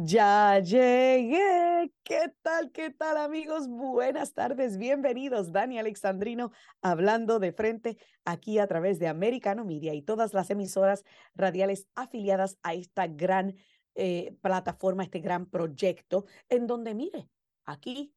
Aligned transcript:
Ya 0.00 0.60
llegué. 0.60 1.92
¿Qué 2.04 2.32
tal? 2.42 2.70
¿Qué 2.70 2.90
tal 2.90 3.16
amigos? 3.16 3.66
Buenas 3.66 4.32
tardes, 4.32 4.78
bienvenidos. 4.78 5.50
Dani 5.50 5.80
Alexandrino 5.80 6.52
hablando 6.80 7.40
de 7.40 7.50
frente 7.50 7.98
aquí 8.24 8.60
a 8.60 8.68
través 8.68 9.00
de 9.00 9.08
Americano 9.08 9.64
Media 9.64 9.94
y 9.94 10.02
todas 10.02 10.34
las 10.34 10.50
emisoras 10.50 11.02
radiales 11.34 11.88
afiliadas 11.96 12.58
a 12.62 12.74
esta 12.74 13.08
gran 13.08 13.56
eh, 13.96 14.36
plataforma, 14.40 15.02
este 15.02 15.18
gran 15.18 15.46
proyecto, 15.46 16.26
en 16.48 16.68
donde, 16.68 16.94
mire, 16.94 17.28
aquí 17.64 18.14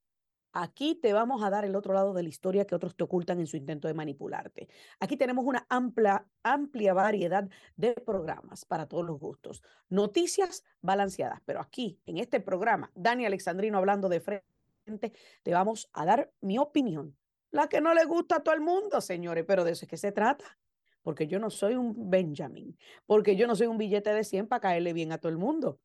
Aquí 0.54 0.96
te 0.96 1.14
vamos 1.14 1.44
a 1.44 1.50
dar 1.50 1.64
el 1.64 1.76
otro 1.76 1.94
lado 1.94 2.14
de 2.14 2.24
la 2.24 2.30
historia 2.30 2.66
que 2.66 2.76
otros 2.76 2.96
te 2.96 3.04
ocultan 3.04 3.40
en 3.40 3.48
su 3.48 3.56
intento 3.56 3.88
de 3.88 3.94
manipularte. 3.94 4.68
Aquí 5.00 5.16
tenemos 5.16 5.46
una 5.46 5.66
amplia, 5.70 6.28
amplia 6.44 6.94
variedad 6.94 7.50
de 7.78 7.94
programas 7.94 8.66
para 8.66 8.86
todos 8.88 9.06
los 9.06 9.18
gustos. 9.18 9.64
Noticias 9.90 10.66
balanceadas, 10.82 11.42
pero 11.46 11.62
aquí, 11.62 12.00
en 12.06 12.18
este 12.18 12.42
programa, 12.42 12.92
Dani 12.96 13.26
Alexandrino 13.26 13.78
hablando 13.78 14.10
de 14.10 14.20
frente, 14.20 15.14
te 15.44 15.54
vamos 15.54 15.90
a 15.94 16.06
dar 16.06 16.32
mi 16.42 16.58
opinión. 16.58 17.16
La 17.52 17.68
que 17.68 17.80
no 17.80 17.94
le 17.94 18.04
gusta 18.04 18.38
a 18.38 18.44
todo 18.44 18.56
el 18.56 18.62
mundo, 18.62 19.00
señores, 19.00 19.46
pero 19.48 19.64
de 19.64 19.72
eso 19.72 19.86
es 19.86 19.90
que 19.90 19.98
se 19.98 20.12
trata. 20.12 20.58
Porque 21.02 21.28
yo 21.28 21.40
no 21.40 21.50
soy 21.50 21.76
un 21.76 22.10
Benjamin, 22.10 22.78
porque 23.06 23.36
yo 23.36 23.48
no 23.48 23.56
soy 23.56 23.68
un 23.68 23.78
billete 23.78 24.14
de 24.14 24.24
100 24.24 24.48
para 24.48 24.60
caerle 24.60 24.94
bien 24.94 25.12
a 25.12 25.18
todo 25.18 25.32
el 25.32 25.38
mundo. 25.38 25.80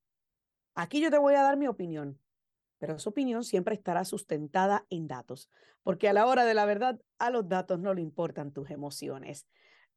Aquí 0.75 1.01
yo 1.01 1.11
te 1.11 1.19
voy 1.19 1.35
a 1.35 1.43
dar 1.43 1.57
mi 1.57 1.67
opinión 1.67 2.21
pero 2.79 2.99
su 2.99 3.11
opinión 3.11 3.45
siempre 3.45 3.75
estará 3.75 4.05
sustentada 4.05 4.87
en 4.91 5.09
datos, 5.09 5.51
porque 5.83 6.09
a 6.09 6.13
la 6.13 6.27
hora 6.27 6.45
de 6.45 6.55
la 6.55 6.67
verdad, 6.67 7.01
a 7.19 7.31
los 7.31 7.49
datos 7.49 7.79
no 7.79 7.95
le 7.95 8.03
importan 8.03 8.53
tus 8.53 8.71
emociones. 8.71 9.47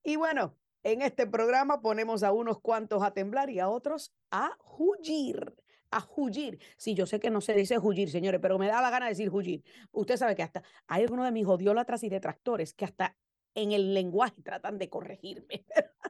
Y 0.03 0.15
bueno, 0.15 0.55
en 0.83 1.01
este 1.01 1.27
programa 1.27 1.81
ponemos 1.81 2.23
a 2.23 2.31
unos 2.31 2.59
cuantos 2.61 3.03
a 3.03 3.11
temblar 3.11 3.49
y 3.49 3.59
a 3.59 3.69
otros 3.69 4.13
a 4.31 4.57
huyir, 4.77 5.55
a 5.91 6.07
huyir. 6.15 6.59
Sí, 6.77 6.93
yo 6.93 7.05
sé 7.05 7.19
que 7.19 7.29
no 7.29 7.41
se 7.41 7.53
dice 7.53 7.77
huyir, 7.77 8.09
señores, 8.09 8.39
pero 8.41 8.57
me 8.57 8.67
da 8.67 8.81
la 8.81 8.89
gana 8.89 9.07
de 9.07 9.11
decir 9.11 9.29
huyir. 9.29 9.63
Usted 9.91 10.17
sabe 10.17 10.35
que 10.35 10.43
hasta 10.43 10.63
hay 10.87 11.03
algunos 11.03 11.25
de 11.25 11.31
mis 11.31 11.45
odiólatras 11.45 12.03
y 12.03 12.09
detractores 12.09 12.73
que 12.73 12.85
hasta 12.85 13.17
en 13.55 13.71
el 13.71 13.93
lenguaje 13.93 14.41
tratan 14.41 14.77
de 14.77 14.89
corregirme. 14.89 15.65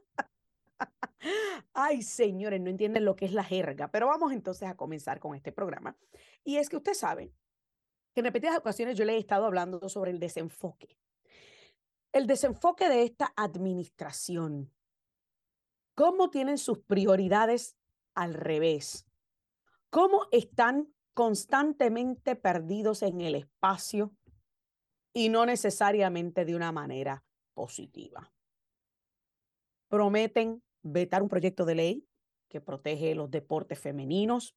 Ay, 1.73 2.02
señores, 2.02 2.62
no 2.62 2.70
entienden 2.70 3.06
lo 3.06 3.16
que 3.16 3.25
es 3.25 3.34
la 3.34 3.44
jerga, 3.44 3.89
pero 3.89 4.08
vamos 4.08 4.31
entonces 4.31 4.67
a 4.67 4.75
comenzar 4.75 5.20
con 5.20 5.36
este 5.36 5.52
programa. 5.52 5.95
Y 6.44 6.58
es 6.58 6.70
que 6.70 6.78
usted 6.78 6.94
sabe 6.94 7.34
que 8.14 8.22
en 8.22 8.25
repetidas 8.25 8.58
ocasiones 8.58 8.98
yo 8.98 9.06
le 9.06 9.16
he 9.16 9.17
estado 9.17 9.45
hablando 9.45 9.88
sobre 9.90 10.12
el 10.12 10.20
desenfoque. 10.20 10.97
El 12.12 12.25
desenfoque 12.25 12.90
de 12.90 13.03
esta 13.03 13.34
administración. 13.36 14.73
¿Cómo 15.95 16.30
tienen 16.30 16.58
sus 16.58 16.80
prioridades 16.80 17.78
al 18.16 18.34
revés? 18.34 19.06
¿Cómo 19.90 20.28
están 20.31 20.94
constantemente 21.14 22.36
perdidos 22.36 23.02
en 23.02 23.22
el 23.22 23.36
espacio 23.36 24.16
y 25.14 25.30
no 25.30 25.45
necesariamente 25.45 26.45
de 26.45 26.56
una 26.56 26.72
manera 26.72 27.25
positiva? 27.53 28.31
Prometen 29.90 30.64
vetar 30.81 31.22
un 31.22 31.30
proyecto 31.30 31.66
de 31.66 31.75
ley 31.75 32.08
que 32.47 32.61
protege 32.61 33.16
los 33.16 33.30
deportes 33.30 33.80
femeninos. 33.80 34.55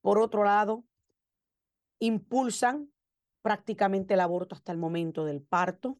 Por 0.00 0.18
otro 0.18 0.44
lado, 0.44 0.84
impulsan 1.98 2.92
prácticamente 3.42 4.14
el 4.14 4.20
aborto 4.20 4.54
hasta 4.54 4.72
el 4.72 4.78
momento 4.78 5.24
del 5.24 5.42
parto. 5.42 5.98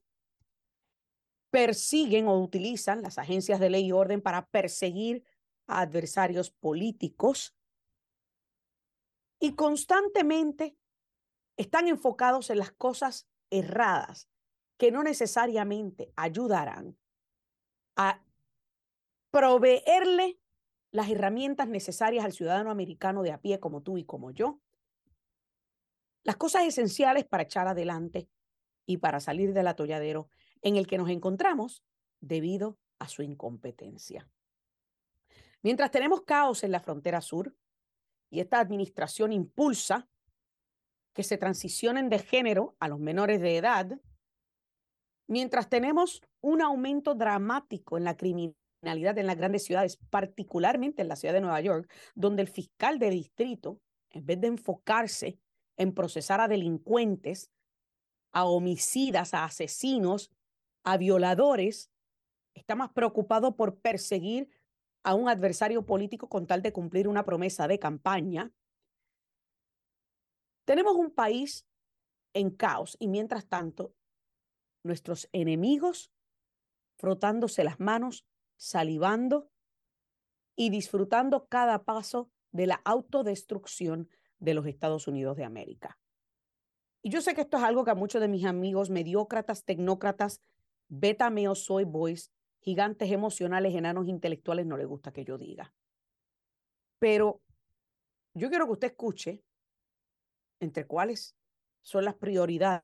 Persiguen 1.51 2.27
o 2.27 2.41
utilizan 2.41 3.03
las 3.03 3.19
agencias 3.19 3.61
de 3.61 3.71
ley 3.71 3.87
y 3.87 3.93
orden 3.93 4.21
para 4.21 4.47
perseguir 4.47 5.25
a 5.67 5.81
adversarios 5.81 6.51
políticos. 6.51 7.57
Y 9.41 9.55
constantemente 9.55 10.77
están 11.57 11.89
enfocados 11.89 12.51
en 12.51 12.59
las 12.59 12.73
cosas 12.73 13.29
erradas 13.51 14.29
que 14.77 14.91
no 14.91 15.03
necesariamente 15.03 16.13
ayudarán 16.17 16.99
a 17.97 18.26
proveerle 19.31 20.39
las 20.91 21.11
herramientas 21.11 21.69
necesarias 21.69 22.25
al 22.25 22.33
ciudadano 22.33 22.71
americano 22.71 23.23
de 23.23 23.33
a 23.33 23.41
pie 23.41 23.61
como 23.61 23.83
tú 23.83 23.99
y 23.99 24.05
como 24.05 24.31
yo, 24.31 24.61
las 26.23 26.37
cosas 26.37 26.65
esenciales 26.65 27.25
para 27.25 27.45
echar 27.45 27.69
adelante 27.69 28.29
y 28.87 28.99
para 28.99 29.21
salir 29.21 29.53
del 29.53 29.67
atolladero 29.67 30.29
en 30.63 30.77
el 30.77 30.87
que 30.87 30.99
nos 30.99 31.11
encontramos 31.11 31.85
debido 32.21 32.79
a 32.99 33.09
su 33.09 33.23
incompetencia. 33.23 34.29
Mientras 35.63 35.91
tenemos 35.91 36.23
caos 36.23 36.65
en 36.65 36.73
la 36.73 36.81
frontera 36.81 37.21
sur 37.21 37.55
y 38.31 38.41
esta 38.41 38.59
administración 38.59 39.33
impulsa 39.33 40.09
que 41.13 41.23
se 41.23 41.39
transicionen 41.39 42.09
de 42.09 42.19
género 42.19 42.77
a 42.79 42.89
los 42.89 42.99
menores 42.99 43.41
de 43.41 43.57
edad, 43.57 43.99
mientras 45.27 45.69
tenemos 45.69 46.23
un 46.41 46.63
aumento 46.63 47.15
dramático 47.15 47.97
en 47.97 48.05
la 48.05 48.17
criminalidad, 48.17 48.66
en 48.89 49.27
las 49.27 49.37
grandes 49.37 49.65
ciudades, 49.65 49.99
particularmente 50.11 51.03
en 51.03 51.09
la 51.09 51.17
ciudad 51.17 51.35
de 51.35 51.41
Nueva 51.41 51.61
York, 51.61 51.91
donde 52.15 52.43
el 52.43 52.49
fiscal 52.49 52.99
de 52.99 53.11
distrito, 53.11 53.81
en 54.11 54.27
vez 54.27 54.41
de 54.41 54.49
enfocarse 54.49 55.39
en 55.77 55.93
procesar 55.93 56.41
a 56.41 56.49
delincuentes, 56.49 57.51
a 58.33 58.45
homicidas, 58.45 59.35
a 59.35 59.45
asesinos, 59.45 60.31
a 60.85 60.97
violadores, 60.97 61.91
está 62.55 62.75
más 62.75 62.91
preocupado 62.91 63.57
por 63.57 63.81
perseguir 63.81 64.51
a 65.03 65.15
un 65.15 65.29
adversario 65.29 65.87
político 65.87 66.29
con 66.29 66.47
tal 66.47 66.63
de 66.63 66.73
cumplir 66.73 67.09
una 67.09 67.25
promesa 67.25 67.69
de 67.69 67.79
campaña. 67.79 68.53
Tenemos 70.65 70.97
un 70.97 71.11
país 71.11 71.67
en 72.35 72.51
caos 72.51 72.97
y 72.99 73.09
mientras 73.09 73.47
tanto, 73.47 73.95
nuestros 74.83 75.29
enemigos 75.33 76.13
frotándose 76.97 77.65
las 77.65 77.79
manos 77.81 78.27
salivando 78.57 79.51
y 80.57 80.71
disfrutando 80.71 81.47
cada 81.47 81.85
paso 81.85 82.31
de 82.53 82.67
la 82.67 82.81
autodestrucción 82.85 84.09
de 84.39 84.55
los 84.55 84.67
Estados 84.67 85.07
Unidos 85.07 85.37
de 85.37 85.45
América. 85.45 85.99
Y 87.03 87.11
yo 87.11 87.21
sé 87.21 87.35
que 87.35 87.43
esto 87.43 87.59
es 87.59 87.63
algo 87.63 87.85
que 87.85 87.91
a 87.91 87.95
muchos 87.95 88.21
de 88.21 88.29
mis 88.29 88.45
amigos 88.45 88.91
mediócratas, 88.91 89.65
tecnócratas, 89.65 90.41
beta 90.89 91.31
soy 91.55 91.85
boys, 91.85 92.33
gigantes 92.61 93.13
emocionales, 93.13 93.75
enanos 93.75 94.09
intelectuales 94.09 94.67
no 94.67 94.77
les 94.77 94.87
gusta 94.87 95.13
que 95.13 95.25
yo 95.25 95.39
diga. 95.39 95.73
Pero 96.99 97.43
yo 98.35 98.49
quiero 98.49 98.67
que 98.67 98.73
usted 98.73 98.89
escuche 98.89 99.45
entre 100.61 100.87
cuáles 100.87 101.37
son 101.83 102.05
las 102.05 102.15
prioridades 102.15 102.83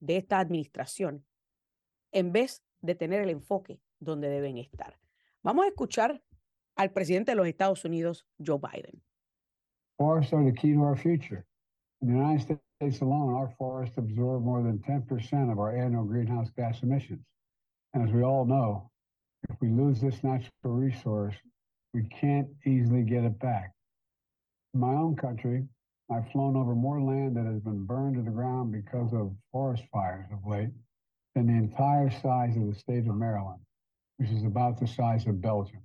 de 0.00 0.16
esta 0.16 0.38
administración 0.38 1.26
en 2.12 2.32
vez 2.32 2.62
de 2.80 2.94
tener 2.94 3.20
el 3.20 3.30
enfoque 3.30 3.80
donde 4.00 4.28
deben 4.28 4.58
estar. 4.58 4.98
Vamos 5.42 5.64
a 5.64 5.68
escuchar 5.68 6.22
al 6.76 6.92
presidente 6.92 7.32
de 7.32 7.36
los 7.36 7.46
Estados 7.46 7.84
Unidos, 7.84 8.26
Joe 8.38 8.58
Biden. 8.58 9.02
Forests 9.98 10.32
are 10.32 10.44
the 10.44 10.52
key 10.52 10.74
to 10.74 10.82
our 10.82 10.96
future. 10.96 11.44
In 12.00 12.08
the 12.08 12.14
United 12.14 12.60
States 12.80 13.00
alone, 13.00 13.34
our 13.34 13.52
forests 13.58 13.98
absorb 13.98 14.44
more 14.44 14.62
than 14.62 14.78
10% 14.78 15.50
of 15.50 15.58
our 15.58 15.76
annual 15.76 16.04
greenhouse 16.04 16.50
gas 16.56 16.82
emissions. 16.82 17.24
And 17.94 18.06
as 18.06 18.14
we 18.14 18.22
all 18.22 18.44
know, 18.44 18.90
if 19.50 19.56
we 19.60 19.68
lose 19.70 20.00
this 20.00 20.22
natural 20.22 20.50
resource, 20.64 21.34
we 21.92 22.04
can't 22.04 22.48
easily 22.64 23.02
get 23.02 23.24
it 23.24 23.38
back. 23.40 23.72
In 24.74 24.80
my 24.80 24.94
own 24.94 25.16
country, 25.16 25.66
I've 26.10 26.30
flown 26.30 26.56
over 26.56 26.74
more 26.74 27.00
land 27.02 27.36
that 27.36 27.46
has 27.46 27.60
been 27.60 27.84
burned 27.84 28.16
to 28.16 28.22
the 28.22 28.30
ground 28.30 28.72
because 28.72 29.12
of 29.12 29.34
forest 29.50 29.82
fires 29.92 30.26
of 30.32 30.46
late 30.48 30.70
than 31.34 31.46
the 31.46 31.54
entire 31.54 32.10
size 32.10 32.56
of 32.56 32.66
the 32.66 32.78
state 32.78 33.06
of 33.08 33.16
Maryland 33.16 33.60
which 34.18 34.30
is 34.30 34.44
about 34.44 34.78
the 34.78 34.86
size 34.86 35.28
of 35.28 35.40
Belgium. 35.40 35.82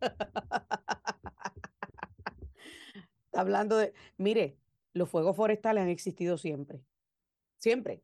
hablando 3.38 3.76
de, 3.76 3.94
mire, 4.16 4.58
los 4.92 5.08
fuegos 5.08 5.36
forestales 5.36 5.82
han 5.82 5.88
existido 5.88 6.38
siempre, 6.38 6.84
siempre, 7.56 8.02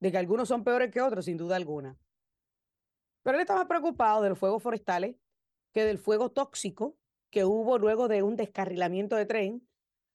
de 0.00 0.10
que 0.10 0.18
algunos 0.18 0.48
son 0.48 0.64
peores 0.64 0.90
que 0.90 1.00
otros, 1.00 1.26
sin 1.26 1.36
duda 1.36 1.56
alguna. 1.56 1.98
Pero 3.22 3.36
él 3.36 3.42
está 3.42 3.54
más 3.54 3.66
preocupado 3.66 4.22
de 4.22 4.30
los 4.30 4.38
fuegos 4.38 4.62
forestales 4.62 5.16
que 5.72 5.84
del 5.84 5.98
fuego 5.98 6.30
tóxico 6.30 6.96
que 7.30 7.44
hubo 7.44 7.78
luego 7.78 8.08
de 8.08 8.22
un 8.22 8.36
descarrilamiento 8.36 9.16
de 9.16 9.26
tren, 9.26 9.68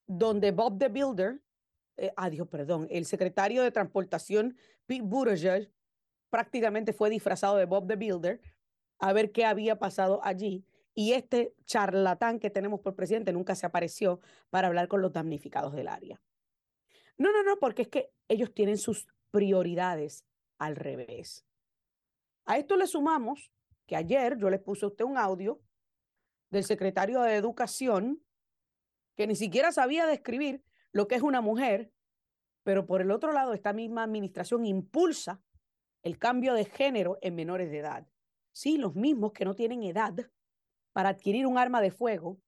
donde 0.08 0.52
Bob 0.52 0.80
the 0.80 0.90
Builder, 0.90 1.42
eh, 1.98 2.12
adiós, 2.18 2.48
perdón, 2.48 2.88
el 2.90 3.06
secretario 3.06 3.64
de 3.64 3.72
Transportación, 3.72 4.58
Pete 4.86 5.04
Buttigieg, 5.04 5.72
prácticamente 6.36 6.92
fue 6.92 7.10
disfrazado 7.10 7.56
de 7.56 7.64
Bob 7.64 7.88
the 7.88 7.96
Builder 7.96 8.42
a 9.00 9.14
ver 9.14 9.32
qué 9.32 9.46
había 9.46 9.80
pasado 9.80 10.20
allí. 10.22 10.66
Y 10.94 11.14
este 11.14 11.56
charlatán 11.64 12.40
que 12.40 12.50
tenemos 12.50 12.82
por 12.82 12.94
presidente 12.94 13.32
nunca 13.32 13.56
se 13.56 13.66
apareció 13.66 14.20
para 14.50 14.68
hablar 14.68 14.90
con 14.90 15.02
los 15.02 15.14
damnificados 15.14 15.72
del 15.72 15.88
área. 15.88 16.22
No, 17.18 17.32
no, 17.32 17.42
no, 17.42 17.58
porque 17.58 17.84
es 17.84 17.88
que 17.88 18.12
ellos 18.28 18.54
tienen 18.54 18.78
sus 18.78 19.08
prioridades 19.32 20.26
al 20.58 20.76
revés. 20.76 21.46
A 22.44 22.58
esto 22.58 22.76
le 22.76 22.88
sumamos 22.88 23.54
que 23.86 23.96
ayer 23.96 24.36
yo 24.38 24.50
le 24.50 24.60
puse 24.60 24.84
a 24.84 24.90
usted 24.90 25.06
un 25.06 25.18
audio 25.18 25.62
del 26.50 26.66
secretario 26.66 27.22
de 27.22 27.36
Educación 27.36 28.22
que 29.16 29.26
ni 29.26 29.38
siquiera 29.38 29.72
sabía 29.72 30.06
describir 30.06 30.66
lo 30.92 31.08
que 31.08 31.16
es 31.16 31.22
una 31.22 31.40
mujer, 31.40 31.94
pero 32.64 32.86
por 32.86 33.00
el 33.00 33.12
otro 33.12 33.32
lado, 33.32 33.54
esta 33.54 33.72
misma 33.72 34.04
administración 34.04 34.66
impulsa 34.66 35.42
el 36.06 36.20
cambio 36.20 36.54
de 36.54 36.66
género 36.66 37.18
en 37.22 37.34
menores 37.36 37.72
de 37.72 37.80
edad. 37.80 38.08
Sí, 38.54 38.78
los 38.78 38.96
mismos 38.96 39.34
que 39.34 39.44
no 39.44 39.56
tienen 39.56 39.82
edad 39.84 40.14
para 40.94 41.10
adquirir 41.10 41.48
un 41.48 41.58
arma 41.58 41.82
de 41.82 41.90
fuego, 41.90 42.40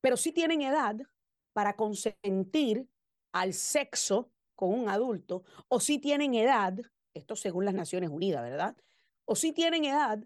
pero 0.00 0.16
sí 0.16 0.32
tienen 0.32 0.62
edad 0.62 0.96
para 1.52 1.76
consentir 1.76 2.88
al 3.32 3.52
sexo 3.52 4.32
con 4.56 4.70
un 4.70 4.88
adulto, 4.88 5.44
o 5.68 5.80
sí 5.80 5.98
tienen 5.98 6.34
edad, 6.34 6.78
esto 7.12 7.36
según 7.36 7.66
las 7.66 7.74
Naciones 7.74 8.08
Unidas, 8.08 8.42
¿verdad? 8.42 8.76
O 9.26 9.36
sí 9.36 9.52
tienen 9.52 9.84
edad 9.84 10.24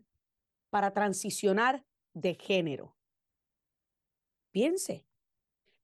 para 0.71 0.93
transicionar 0.93 1.85
de 2.15 2.35
género. 2.35 2.97
Piense, 4.53 5.05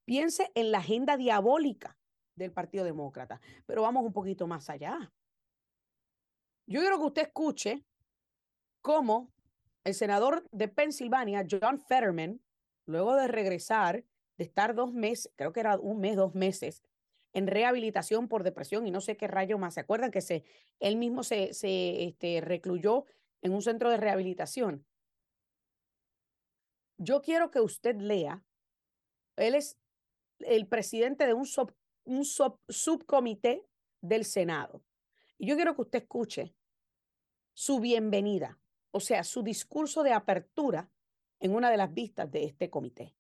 piense 0.05 0.53
en 0.55 0.71
la 0.71 0.79
agenda 0.79 1.17
diabólica 1.17 1.99
del 2.37 2.53
Partido 2.53 2.85
Demócrata, 2.85 3.41
pero 3.67 3.83
vamos 3.83 4.05
un 4.05 4.13
poquito 4.13 4.47
más 4.47 4.71
allá. 4.71 5.13
Yo 6.67 6.81
quiero 6.81 6.99
que 6.99 7.05
usted 7.05 7.23
escuche 7.23 7.85
cómo 8.81 9.33
el 9.85 9.95
senador 9.95 10.49
de 10.51 10.69
Pensilvania, 10.69 11.47
John 11.49 11.79
Fetterman, 11.79 12.41
luego 12.87 13.15
de 13.17 13.29
regresar, 13.29 14.05
de 14.39 14.45
estar 14.45 14.75
dos 14.75 14.93
meses, 14.93 15.33
creo 15.37 15.53
que 15.53 15.61
era 15.61 15.79
un 15.79 16.01
mes, 16.01 16.17
dos 16.17 16.35
meses, 16.35 16.83
en 17.35 17.47
rehabilitación 17.47 18.29
por 18.29 18.45
depresión 18.45 18.87
y 18.87 18.91
no 18.91 19.01
sé 19.01 19.17
qué 19.17 19.27
rayo 19.27 19.59
más. 19.59 19.75
¿Se 19.75 19.81
acuerdan 19.81 20.11
que 20.11 20.21
se, 20.21 20.45
él 20.81 20.97
mismo 20.97 21.23
se, 21.23 21.53
se 21.53 22.05
este, 22.05 22.41
recluyó 22.41 23.05
en 23.43 23.53
un 23.53 23.61
centro 23.61 23.91
de 23.91 23.97
rehabilitación? 23.97 24.87
Yo 26.97 27.21
quiero 27.21 27.51
que 27.51 27.61
usted 27.61 27.97
lea, 27.97 28.43
él 29.37 29.55
es 29.55 29.77
el 30.39 30.67
presidente 30.67 31.27
de 31.27 31.35
un, 31.35 31.47
un 32.05 32.25
subcomité 32.25 33.67
del 34.01 34.25
Senado. 34.25 34.83
Yo 35.45 35.57
quiero 35.57 35.75
que 35.75 35.83
usted 35.83 36.03
escuche 36.03 36.55
su 37.53 37.81
bienvenida, 37.81 38.59
o 38.91 39.01
sea, 39.01 39.25
su 39.25 39.43
discurso 39.43 40.03
de 40.03 40.13
apertura 40.13 40.91
en 41.41 41.55
una 41.55 41.71
de 41.71 41.77
las 41.77 41.93
vistas 41.93 42.31
de 42.31 42.45
este 42.45 42.71
comité, 42.71 43.15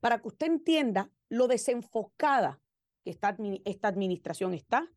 para 0.00 0.20
que 0.20 0.28
usted 0.28 0.46
entienda 0.46 1.10
lo 1.28 1.48
desenfocada 1.48 2.60
que 3.02 3.10
esta, 3.10 3.36
esta 3.64 3.88
administración 3.88 4.54
está 4.54 4.90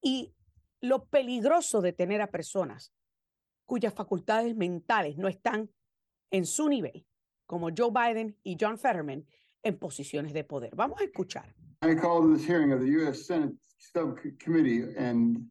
y 0.00 0.34
lo 0.80 1.06
peligroso 1.06 1.80
de 1.80 1.92
tener 1.92 2.20
a 2.20 2.30
personas 2.30 2.92
cuyas 3.64 3.94
facultades 3.94 4.54
mentales 4.54 5.16
no 5.18 5.28
están 5.28 5.70
en 6.30 6.46
su 6.46 6.68
nivel, 6.68 7.06
como 7.46 7.70
Joe 7.76 7.90
Biden 7.90 8.38
y 8.42 8.56
John 8.60 8.78
Fetterman, 8.78 9.26
en 9.62 9.78
posiciones 9.78 10.32
de 10.32 10.44
poder. 10.44 10.74
Vamos 10.76 11.00
a 11.00 11.04
escuchar. 11.04 11.54
I 11.82 11.94
call 11.96 12.32
this 12.32 12.46
hearing 12.46 12.72
of 12.72 12.80
the 12.80 12.90
U.S. 12.98 13.24
Senate 13.24 13.56
Subcommittee 13.78 14.94
and 14.96 15.44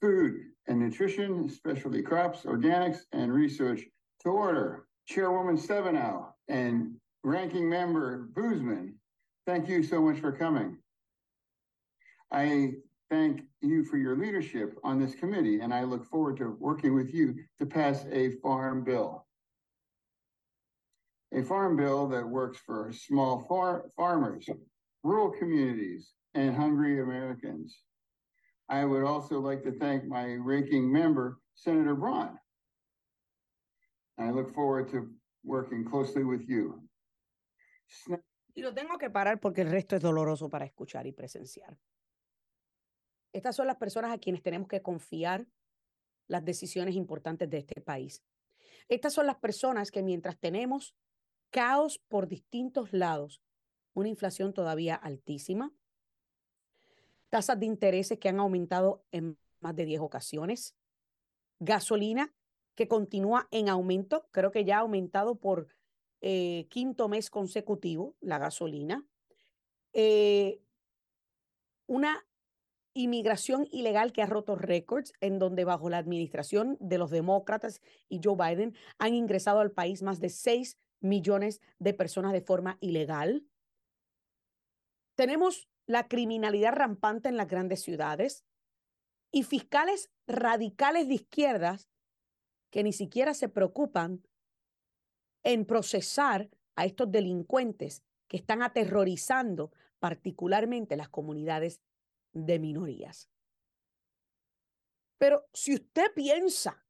Food 0.00 0.34
and 0.66 0.78
Nutrition, 0.78 1.48
Specialty 1.48 2.02
Crops, 2.02 2.42
Organics, 2.42 3.00
and 3.12 3.32
Research 3.32 3.82
to 4.22 4.28
order. 4.28 4.84
Chairwoman 5.06 5.56
Stabenow 5.56 6.26
and 6.48 6.94
Ranking 7.24 7.68
Member 7.68 8.28
Boozman, 8.34 8.92
thank 9.46 9.68
you 9.68 9.82
so 9.82 10.02
much 10.02 10.20
for 10.20 10.32
coming. 10.32 10.76
I 12.30 12.74
thank 13.10 13.42
you 13.62 13.84
for 13.86 13.96
your 13.96 14.18
leadership 14.18 14.78
on 14.84 15.00
this 15.00 15.14
committee, 15.14 15.60
and 15.60 15.72
I 15.72 15.84
look 15.84 16.04
forward 16.04 16.36
to 16.38 16.56
working 16.60 16.94
with 16.94 17.14
you 17.14 17.36
to 17.58 17.64
pass 17.64 18.04
a 18.12 18.32
farm 18.42 18.84
bill. 18.84 19.26
A 21.32 21.42
farm 21.42 21.76
bill 21.76 22.06
that 22.08 22.28
works 22.28 22.58
for 22.64 22.92
small 22.92 23.46
far 23.48 23.86
farmers, 23.96 24.46
rural 25.02 25.30
communities, 25.30 26.12
and 26.38 26.56
hungry 26.56 27.00
Americans. 27.00 27.84
I 28.68 28.84
would 28.84 29.04
also 29.04 29.40
like 29.40 29.62
to 29.64 29.72
thank 29.72 30.04
my 30.04 30.36
ranking 30.36 30.90
member, 30.90 31.40
Senator 31.54 31.94
Braun. 31.94 32.38
I 34.18 34.30
look 34.30 34.54
forward 34.54 34.90
to 34.92 35.08
working 35.44 35.84
closely 35.84 36.24
with 36.24 36.42
you. 36.48 36.82
Y 38.54 38.62
lo 38.62 38.74
tengo 38.74 38.98
que 38.98 39.10
parar 39.10 39.40
porque 39.40 39.62
el 39.62 39.70
resto 39.70 39.96
es 39.96 40.02
doloroso 40.02 40.50
para 40.50 40.64
escuchar 40.64 41.06
y 41.06 41.12
presenciar. 41.12 41.78
Estas 43.32 43.56
son 43.56 43.66
las 43.66 43.76
personas 43.76 44.12
a 44.12 44.18
quienes 44.18 44.42
tenemos 44.42 44.68
que 44.68 44.82
confiar 44.82 45.46
las 46.26 46.44
decisiones 46.44 46.94
importantes 46.94 47.48
de 47.48 47.58
este 47.58 47.80
país. 47.80 48.22
Estas 48.88 49.12
son 49.12 49.26
las 49.26 49.36
personas 49.36 49.90
que 49.90 50.02
mientras 50.02 50.38
tenemos 50.38 50.94
caos 51.50 51.98
por 52.08 52.26
distintos 52.26 52.92
lados, 52.92 53.40
una 53.94 54.08
inflación 54.08 54.52
todavía 54.52 54.94
altísima, 54.94 55.72
tasas 57.30 57.58
de 57.58 57.66
intereses 57.66 58.18
que 58.18 58.28
han 58.28 58.40
aumentado 58.40 59.04
en 59.12 59.38
más 59.60 59.74
de 59.76 59.84
10 59.84 60.00
ocasiones, 60.00 60.76
gasolina 61.60 62.32
que 62.74 62.88
continúa 62.88 63.48
en 63.50 63.68
aumento, 63.68 64.28
creo 64.30 64.52
que 64.52 64.64
ya 64.64 64.76
ha 64.76 64.80
aumentado 64.80 65.34
por 65.36 65.66
eh, 66.20 66.66
quinto 66.70 67.08
mes 67.08 67.30
consecutivo 67.30 68.16
la 68.20 68.38
gasolina, 68.38 69.04
eh, 69.92 70.60
una 71.86 72.24
inmigración 72.94 73.66
ilegal 73.70 74.12
que 74.12 74.22
ha 74.22 74.26
roto 74.26 74.56
récords, 74.56 75.12
en 75.20 75.38
donde 75.38 75.64
bajo 75.64 75.88
la 75.90 75.98
administración 75.98 76.76
de 76.80 76.98
los 76.98 77.10
demócratas 77.10 77.80
y 78.08 78.20
Joe 78.22 78.36
Biden 78.36 78.74
han 78.98 79.14
ingresado 79.14 79.60
al 79.60 79.70
país 79.70 80.02
más 80.02 80.20
de 80.20 80.28
6 80.28 80.78
millones 81.00 81.60
de 81.78 81.94
personas 81.94 82.32
de 82.32 82.40
forma 82.40 82.78
ilegal. 82.80 83.44
Tenemos 85.14 85.68
la 85.88 86.06
criminalidad 86.06 86.74
rampante 86.74 87.28
en 87.30 87.36
las 87.36 87.48
grandes 87.48 87.82
ciudades 87.82 88.44
y 89.32 89.42
fiscales 89.42 90.12
radicales 90.26 91.08
de 91.08 91.14
izquierdas 91.14 91.88
que 92.70 92.84
ni 92.84 92.92
siquiera 92.92 93.32
se 93.32 93.48
preocupan 93.48 94.22
en 95.42 95.64
procesar 95.64 96.50
a 96.76 96.84
estos 96.84 97.10
delincuentes 97.10 98.04
que 98.28 98.36
están 98.36 98.62
aterrorizando 98.62 99.72
particularmente 99.98 100.96
las 100.96 101.08
comunidades 101.08 101.80
de 102.32 102.58
minorías. 102.58 103.30
Pero 105.16 105.48
si 105.54 105.74
usted 105.74 106.12
piensa 106.14 106.84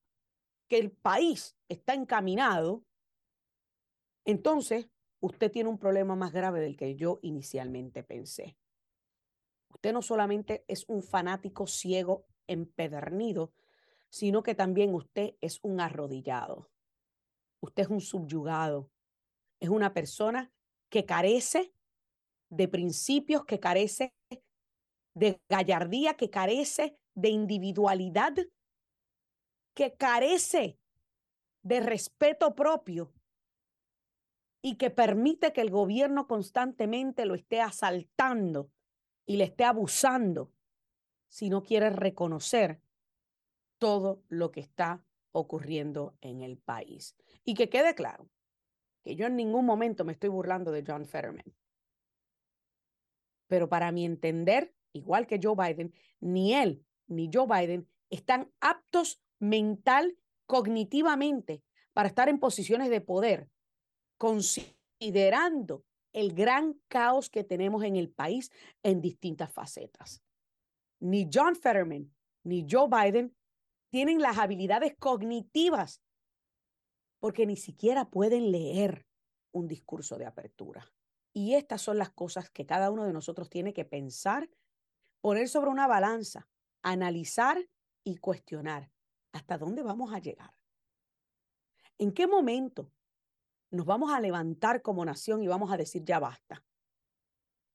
que 0.68 0.78
el 0.78 0.90
país 0.90 1.56
está 1.68 1.94
encaminado, 1.94 2.84
entonces 4.24 4.90
usted 5.20 5.52
tiene 5.52 5.70
un 5.70 5.78
problema 5.78 6.16
más 6.16 6.32
grave 6.32 6.60
del 6.60 6.76
que 6.76 6.96
yo 6.96 7.20
inicialmente 7.22 8.02
pensé. 8.02 8.56
Usted 9.68 9.92
no 9.92 10.02
solamente 10.02 10.64
es 10.68 10.84
un 10.88 11.02
fanático 11.02 11.66
ciego 11.66 12.26
empedernido, 12.46 13.52
sino 14.10 14.42
que 14.42 14.54
también 14.54 14.94
usted 14.94 15.34
es 15.40 15.60
un 15.62 15.80
arrodillado. 15.80 16.70
Usted 17.60 17.84
es 17.84 17.88
un 17.88 18.00
subyugado. 18.00 18.90
Es 19.60 19.68
una 19.68 19.92
persona 19.92 20.52
que 20.88 21.04
carece 21.04 21.72
de 22.48 22.68
principios, 22.68 23.44
que 23.44 23.60
carece 23.60 24.14
de 25.14 25.40
gallardía, 25.48 26.14
que 26.14 26.30
carece 26.30 26.96
de 27.14 27.28
individualidad, 27.28 28.34
que 29.74 29.94
carece 29.96 30.78
de 31.62 31.80
respeto 31.80 32.54
propio 32.54 33.12
y 34.62 34.76
que 34.76 34.90
permite 34.90 35.52
que 35.52 35.60
el 35.60 35.70
gobierno 35.70 36.26
constantemente 36.26 37.26
lo 37.26 37.34
esté 37.34 37.60
asaltando 37.60 38.70
y 39.28 39.36
le 39.36 39.44
esté 39.44 39.64
abusando 39.64 40.50
si 41.28 41.50
no 41.50 41.62
quiere 41.62 41.90
reconocer 41.90 42.80
todo 43.76 44.24
lo 44.28 44.50
que 44.50 44.60
está 44.60 45.04
ocurriendo 45.32 46.16
en 46.22 46.40
el 46.40 46.56
país. 46.56 47.14
Y 47.44 47.52
que 47.52 47.68
quede 47.68 47.94
claro 47.94 48.30
que 49.04 49.16
yo 49.16 49.26
en 49.26 49.36
ningún 49.36 49.66
momento 49.66 50.06
me 50.06 50.12
estoy 50.12 50.30
burlando 50.30 50.72
de 50.72 50.82
John 50.84 51.06
Fetterman. 51.06 51.44
Pero 53.48 53.68
para 53.68 53.92
mi 53.92 54.06
entender, 54.06 54.74
igual 54.94 55.26
que 55.26 55.38
Joe 55.40 55.54
Biden, 55.54 55.92
ni 56.20 56.54
él 56.54 56.82
ni 57.06 57.30
Joe 57.30 57.46
Biden 57.46 57.86
están 58.08 58.50
aptos 58.60 59.20
mental, 59.38 60.16
cognitivamente, 60.46 61.62
para 61.92 62.08
estar 62.08 62.30
en 62.30 62.38
posiciones 62.38 62.88
de 62.88 63.02
poder, 63.02 63.50
considerando 64.16 65.84
el 66.12 66.34
gran 66.34 66.80
caos 66.88 67.30
que 67.30 67.44
tenemos 67.44 67.84
en 67.84 67.96
el 67.96 68.10
país 68.10 68.50
en 68.82 69.00
distintas 69.00 69.52
facetas. 69.52 70.22
Ni 71.00 71.28
John 71.32 71.54
Fetterman 71.54 72.14
ni 72.44 72.66
Joe 72.68 72.88
Biden 72.88 73.36
tienen 73.90 74.20
las 74.20 74.38
habilidades 74.38 74.94
cognitivas 74.98 76.02
porque 77.20 77.46
ni 77.46 77.56
siquiera 77.56 78.10
pueden 78.10 78.52
leer 78.52 79.06
un 79.52 79.66
discurso 79.66 80.16
de 80.18 80.26
apertura. 80.26 80.92
Y 81.32 81.54
estas 81.54 81.82
son 81.82 81.98
las 81.98 82.10
cosas 82.10 82.50
que 82.50 82.66
cada 82.66 82.90
uno 82.90 83.04
de 83.04 83.12
nosotros 83.12 83.50
tiene 83.50 83.72
que 83.72 83.84
pensar 83.84 84.48
poner 85.20 85.48
sobre 85.48 85.70
una 85.70 85.86
balanza, 85.86 86.48
analizar 86.82 87.58
y 88.04 88.16
cuestionar 88.16 88.90
hasta 89.32 89.58
dónde 89.58 89.82
vamos 89.82 90.12
a 90.12 90.20
llegar. 90.20 90.54
¿En 91.98 92.12
qué 92.12 92.26
momento 92.26 92.92
nos 93.70 93.86
vamos 93.86 94.12
a 94.12 94.20
levantar 94.20 94.82
como 94.82 95.04
nación 95.04 95.42
y 95.42 95.48
vamos 95.48 95.72
a 95.72 95.76
decir 95.76 96.04
ya 96.04 96.18
basta? 96.18 96.64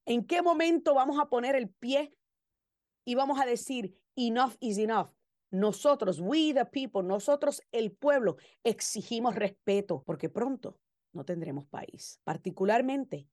¿En 0.05 0.25
qué 0.25 0.41
momento 0.41 0.93
vamos 0.95 1.19
a 1.19 1.29
poner 1.29 1.55
el 1.55 1.69
pie 1.69 2.13
y 3.05 3.15
vamos 3.15 3.39
a 3.39 3.45
decir 3.45 3.97
enough 4.15 4.55
is 4.59 4.77
enough? 4.77 5.09
Nosotros, 5.51 6.19
we 6.19 6.53
the 6.53 6.65
people, 6.65 7.03
nosotros 7.03 7.61
el 7.71 7.91
pueblo, 7.91 8.37
exigimos 8.63 9.35
respeto 9.35 10.03
porque 10.03 10.29
pronto 10.29 10.79
no 11.13 11.25
tendremos 11.25 11.67
país. 11.67 12.19
Particularmente 12.23 13.27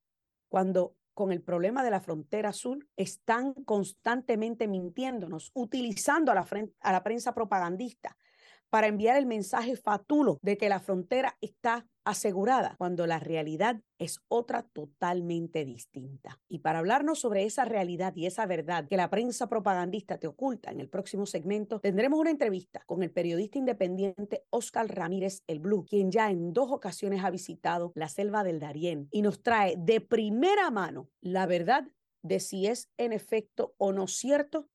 cuando 0.48 0.96
con 1.14 1.32
el 1.32 1.42
problema 1.42 1.82
de 1.82 1.90
la 1.90 2.00
frontera 2.00 2.52
sur 2.52 2.86
están 2.96 3.54
constantemente 3.54 4.68
mintiéndonos, 4.68 5.50
utilizando 5.54 6.32
a 6.32 6.34
la, 6.34 6.46
a 6.80 6.92
la 6.92 7.02
prensa 7.02 7.34
propagandista 7.34 8.16
para 8.70 8.86
enviar 8.86 9.16
el 9.16 9.26
mensaje 9.26 9.76
fatulo 9.76 10.38
de 10.42 10.56
que 10.56 10.68
la 10.68 10.80
frontera 10.80 11.36
está 11.40 11.86
asegurada, 12.04 12.76
cuando 12.78 13.06
la 13.06 13.18
realidad 13.18 13.80
es 13.98 14.20
otra 14.28 14.62
totalmente 14.62 15.64
distinta. 15.64 16.40
Y 16.48 16.60
para 16.60 16.78
hablarnos 16.78 17.20
sobre 17.20 17.44
esa 17.44 17.64
realidad 17.64 18.14
y 18.16 18.26
esa 18.26 18.46
verdad 18.46 18.88
que 18.88 18.96
la 18.96 19.10
prensa 19.10 19.48
propagandista 19.48 20.18
te 20.18 20.26
oculta 20.26 20.70
en 20.70 20.80
el 20.80 20.88
próximo 20.88 21.26
segmento, 21.26 21.80
tendremos 21.80 22.18
una 22.18 22.30
entrevista 22.30 22.82
con 22.86 23.02
el 23.02 23.12
periodista 23.12 23.58
independiente 23.58 24.44
Oscar 24.50 24.88
Ramírez 24.88 25.42
El 25.46 25.60
Blue, 25.60 25.84
quien 25.84 26.10
ya 26.10 26.30
en 26.30 26.52
dos 26.52 26.70
ocasiones 26.70 27.22
ha 27.24 27.30
visitado 27.30 27.92
la 27.94 28.08
selva 28.08 28.44
del 28.44 28.60
Darién 28.60 29.08
y 29.10 29.22
nos 29.22 29.42
trae 29.42 29.74
de 29.76 30.00
primera 30.00 30.70
mano 30.70 31.08
la 31.20 31.46
verdad 31.46 31.86
de 32.22 32.40
si 32.40 32.66
es 32.66 32.90
en 32.98 33.12
efecto 33.12 33.74
o 33.78 33.92
no 33.92 34.06
cierto 34.06 34.68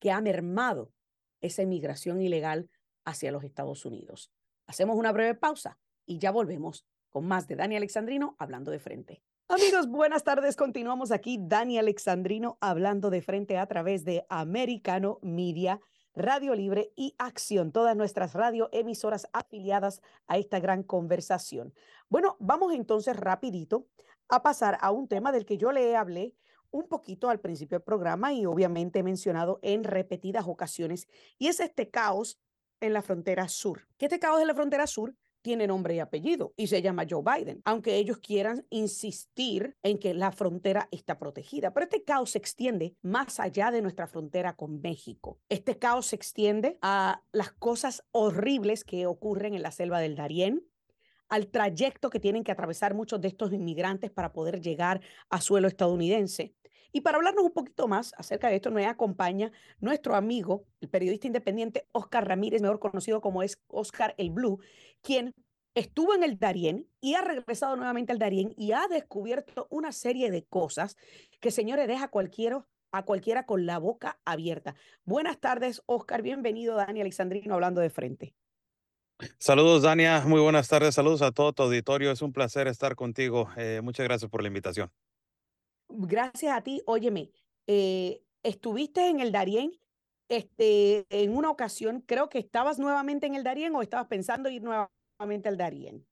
que 0.00 0.10
ha 0.10 0.20
mermado 0.20 0.92
esa 1.40 1.62
inmigración 1.62 2.20
ilegal 2.20 2.68
hacia 3.06 3.32
los 3.32 3.44
Estados 3.44 3.86
Unidos. 3.86 4.30
Hacemos 4.66 4.96
una 4.96 5.12
breve 5.12 5.34
pausa 5.34 5.78
y 6.04 6.18
ya 6.18 6.30
volvemos 6.30 6.84
con 7.08 7.26
más 7.26 7.48
de 7.48 7.56
Dani 7.56 7.76
Alexandrino 7.76 8.36
hablando 8.38 8.70
de 8.70 8.78
frente. 8.78 9.22
Amigos, 9.48 9.88
buenas 9.88 10.24
tardes. 10.24 10.56
Continuamos 10.56 11.12
aquí. 11.12 11.38
Dani 11.40 11.78
Alexandrino 11.78 12.58
hablando 12.60 13.10
de 13.10 13.22
frente 13.22 13.56
a 13.56 13.66
través 13.66 14.04
de 14.04 14.26
Americano 14.28 15.20
Media, 15.22 15.80
Radio 16.14 16.54
Libre 16.54 16.92
y 16.96 17.14
Acción, 17.16 17.70
todas 17.70 17.96
nuestras 17.96 18.34
radioemisoras 18.34 19.28
afiliadas 19.32 20.02
a 20.26 20.36
esta 20.36 20.58
gran 20.58 20.82
conversación. 20.82 21.72
Bueno, 22.08 22.36
vamos 22.40 22.74
entonces 22.74 23.16
rapidito 23.16 23.86
a 24.28 24.42
pasar 24.42 24.78
a 24.80 24.90
un 24.90 25.06
tema 25.06 25.30
del 25.30 25.46
que 25.46 25.58
yo 25.58 25.70
le 25.70 25.94
hablé 25.94 26.34
un 26.70 26.88
poquito 26.88 27.30
al 27.30 27.38
principio 27.38 27.78
del 27.78 27.84
programa 27.84 28.32
y 28.32 28.46
obviamente 28.46 28.98
he 28.98 29.02
mencionado 29.02 29.60
en 29.62 29.84
repetidas 29.84 30.46
ocasiones, 30.46 31.06
y 31.38 31.46
es 31.46 31.60
este 31.60 31.88
caos 31.90 32.40
en 32.80 32.92
la 32.92 33.02
frontera 33.02 33.48
sur. 33.48 33.86
Que 33.96 34.06
este 34.06 34.18
caos 34.18 34.40
en 34.40 34.46
la 34.46 34.54
frontera 34.54 34.86
sur 34.86 35.14
tiene 35.46 35.68
nombre 35.68 35.94
y 35.94 36.00
apellido 36.00 36.54
y 36.56 36.66
se 36.66 36.82
llama 36.82 37.04
Joe 37.08 37.22
Biden, 37.22 37.62
aunque 37.64 37.94
ellos 37.94 38.18
quieran 38.18 38.66
insistir 38.68 39.76
en 39.84 39.98
que 39.98 40.12
la 40.12 40.32
frontera 40.32 40.88
está 40.90 41.20
protegida. 41.20 41.72
Pero 41.72 41.84
este 41.84 42.02
caos 42.02 42.30
se 42.30 42.38
extiende 42.38 42.96
más 43.00 43.38
allá 43.38 43.70
de 43.70 43.80
nuestra 43.80 44.08
frontera 44.08 44.56
con 44.56 44.80
México. 44.80 45.38
Este 45.48 45.78
caos 45.78 46.06
se 46.06 46.16
extiende 46.16 46.78
a 46.82 47.22
las 47.30 47.52
cosas 47.52 48.02
horribles 48.10 48.82
que 48.82 49.06
ocurren 49.06 49.54
en 49.54 49.62
la 49.62 49.70
selva 49.70 50.00
del 50.00 50.16
Darién, 50.16 50.66
al 51.28 51.46
trayecto 51.46 52.10
que 52.10 52.18
tienen 52.18 52.42
que 52.42 52.52
atravesar 52.52 52.94
muchos 52.94 53.20
de 53.20 53.28
estos 53.28 53.52
inmigrantes 53.52 54.10
para 54.10 54.32
poder 54.32 54.60
llegar 54.60 55.00
a 55.30 55.40
suelo 55.40 55.68
estadounidense, 55.68 56.54
y 56.96 57.02
para 57.02 57.18
hablarnos 57.18 57.44
un 57.44 57.52
poquito 57.52 57.88
más 57.88 58.14
acerca 58.16 58.48
de 58.48 58.56
esto, 58.56 58.70
nos 58.70 58.82
acompaña 58.86 59.52
nuestro 59.80 60.14
amigo, 60.14 60.64
el 60.80 60.88
periodista 60.88 61.26
independiente 61.26 61.86
Oscar 61.92 62.26
Ramírez, 62.26 62.62
mejor 62.62 62.78
conocido 62.78 63.20
como 63.20 63.42
es 63.42 63.60
Oscar 63.68 64.14
el 64.16 64.30
Blue, 64.30 64.60
quien 65.02 65.34
estuvo 65.74 66.14
en 66.14 66.22
el 66.22 66.38
Darién 66.38 66.88
y 67.02 67.12
ha 67.12 67.20
regresado 67.20 67.76
nuevamente 67.76 68.12
al 68.12 68.18
Darién 68.18 68.54
y 68.56 68.72
ha 68.72 68.88
descubierto 68.88 69.66
una 69.68 69.92
serie 69.92 70.30
de 70.30 70.46
cosas 70.46 70.96
que, 71.38 71.50
señores, 71.50 71.86
deja 71.86 72.04
a 72.04 72.08
cualquiera, 72.08 72.66
a 72.92 73.02
cualquiera 73.04 73.44
con 73.44 73.66
la 73.66 73.76
boca 73.76 74.18
abierta. 74.24 74.74
Buenas 75.04 75.38
tardes, 75.38 75.82
Oscar. 75.84 76.22
Bienvenido, 76.22 76.76
Dani 76.76 77.02
Alexandrino, 77.02 77.52
hablando 77.52 77.82
de 77.82 77.90
frente. 77.90 78.34
Saludos, 79.38 79.82
Dania. 79.82 80.22
Muy 80.24 80.40
buenas 80.40 80.66
tardes. 80.66 80.94
Saludos 80.94 81.20
a 81.20 81.30
todo 81.30 81.52
tu 81.52 81.62
auditorio. 81.64 82.10
Es 82.10 82.22
un 82.22 82.32
placer 82.32 82.68
estar 82.68 82.96
contigo. 82.96 83.50
Eh, 83.58 83.82
muchas 83.82 84.04
gracias 84.04 84.30
por 84.30 84.40
la 84.40 84.48
invitación 84.48 84.90
gracias 85.88 86.56
a 86.56 86.62
ti, 86.62 86.82
óyeme, 86.86 87.30
eh, 87.66 88.22
estuviste 88.42 89.08
en 89.08 89.20
el 89.20 89.32
Darién 89.32 89.72
este, 90.28 91.06
en 91.10 91.36
una 91.36 91.50
ocasión, 91.50 92.00
creo 92.00 92.28
que 92.28 92.38
estabas 92.38 92.78
nuevamente 92.78 93.26
en 93.26 93.34
el 93.34 93.44
Darién 93.44 93.74
o 93.74 93.82
estabas 93.82 94.08
pensando 94.08 94.48
ir 94.48 94.62
nuevamente 94.62 95.48
al 95.48 95.56
Darién. 95.56 96.06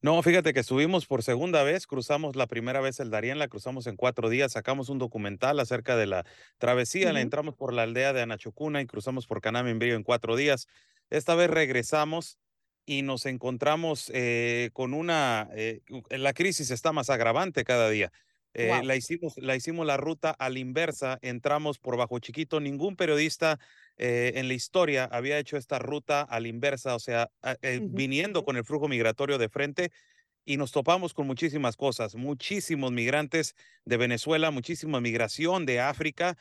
No, 0.00 0.22
fíjate 0.22 0.54
que 0.54 0.60
estuvimos 0.60 1.06
por 1.06 1.22
segunda 1.22 1.62
vez, 1.62 1.86
cruzamos 1.86 2.34
la 2.34 2.46
primera 2.46 2.80
vez 2.80 2.98
el 3.00 3.10
Darién, 3.10 3.38
la 3.38 3.48
cruzamos 3.48 3.86
en 3.86 3.96
cuatro 3.96 4.30
días, 4.30 4.52
sacamos 4.52 4.88
un 4.88 4.98
documental 4.98 5.60
acerca 5.60 5.96
de 5.96 6.06
la 6.06 6.24
travesía, 6.58 7.12
la 7.12 7.20
entramos 7.20 7.54
por 7.54 7.74
la 7.74 7.82
aldea 7.82 8.14
de 8.14 8.22
Anachucuna 8.22 8.80
y 8.80 8.86
cruzamos 8.86 9.26
por 9.26 9.42
Canamimbrío 9.42 9.94
en 9.94 10.02
cuatro 10.02 10.34
días. 10.34 10.66
Esta 11.10 11.34
vez 11.34 11.50
regresamos 11.50 12.38
y 12.86 13.02
nos 13.02 13.26
encontramos 13.26 14.10
eh, 14.14 14.70
con 14.72 14.94
una, 14.94 15.48
eh, 15.52 15.82
la 16.08 16.32
crisis 16.32 16.70
está 16.70 16.92
más 16.92 17.10
agravante 17.10 17.64
cada 17.64 17.90
día. 17.90 18.12
Eh, 18.58 18.80
la, 18.84 18.96
hicimos, 18.96 19.36
la 19.36 19.54
hicimos 19.54 19.86
la 19.86 19.98
ruta 19.98 20.30
a 20.30 20.48
la 20.48 20.58
inversa, 20.58 21.18
entramos 21.20 21.78
por 21.78 21.98
Bajo 21.98 22.18
Chiquito. 22.20 22.58
Ningún 22.58 22.96
periodista 22.96 23.58
eh, 23.98 24.32
en 24.36 24.48
la 24.48 24.54
historia 24.54 25.04
había 25.04 25.38
hecho 25.38 25.58
esta 25.58 25.78
ruta 25.78 26.22
a 26.22 26.40
la 26.40 26.48
inversa, 26.48 26.94
o 26.94 26.98
sea, 26.98 27.28
eh, 27.60 27.80
viniendo 27.82 28.46
con 28.46 28.56
el 28.56 28.64
flujo 28.64 28.88
migratorio 28.88 29.36
de 29.36 29.50
frente 29.50 29.90
y 30.46 30.56
nos 30.56 30.72
topamos 30.72 31.12
con 31.12 31.26
muchísimas 31.26 31.76
cosas, 31.76 32.14
muchísimos 32.14 32.92
migrantes 32.92 33.54
de 33.84 33.98
Venezuela, 33.98 34.50
muchísima 34.50 35.02
migración 35.02 35.66
de 35.66 35.80
África, 35.80 36.38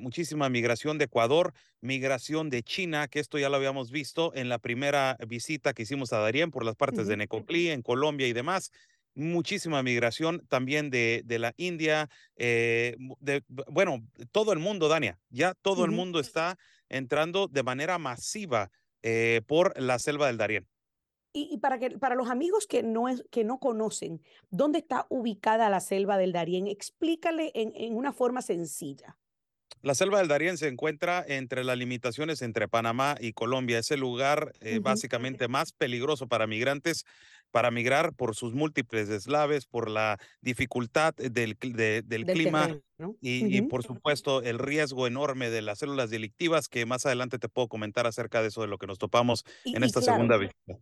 muchísima 0.00 0.48
migración 0.48 0.98
de 0.98 1.04
Ecuador, 1.04 1.52
migración 1.80 2.48
de 2.48 2.62
China, 2.62 3.06
que 3.08 3.20
esto 3.20 3.38
ya 3.38 3.48
lo 3.48 3.56
habíamos 3.56 3.90
visto 3.90 4.32
en 4.34 4.48
la 4.48 4.58
primera 4.58 5.16
visita 5.28 5.74
que 5.74 5.82
hicimos 5.82 6.12
a 6.12 6.18
Darien 6.18 6.50
por 6.50 6.64
las 6.64 6.76
partes 6.76 7.06
de 7.06 7.16
Necoclí, 7.16 7.68
en 7.68 7.82
Colombia 7.82 8.26
y 8.28 8.32
demás 8.32 8.70
muchísima 9.14 9.82
migración 9.82 10.46
también 10.48 10.90
de, 10.90 11.22
de 11.24 11.38
la 11.38 11.54
India, 11.56 12.08
eh, 12.36 12.96
de, 13.20 13.44
bueno, 13.48 14.06
todo 14.32 14.52
el 14.52 14.58
mundo, 14.58 14.88
Dania, 14.88 15.18
ya 15.28 15.54
todo 15.54 15.84
el 15.84 15.90
mundo 15.90 16.20
está 16.20 16.58
entrando 16.88 17.48
de 17.48 17.62
manera 17.62 17.98
masiva 17.98 18.70
eh, 19.02 19.42
por 19.46 19.78
la 19.80 19.98
selva 19.98 20.26
del 20.26 20.36
Darién. 20.36 20.66
Y, 21.32 21.58
para, 21.58 21.78
que, 21.78 21.90
para 21.90 22.16
los 22.16 22.28
amigos 22.28 22.66
que 22.66 22.82
no, 22.82 23.08
es, 23.08 23.22
que 23.30 23.44
no 23.44 23.60
conocen 23.60 24.20
dónde 24.50 24.80
está 24.80 25.06
ubicada 25.10 25.68
la 25.70 25.78
selva 25.78 26.18
del 26.18 26.32
Darién, 26.32 26.66
explícale 26.66 27.52
en, 27.54 27.72
en 27.76 27.96
una 27.96 28.12
forma 28.12 28.42
sencilla. 28.42 29.16
La 29.82 29.94
selva 29.94 30.18
del 30.18 30.28
Darién 30.28 30.58
se 30.58 30.68
encuentra 30.68 31.24
entre 31.26 31.64
las 31.64 31.78
limitaciones 31.78 32.42
entre 32.42 32.68
Panamá 32.68 33.14
y 33.18 33.32
Colombia. 33.32 33.78
Es 33.78 33.90
el 33.90 34.00
lugar 34.00 34.52
eh, 34.60 34.78
básicamente 34.78 35.48
más 35.48 35.72
peligroso 35.72 36.26
para 36.26 36.46
migrantes 36.46 37.06
para 37.50 37.70
migrar 37.70 38.12
por 38.14 38.34
sus 38.34 38.54
múltiples 38.54 39.08
deslaves, 39.08 39.66
por 39.66 39.90
la 39.90 40.18
dificultad 40.40 41.14
del, 41.14 41.56
del, 41.58 42.26
clima 42.26 42.78
y, 43.20 43.62
por 43.62 43.82
supuesto 43.82 44.42
el 44.42 44.58
riesgo 44.58 45.06
enorme 45.06 45.50
de 45.50 45.62
las 45.62 45.78
células 45.78 46.10
delictivas, 46.10 46.68
que 46.68 46.86
más 46.86 47.06
adelante 47.06 47.38
te 47.38 47.48
puedo 47.48 47.68
comentar 47.68 48.06
acerca 48.06 48.42
de 48.42 48.48
eso, 48.48 48.62
de 48.62 48.68
lo 48.68 48.78
que 48.78 48.86
nos 48.86 48.98
topamos 48.98 49.44
en 49.64 49.84
esta 49.84 50.00
segunda 50.00 50.36
visita. 50.36 50.78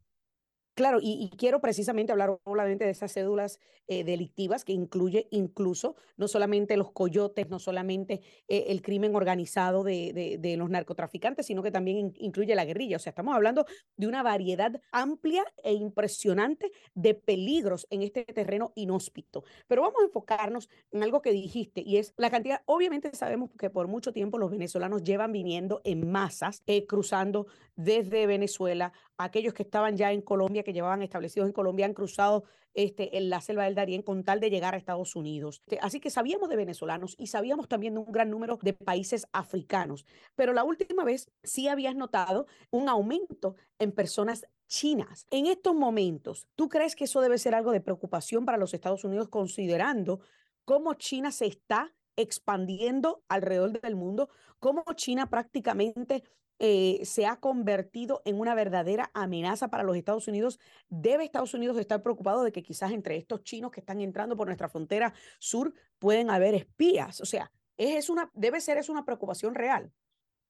Claro, 0.78 1.00
y, 1.02 1.28
quiero 1.36 1.60
precisamente 1.60 2.12
hablar 2.12 2.38
obviamente 2.44 2.84
de 2.84 2.92
esas 2.92 3.12
cédulas 3.12 3.58
eh, 3.88 4.04
delictivas 4.04 4.64
que 4.64 4.72
incluye 4.72 5.26
incluso 5.32 5.96
no 6.16 6.28
solamente 6.28 6.76
los 6.76 6.92
coyotes, 6.92 7.48
no 7.48 7.58
solamente 7.58 8.20
eh, 8.46 8.66
el 8.68 8.80
crimen 8.80 9.16
organizado 9.16 9.82
de, 9.82 10.38
de, 10.40 10.56
los 10.56 10.70
narcotraficantes, 10.70 11.46
sino 11.46 11.64
que 11.64 11.72
también 11.72 12.12
incluye 12.20 12.54
la 12.54 12.64
guerrilla. 12.64 12.94
O 12.94 13.00
sea, 13.00 13.10
estamos 13.10 13.34
hablando 13.34 13.66
de 13.96 14.06
una 14.06 14.22
variedad 14.22 14.80
amplia 14.92 15.44
e 15.64 15.72
impresionante 15.72 16.70
de 16.94 17.14
peligros 17.14 17.88
en 17.90 18.02
este 18.02 18.24
terreno 18.24 18.70
inhóspito. 18.76 19.42
Pero 19.66 19.82
vamos 19.82 20.00
a 20.00 20.04
enfocarnos 20.04 20.68
en 20.92 21.02
algo 21.02 21.22
que 21.22 21.32
dijiste 21.32 21.82
y 21.84 21.96
es 21.96 22.14
la 22.16 22.30
cantidad. 22.30 22.62
Obviamente 22.66 23.12
sabemos 23.16 23.50
que 23.58 23.68
por 23.68 23.88
mucho 23.88 24.12
tiempo 24.12 24.38
los 24.38 24.52
venezolanos 24.52 25.02
llevan 25.02 25.32
viniendo 25.32 25.80
en 25.82 26.08
masas, 26.08 26.62
eh, 26.68 26.86
cruzando 26.86 27.48
desde 27.78 28.26
Venezuela, 28.26 28.92
aquellos 29.16 29.54
que 29.54 29.62
estaban 29.62 29.96
ya 29.96 30.12
en 30.12 30.20
Colombia, 30.20 30.64
que 30.64 30.72
llevaban 30.72 31.00
establecidos 31.00 31.46
en 31.46 31.52
Colombia, 31.52 31.86
han 31.86 31.94
cruzado 31.94 32.42
este, 32.74 33.16
en 33.16 33.30
la 33.30 33.40
selva 33.40 33.64
del 33.64 33.76
Darién 33.76 34.02
con 34.02 34.24
tal 34.24 34.40
de 34.40 34.50
llegar 34.50 34.74
a 34.74 34.78
Estados 34.78 35.14
Unidos. 35.14 35.62
Este, 35.66 35.78
así 35.80 36.00
que 36.00 36.10
sabíamos 36.10 36.48
de 36.48 36.56
venezolanos 36.56 37.14
y 37.18 37.28
sabíamos 37.28 37.68
también 37.68 37.94
de 37.94 38.00
un 38.00 38.10
gran 38.10 38.30
número 38.30 38.58
de 38.60 38.72
países 38.72 39.28
africanos. 39.32 40.04
Pero 40.34 40.52
la 40.52 40.64
última 40.64 41.04
vez 41.04 41.30
sí 41.44 41.68
habías 41.68 41.94
notado 41.94 42.46
un 42.72 42.88
aumento 42.88 43.54
en 43.78 43.92
personas 43.92 44.44
chinas. 44.66 45.26
En 45.30 45.46
estos 45.46 45.76
momentos, 45.76 46.48
¿tú 46.56 46.68
crees 46.68 46.96
que 46.96 47.04
eso 47.04 47.20
debe 47.20 47.38
ser 47.38 47.54
algo 47.54 47.70
de 47.70 47.80
preocupación 47.80 48.44
para 48.44 48.58
los 48.58 48.74
Estados 48.74 49.04
Unidos 49.04 49.28
considerando 49.28 50.20
cómo 50.64 50.94
China 50.94 51.30
se 51.30 51.46
está 51.46 51.94
expandiendo 52.16 53.22
alrededor 53.28 53.80
del 53.80 53.94
mundo, 53.94 54.30
cómo 54.58 54.82
China 54.94 55.30
prácticamente 55.30 56.24
eh, 56.58 57.00
se 57.04 57.26
ha 57.26 57.36
convertido 57.36 58.22
en 58.24 58.38
una 58.40 58.54
verdadera 58.54 59.10
amenaza 59.14 59.68
para 59.68 59.84
los 59.84 59.96
Estados 59.96 60.28
Unidos. 60.28 60.58
¿Debe 60.88 61.24
Estados 61.24 61.54
Unidos 61.54 61.78
estar 61.78 62.02
preocupado 62.02 62.42
de 62.42 62.52
que 62.52 62.62
quizás 62.62 62.92
entre 62.92 63.16
estos 63.16 63.42
chinos 63.44 63.70
que 63.70 63.80
están 63.80 64.00
entrando 64.00 64.36
por 64.36 64.46
nuestra 64.46 64.68
frontera 64.68 65.14
sur 65.38 65.72
pueden 65.98 66.30
haber 66.30 66.54
espías? 66.54 67.20
O 67.20 67.26
sea, 67.26 67.52
es 67.76 68.10
una, 68.10 68.30
debe 68.34 68.60
ser 68.60 68.78
es 68.78 68.88
una 68.88 69.04
preocupación 69.04 69.54
real. 69.54 69.92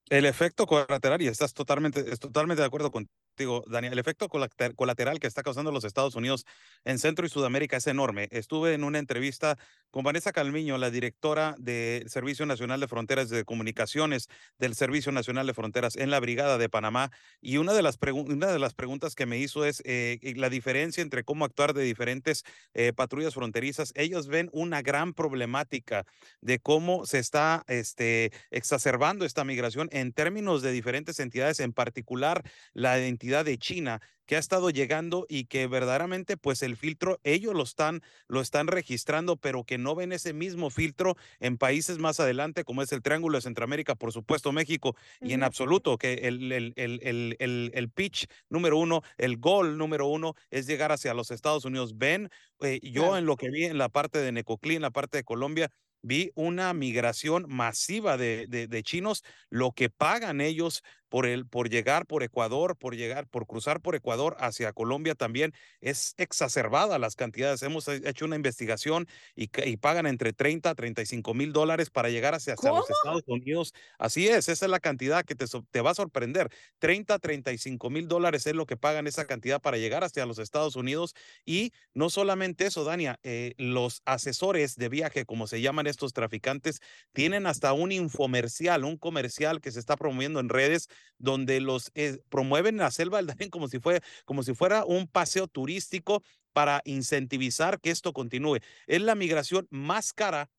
El 0.09 0.25
efecto 0.25 0.67
colateral, 0.67 1.21
y 1.21 1.27
estás 1.27 1.53
totalmente, 1.53 2.03
totalmente 2.17 2.63
de 2.63 2.67
acuerdo 2.67 2.91
con, 2.91 3.09
digo, 3.45 3.65
Daniel, 3.67 3.93
el 3.93 3.99
efecto 3.99 4.29
colateral 4.29 5.21
que 5.21 5.27
está 5.27 5.43
causando 5.43 5.73
los 5.73 5.85
Estados 5.85 6.15
Unidos 6.15 6.47
en 6.85 6.99
Centro 6.99 7.27
y 7.27 7.29
Sudamérica 7.29 7.77
es 7.77 7.87
enorme. 7.87 8.29
Estuve 8.31 8.75
en 8.75 8.85
una 8.85 8.99
entrevista 8.99 9.57
con 9.91 10.05
Vanessa 10.05 10.33
Calmiño, 10.33 10.77
la 10.77 10.91
directora 10.91 11.55
del 11.59 12.11
Servicio 12.11 12.45
Nacional 12.45 12.81
de 12.81 12.89
Fronteras 12.89 13.31
de 13.31 13.45
Comunicaciones 13.45 14.29
del 14.59 14.75
Servicio 14.75 15.13
Nacional 15.13 15.47
de 15.47 15.55
Fronteras 15.55 15.97
en 15.97 16.11
la 16.11 16.21
Brigada 16.21 16.59
de 16.59 16.69
Panamá, 16.69 17.11
y 17.41 17.57
una 17.57 17.73
de 17.73 17.83
las, 17.83 17.99
una 18.13 18.49
de 18.49 18.59
las 18.59 18.75
preguntas 18.75 19.15
que 19.15 19.27
me 19.27 19.39
hizo 19.39 19.65
es 19.65 19.83
eh, 19.85 20.19
la 20.37 20.51
diferencia 20.51 21.03
entre 21.03 21.25
cómo 21.25 21.45
actuar 21.45 21.73
de 21.73 21.83
diferentes 21.83 22.45
eh, 22.75 22.93
patrullas 22.93 23.35
fronterizas. 23.35 23.93
Ellos 23.95 24.29
ven 24.29 24.51
una 24.53 24.83
gran 24.83 25.15
problemática 25.15 26.05
de 26.41 26.59
cómo 26.59 27.07
se 27.07 27.19
está 27.19 27.65
este, 27.69 28.33
exacerbando 28.51 29.25
esta 29.25 29.45
migración 29.45 29.89
en 29.93 30.13
términos 30.13 30.63
de 30.63 30.73
diferentes 30.73 31.21
entidades, 31.21 31.61
en 31.61 31.73
particular 31.73 32.43
la 32.73 32.99
de 33.29 33.59
China 33.59 34.01
que 34.27 34.37
ha 34.37 34.39
estado 34.39 34.69
llegando 34.69 35.25
y 35.29 35.45
que 35.45 35.67
verdaderamente 35.67 36.37
pues 36.37 36.63
el 36.63 36.77
filtro 36.77 37.19
ellos 37.25 37.55
lo 37.55 37.63
están 37.63 38.03
lo 38.27 38.43
están 38.43 38.67
registrando, 38.67 39.37
pero 39.37 39.65
que 39.65 39.79
no 39.79 39.95
ven 39.95 40.13
ese 40.13 40.35
mismo 40.35 40.69
filtro 40.69 41.17
en 41.41 41.57
países 41.57 41.99
más 41.99 42.21
adelante 42.21 42.65
como 42.65 42.83
es 42.83 42.93
el 42.93 43.03
Triángulo 43.03 43.39
de 43.39 43.43
Centroamérica, 43.43 43.95
por 43.95 44.13
supuesto 44.13 44.53
México 44.53 44.97
y 45.23 45.33
en 45.33 45.43
absoluto 45.43 45.97
que 45.97 46.15
el, 46.15 46.53
el, 46.53 46.73
el, 46.77 47.37
el, 47.39 47.71
el 47.75 47.91
pitch 47.91 48.27
número 48.51 48.77
uno, 48.79 49.03
el 49.17 49.39
gol 49.39 49.79
número 49.79 50.07
uno 50.07 50.35
es 50.51 50.67
llegar 50.67 50.93
hacia 50.93 51.15
los 51.15 51.31
Estados 51.31 51.65
Unidos. 51.65 51.97
Ven, 51.97 52.29
eh, 52.61 52.81
yo 52.83 53.17
en 53.17 53.25
lo 53.25 53.37
que 53.37 53.51
vi 53.51 53.65
en 53.65 53.79
la 53.79 53.89
parte 53.89 54.19
de 54.19 54.33
Necoclí, 54.33 54.77
en 54.77 54.83
la 54.83 54.91
parte 54.91 55.19
de 55.19 55.25
Colombia, 55.25 55.71
vi 56.03 56.31
una 56.35 56.73
migración 56.75 57.47
masiva 57.49 58.17
de, 58.17 58.47
de, 58.47 58.83
chinos, 58.83 59.25
lo 59.51 59.73
que 59.73 59.91
pagan 59.91 60.41
ellos 60.41 60.83
por, 61.09 61.27
el, 61.27 61.47
por 61.47 61.69
llegar 61.69 62.07
por 62.07 62.23
Ecuador, 62.23 62.77
por 62.77 62.97
llegar, 62.97 63.27
por 63.27 63.47
cruzar 63.47 63.81
por 63.81 63.95
Ecuador 63.95 64.37
hacia 64.41 64.73
Colombia 64.73 65.15
también 65.15 65.53
es 65.81 66.15
exacerbada 66.19 66.99
las 66.99 67.17
cantidades. 67.17 67.63
Hemos 67.63 67.89
hecho 67.89 68.25
una 68.25 68.37
investigación 68.37 69.07
y, 69.35 69.51
y 69.65 69.77
pagan 69.77 70.07
entre 70.07 70.33
30 70.33 70.71
a 70.71 70.75
35 70.75 71.35
mil 71.35 71.53
dólares 71.53 71.91
para 71.91 72.11
llegar 72.11 72.35
hacia, 72.35 72.55
los 72.55 72.91
Estados 72.91 73.23
Unidos. 73.27 73.73
Así 73.99 74.29
es, 74.29 74.49
esa 74.49 74.67
es 74.67 74.71
la 74.71 74.81
cantidad 74.81 75.25
que 75.25 75.35
te, 75.35 75.47
te 75.71 75.81
va 75.81 75.91
a 75.91 75.95
sorprender. 75.95 76.51
30 76.79 77.15
a 77.15 77.19
35 77.19 77.91
mil 77.91 78.09
dólares 78.09 78.47
es 78.47 78.55
lo 78.55 78.67
que 78.67 78.77
pagan 78.77 79.07
esa 79.07 79.27
cantidad 79.27 79.61
para 79.61 79.79
llegar 79.79 80.05
hacia 80.05 80.27
los 80.27 80.39
Estados 80.39 80.77
Unidos. 80.77 81.15
Y 81.45 81.73
no 81.95 82.11
solamente 82.11 82.67
eso, 82.67 82.85
Dania, 82.85 83.19
eh, 83.23 83.55
los 83.57 84.03
asesores 84.05 84.77
de 84.77 84.89
viaje, 84.89 85.25
como 85.25 85.47
se 85.47 85.61
llaman 85.61 85.87
estos 85.87 86.13
traficantes, 86.13 86.81
tienen 87.13 87.47
hasta 87.47 87.73
un 87.73 87.93
infomercial, 87.93 88.85
un 88.85 88.97
comercial 88.97 89.61
que 89.61 89.71
se 89.71 89.81
está 89.81 89.97
promoviendo 89.97 90.41
en 90.41 90.49
redes 90.49 90.89
donde 91.19 91.61
los 91.61 91.91
eh, 91.95 92.21
promueven 92.29 92.77
la 92.77 92.91
selva 92.91 93.19
del 93.19 93.27
Darién 93.27 93.51
como 93.51 93.69
si, 93.69 93.79
como 94.25 94.43
si 94.43 94.55
fuera 94.55 94.85
un 94.85 95.09
paseo 95.09 95.49
turístico 95.49 96.23
para 96.53 96.83
incentivizar 96.85 97.81
que 97.81 97.91
esto 97.91 98.13
continúe. 98.13 98.59
Es 98.87 99.03
la 99.03 99.15
migración 99.15 99.67
más 99.71 100.13
cara 100.13 100.51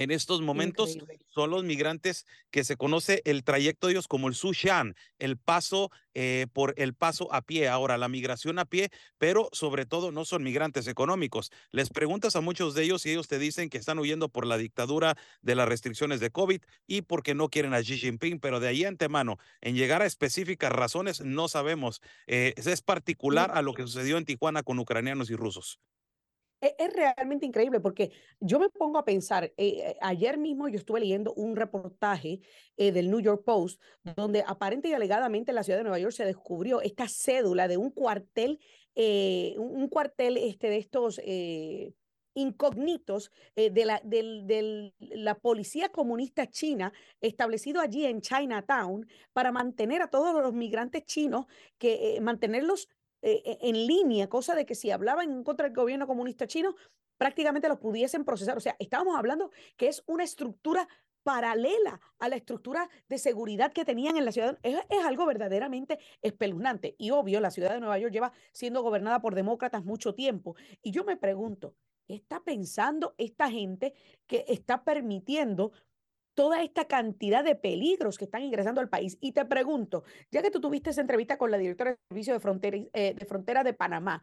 en 0.00 0.10
estos 0.10 0.40
momentos 0.40 0.96
son 1.28 1.50
los 1.50 1.62
migrantes 1.62 2.24
que 2.50 2.64
se 2.64 2.78
conoce 2.78 3.20
el 3.26 3.44
trayecto 3.44 3.86
de 3.86 3.92
ellos 3.92 4.08
como 4.08 4.28
el 4.28 4.34
Sushan, 4.34 4.96
el 5.18 5.36
paso 5.36 5.90
eh, 6.14 6.46
por 6.54 6.72
el 6.78 6.94
paso 6.94 7.30
a 7.34 7.42
pie. 7.42 7.68
Ahora, 7.68 7.98
la 7.98 8.08
migración 8.08 8.58
a 8.58 8.64
pie, 8.64 8.88
pero 9.18 9.50
sobre 9.52 9.84
todo 9.84 10.10
no 10.10 10.24
son 10.24 10.42
migrantes 10.42 10.86
económicos. 10.86 11.52
Les 11.70 11.90
preguntas 11.90 12.34
a 12.34 12.40
muchos 12.40 12.74
de 12.74 12.84
ellos 12.84 13.04
y 13.04 13.10
ellos 13.10 13.28
te 13.28 13.38
dicen 13.38 13.68
que 13.68 13.76
están 13.76 13.98
huyendo 13.98 14.30
por 14.30 14.46
la 14.46 14.56
dictadura 14.56 15.18
de 15.42 15.54
las 15.54 15.68
restricciones 15.68 16.18
de 16.18 16.30
COVID 16.30 16.62
y 16.86 17.02
porque 17.02 17.34
no 17.34 17.50
quieren 17.50 17.74
a 17.74 17.82
Xi 17.82 17.98
Jinping, 17.98 18.40
pero 18.40 18.58
de 18.58 18.68
ahí 18.68 18.84
antemano, 18.84 19.36
en 19.60 19.76
llegar 19.76 20.00
a 20.00 20.06
específicas 20.06 20.72
razones, 20.72 21.20
no 21.20 21.46
sabemos. 21.48 22.00
Eh, 22.26 22.54
es 22.56 22.80
particular 22.80 23.50
a 23.52 23.60
lo 23.60 23.74
que 23.74 23.82
sucedió 23.82 24.16
en 24.16 24.24
Tijuana 24.24 24.62
con 24.62 24.78
ucranianos 24.78 25.28
y 25.28 25.36
rusos. 25.36 25.78
E, 26.60 26.76
es, 26.78 26.92
realmente 26.92 27.46
increíble 27.46 27.80
porque 27.80 28.12
yo 28.38 28.58
me 28.58 28.68
pongo 28.68 28.98
a 28.98 29.04
pensar, 29.04 29.44
eh, 29.44 29.54
eh, 29.56 29.96
ayer 30.00 30.36
mismo 30.38 30.68
yo 30.68 30.76
estuve 30.76 31.00
leyendo 31.00 31.32
un 31.34 31.56
reportaje 31.56 32.40
eh, 32.76 32.92
del 32.92 33.10
New 33.10 33.20
York 33.20 33.44
Post 33.44 33.80
donde 34.16 34.44
aparente 34.46 34.88
y 34.88 34.92
alegadamente 34.92 35.52
en 35.52 35.54
la 35.54 35.62
ciudad 35.62 35.78
de 35.78 35.84
Nueva 35.84 35.98
York 35.98 36.12
se 36.12 36.24
descubrió 36.24 36.82
esta 36.82 37.08
cédula 37.08 37.66
de 37.68 37.76
un 37.76 37.90
cuartel, 37.90 38.60
un, 38.94 39.88
cuartel 39.88 40.36
este, 40.36 40.68
de 40.68 40.76
estos 40.76 41.20
incógnitos 42.34 43.32
de, 43.54 43.84
la, 43.84 44.00
de 44.04 44.92
la 44.98 45.38
policía 45.38 45.88
comunista 45.90 46.48
china 46.48 46.92
establecido 47.20 47.80
allí 47.80 48.04
en 48.04 48.20
Chinatown 48.20 49.06
para 49.32 49.52
mantener 49.52 50.02
a 50.02 50.10
todos 50.10 50.42
los 50.42 50.52
migrantes 50.52 51.04
chinos, 51.04 51.46
que 51.78 52.18
mantenerlos 52.20 52.88
eh, 53.22 53.42
e, 53.44 53.68
en 53.68 53.86
línea, 53.86 54.28
cosa 54.28 54.54
de 54.54 54.66
que 54.66 54.74
si 54.74 54.90
hablaban 54.90 55.30
en 55.30 55.44
contra 55.44 55.66
del 55.66 55.76
gobierno 55.76 56.06
comunista 56.06 56.46
chino, 56.46 56.74
prácticamente 57.18 57.68
los 57.68 57.78
pudiesen 57.78 58.24
procesar. 58.24 58.56
O 58.56 58.60
sea, 58.60 58.76
estábamos 58.78 59.16
hablando 59.16 59.50
que 59.76 59.88
es 59.88 60.02
una 60.06 60.24
estructura 60.24 60.88
paralela 61.22 62.00
a 62.18 62.28
la 62.28 62.36
estructura 62.36 62.88
de 63.08 63.18
seguridad 63.18 63.72
que 63.72 63.84
tenían 63.84 64.16
en 64.16 64.24
la 64.24 64.32
ciudad. 64.32 64.58
Es, 64.62 64.78
es, 64.88 65.04
algo 65.04 65.26
verdaderamente 65.26 65.98
espeluznante. 66.22 66.94
Y 66.98 67.10
obvio, 67.10 67.40
la 67.40 67.50
ciudad 67.50 67.74
de 67.74 67.80
Nueva 67.80 67.98
York 67.98 68.12
lleva 68.12 68.32
siendo 68.52 68.82
gobernada 68.82 69.20
por 69.20 69.34
demócratas 69.34 69.84
mucho 69.84 70.14
tiempo. 70.14 70.56
Y 70.82 70.92
yo 70.92 71.04
me 71.04 71.16
pregunto, 71.16 71.74
¿qué 72.06 72.14
está 72.14 72.42
pensando 72.42 73.14
esta 73.18 73.50
gente 73.50 73.92
que 74.26 74.46
está 74.48 74.82
permitiendo 74.82 75.72
toda 76.34 76.62
esta 76.62 76.86
cantidad 76.86 77.44
de 77.44 77.56
peligros 77.56 78.18
que 78.18 78.24
están 78.24 78.42
ingresando 78.42 78.80
al 78.80 78.88
país. 78.88 79.18
Y 79.20 79.32
te 79.32 79.44
pregunto, 79.44 80.04
ya 80.30 80.42
que 80.42 80.50
tú 80.50 80.60
tuviste 80.60 80.90
esa 80.90 81.00
entrevista 81.00 81.38
con 81.38 81.50
la 81.50 81.58
directora 81.58 81.90
del 81.90 81.98
Servicio 82.08 82.34
de 82.34 82.40
Frontera, 82.40 82.76
eh, 82.92 83.14
de, 83.14 83.26
Frontera 83.26 83.64
de 83.64 83.74
Panamá, 83.74 84.22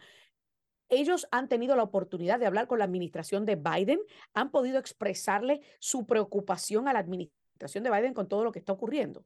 ellos 0.89 1.27
han 1.31 1.49
tenido 1.49 1.75
la 1.75 1.83
oportunidad 1.83 2.39
de 2.39 2.45
hablar 2.45 2.67
con 2.67 2.79
la 2.79 2.85
administración 2.85 3.45
de 3.45 3.55
Biden, 3.55 3.99
han 4.33 4.51
podido 4.51 4.79
expresarle 4.79 5.61
su 5.79 6.05
preocupación 6.05 6.87
a 6.87 6.93
la 6.93 6.99
administración 6.99 7.83
de 7.83 7.91
Biden 7.91 8.13
con 8.13 8.27
todo 8.27 8.43
lo 8.43 8.51
que 8.51 8.59
está 8.59 8.73
ocurriendo. 8.73 9.25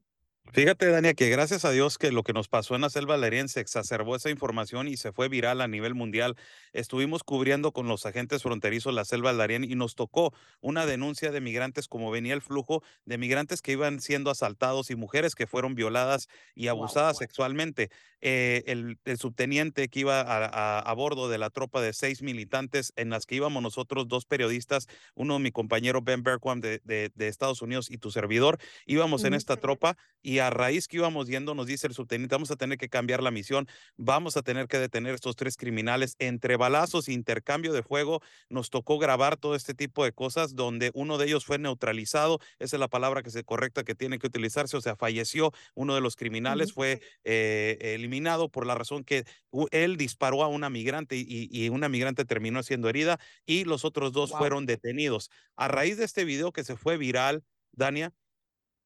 Fíjate, 0.50 0.86
Dania, 0.90 1.14
que 1.14 1.30
gracias 1.30 1.64
a 1.64 1.70
Dios 1.70 1.96
que 1.96 2.12
lo 2.12 2.24
que 2.24 2.34
nos 2.34 2.48
pasó 2.48 2.74
en 2.74 2.82
la 2.82 2.90
selva 2.90 3.16
Lerien 3.16 3.48
se 3.48 3.60
exacerbó 3.60 4.16
esa 4.16 4.28
información 4.28 4.86
y 4.86 4.98
se 4.98 5.12
fue 5.12 5.28
viral 5.28 5.62
a 5.62 5.68
nivel 5.68 5.94
mundial. 5.94 6.36
Estuvimos 6.74 7.22
cubriendo 7.22 7.72
con 7.72 7.88
los 7.88 8.04
agentes 8.04 8.42
fronterizos 8.42 8.92
la 8.92 9.06
selva 9.06 9.32
Darién 9.32 9.64
y 9.64 9.76
nos 9.76 9.94
tocó 9.94 10.34
una 10.60 10.84
denuncia 10.84 11.30
de 11.30 11.40
migrantes, 11.40 11.88
como 11.88 12.10
venía 12.10 12.34
el 12.34 12.42
flujo 12.42 12.82
de 13.06 13.16
migrantes 13.16 13.62
que 13.62 13.72
iban 13.72 14.00
siendo 14.00 14.30
asaltados 14.30 14.90
y 14.90 14.96
mujeres 14.96 15.34
que 15.34 15.46
fueron 15.46 15.74
violadas 15.74 16.28
y 16.54 16.68
abusadas 16.68 17.16
sexualmente. 17.16 17.88
Eh, 18.24 18.62
el, 18.66 18.98
subteniente 19.18 19.88
que 19.88 20.00
iba 20.00 20.20
a, 20.20 20.94
bordo 20.94 21.28
de 21.28 21.38
la 21.38 21.50
tropa 21.50 21.80
de 21.80 21.92
seis 21.92 22.22
militantes 22.22 22.92
en 22.94 23.10
las 23.10 23.26
que 23.26 23.34
íbamos 23.34 23.62
nosotros, 23.62 24.06
dos 24.06 24.26
periodistas, 24.26 24.86
uno 25.16 25.40
mi 25.40 25.50
compañero 25.50 26.02
Ben 26.02 26.22
Bergquam 26.22 26.60
de, 26.60 26.80
de, 26.84 27.28
Estados 27.28 27.62
Unidos 27.62 27.90
y 27.90 27.98
tu 27.98 28.12
servidor, 28.12 28.58
íbamos 28.86 29.24
en 29.24 29.34
esta 29.34 29.56
tropa 29.56 29.96
y 30.22 30.31
a 30.38 30.50
raíz 30.50 30.88
que 30.88 30.98
íbamos 30.98 31.26
yendo, 31.28 31.54
nos 31.54 31.66
dice 31.66 31.86
el 31.86 31.94
subteniente, 31.94 32.34
vamos 32.34 32.50
a 32.50 32.56
tener 32.56 32.78
que 32.78 32.88
cambiar 32.88 33.22
la 33.22 33.30
misión, 33.30 33.66
vamos 33.96 34.36
a 34.36 34.42
tener 34.42 34.68
que 34.68 34.78
detener 34.78 35.14
estos 35.14 35.36
tres 35.36 35.56
criminales. 35.56 36.16
Entre 36.18 36.56
balazos, 36.56 37.08
intercambio 37.08 37.72
de 37.72 37.82
fuego, 37.82 38.20
nos 38.48 38.70
tocó 38.70 38.98
grabar 38.98 39.36
todo 39.36 39.54
este 39.54 39.74
tipo 39.74 40.04
de 40.04 40.12
cosas 40.12 40.54
donde 40.54 40.90
uno 40.94 41.18
de 41.18 41.26
ellos 41.26 41.44
fue 41.44 41.58
neutralizado, 41.58 42.38
esa 42.58 42.76
es 42.76 42.80
la 42.80 42.88
palabra 42.88 43.22
que 43.22 43.30
se 43.30 43.44
correcta 43.44 43.84
que 43.84 43.94
tiene 43.94 44.18
que 44.18 44.26
utilizarse, 44.26 44.76
o 44.76 44.80
sea, 44.80 44.96
falleció 44.96 45.52
uno 45.74 45.94
de 45.94 46.00
los 46.00 46.16
criminales, 46.16 46.72
fue 46.72 47.00
eh, 47.24 47.78
eliminado 47.80 48.48
por 48.48 48.66
la 48.66 48.74
razón 48.74 49.04
que 49.04 49.24
él 49.70 49.96
disparó 49.96 50.42
a 50.42 50.48
una 50.48 50.70
migrante 50.70 51.16
y, 51.16 51.48
y, 51.50 51.68
una 51.68 51.88
migrante 51.88 52.24
terminó 52.24 52.62
siendo 52.62 52.88
herida 52.88 53.18
y 53.46 53.64
los 53.64 53.84
otros 53.84 54.12
dos 54.12 54.30
fueron 54.30 54.66
detenidos. 54.66 55.30
A 55.56 55.68
raíz 55.68 55.96
de 55.96 56.04
este 56.04 56.24
video 56.24 56.52
que 56.52 56.64
se 56.64 56.76
fue 56.76 56.96
viral, 56.96 57.44
Dania, 57.72 58.12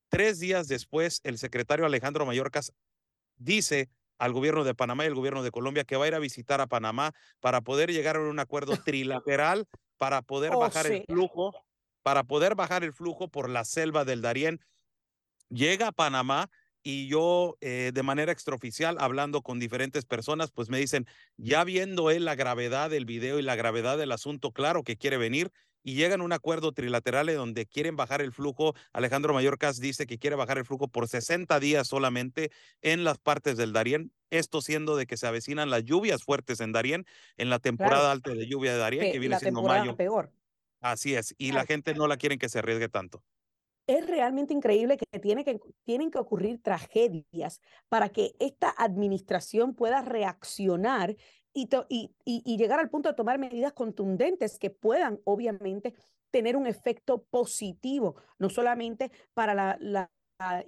Tres 0.09 0.39
días 0.39 0.69
después, 0.69 1.21
el 1.25 1.39
secretario 1.39 1.85
Alejandro 1.85 2.27
Mayorkas 2.27 2.73
dice 3.37 3.91
al 4.19 4.33
gobierno 4.33 4.65
de 4.65 4.75
Panamá 4.75 5.05
y 5.05 5.09
al 5.09 5.15
gobierno 5.15 5.43
de 5.43 5.51
Colombia 5.51 5.85
que 5.85 5.97
va 5.97 6.05
a 6.05 6.09
ir 6.09 6.15
a 6.15 6.19
visitar 6.19 6.61
a 6.61 6.67
Panamá 6.67 7.13
para 7.41 7.61
poder 7.61 7.93
llegar 7.93 8.17
a 8.17 8.21
un 8.21 8.39
acuerdo 8.39 8.73
trilateral 8.85 9.67
para 9.99 10.23
poder 10.23 10.53
oh, 10.55 10.59
bajar 10.59 10.87
el 10.87 11.05
flujo, 11.05 11.53
para 12.03 12.25
poder 12.25 12.55
bajar 12.55 12.85
el 12.85 12.93
flujo 12.93 13.29
por 13.29 13.49
la 13.51 13.65
selva 13.65 14.05
del 14.05 14.23
Darién. 14.23 14.61
Llega 15.49 15.89
a 15.89 15.93
Panamá 15.93 16.51
y 16.83 17.09
yo 17.09 17.57
eh, 17.61 17.91
de 17.93 18.03
manera 18.03 18.31
extraoficial 18.31 18.97
hablando 19.01 19.43
con 19.43 19.59
diferentes 19.59 20.05
personas, 20.05 20.53
pues 20.53 20.69
me 20.69 20.79
dicen, 20.79 21.07
ya 21.37 21.65
viendo 21.65 22.11
él 22.11 22.25
la 22.25 22.37
gravedad 22.37 22.91
del 22.91 23.07
video 23.07 23.39
y 23.39 23.43
la 23.43 23.57
gravedad 23.57 23.99
del 23.99 24.13
asunto, 24.13 24.53
claro 24.53 24.85
que 24.85 24.97
quiere 24.97 25.17
venir 25.17 25.51
y 25.87 25.95
llegan 25.95 26.21
a 26.21 26.25
un 26.25 26.33
acuerdo 26.33 26.73
trilateral 26.73 27.33
donde 27.37 27.65
quieren 27.65 27.95
bajar 27.95 28.21
el 28.21 28.33
flujo. 28.33 28.75
Alejandro 28.93 29.33
Mayorkas 29.33 29.79
dice 29.79 30.05
que 30.05 30.19
quiere 30.19 30.35
bajar 30.35 30.59
el 30.59 30.65
flujo 30.65 30.89
por 30.89 31.07
60 31.07 31.61
días 31.61 31.87
solamente 31.87 32.51
en 32.83 33.05
las 33.05 33.19
partes 33.19 33.57
del 33.57 33.73
Darién. 33.73 34.11
Esto 34.31 34.63
siendo 34.63 34.97
de 34.97 35.07
que 35.07 35.17
se 35.17 35.29
avecinan 35.29 35.71
las 35.71 35.85
lluvias 35.85 36.25
fuertes 36.25 36.59
en 36.59 36.73
Darién, 36.73 37.07
en 37.37 37.51
la 37.51 37.61
temporada 37.61 38.11
alta 38.11 38.35
de 38.35 38.49
lluvia 38.49 38.73
de 38.73 38.79
Darién, 38.79 39.13
que 39.13 39.21
viene 39.21 39.39
siendo 39.39 39.63
mayo. 39.63 39.97
peor. 39.97 40.33
Así 40.81 41.15
es, 41.15 41.37
y 41.39 41.53
la 41.53 41.65
gente 41.65 41.95
no 41.95 42.09
la 42.09 42.17
quieren 42.17 42.41
que 42.41 42.49
se 42.49 42.59
arriesgue 42.59 42.89
tanto 42.89 43.23
es 43.87 44.05
realmente 44.05 44.53
increíble 44.53 44.97
que, 44.97 45.21
tiene 45.21 45.45
que 45.45 45.61
tienen 45.85 46.11
que 46.11 46.19
ocurrir 46.19 46.61
tragedias 46.61 47.61
para 47.89 48.09
que 48.09 48.35
esta 48.41 48.75
administración 48.77 49.75
pueda 49.75 50.03
reaccionar 50.03 51.17
y, 51.57 52.57
llegar 52.57 52.79
al 52.79 52.91
punto 52.91 53.09
de 53.09 53.15
tomar 53.15 53.39
medidas 53.39 53.73
contundentes 53.73 54.59
que 54.59 54.71
puedan, 54.71 55.21
obviamente, 55.25 55.95
tener 56.31 56.57
un 56.57 56.67
efecto 56.67 57.25
positivo, 57.25 58.17
no 58.39 58.51
solamente 58.51 59.11
para 59.33 59.55
la, 59.55 59.79
la 59.81 60.11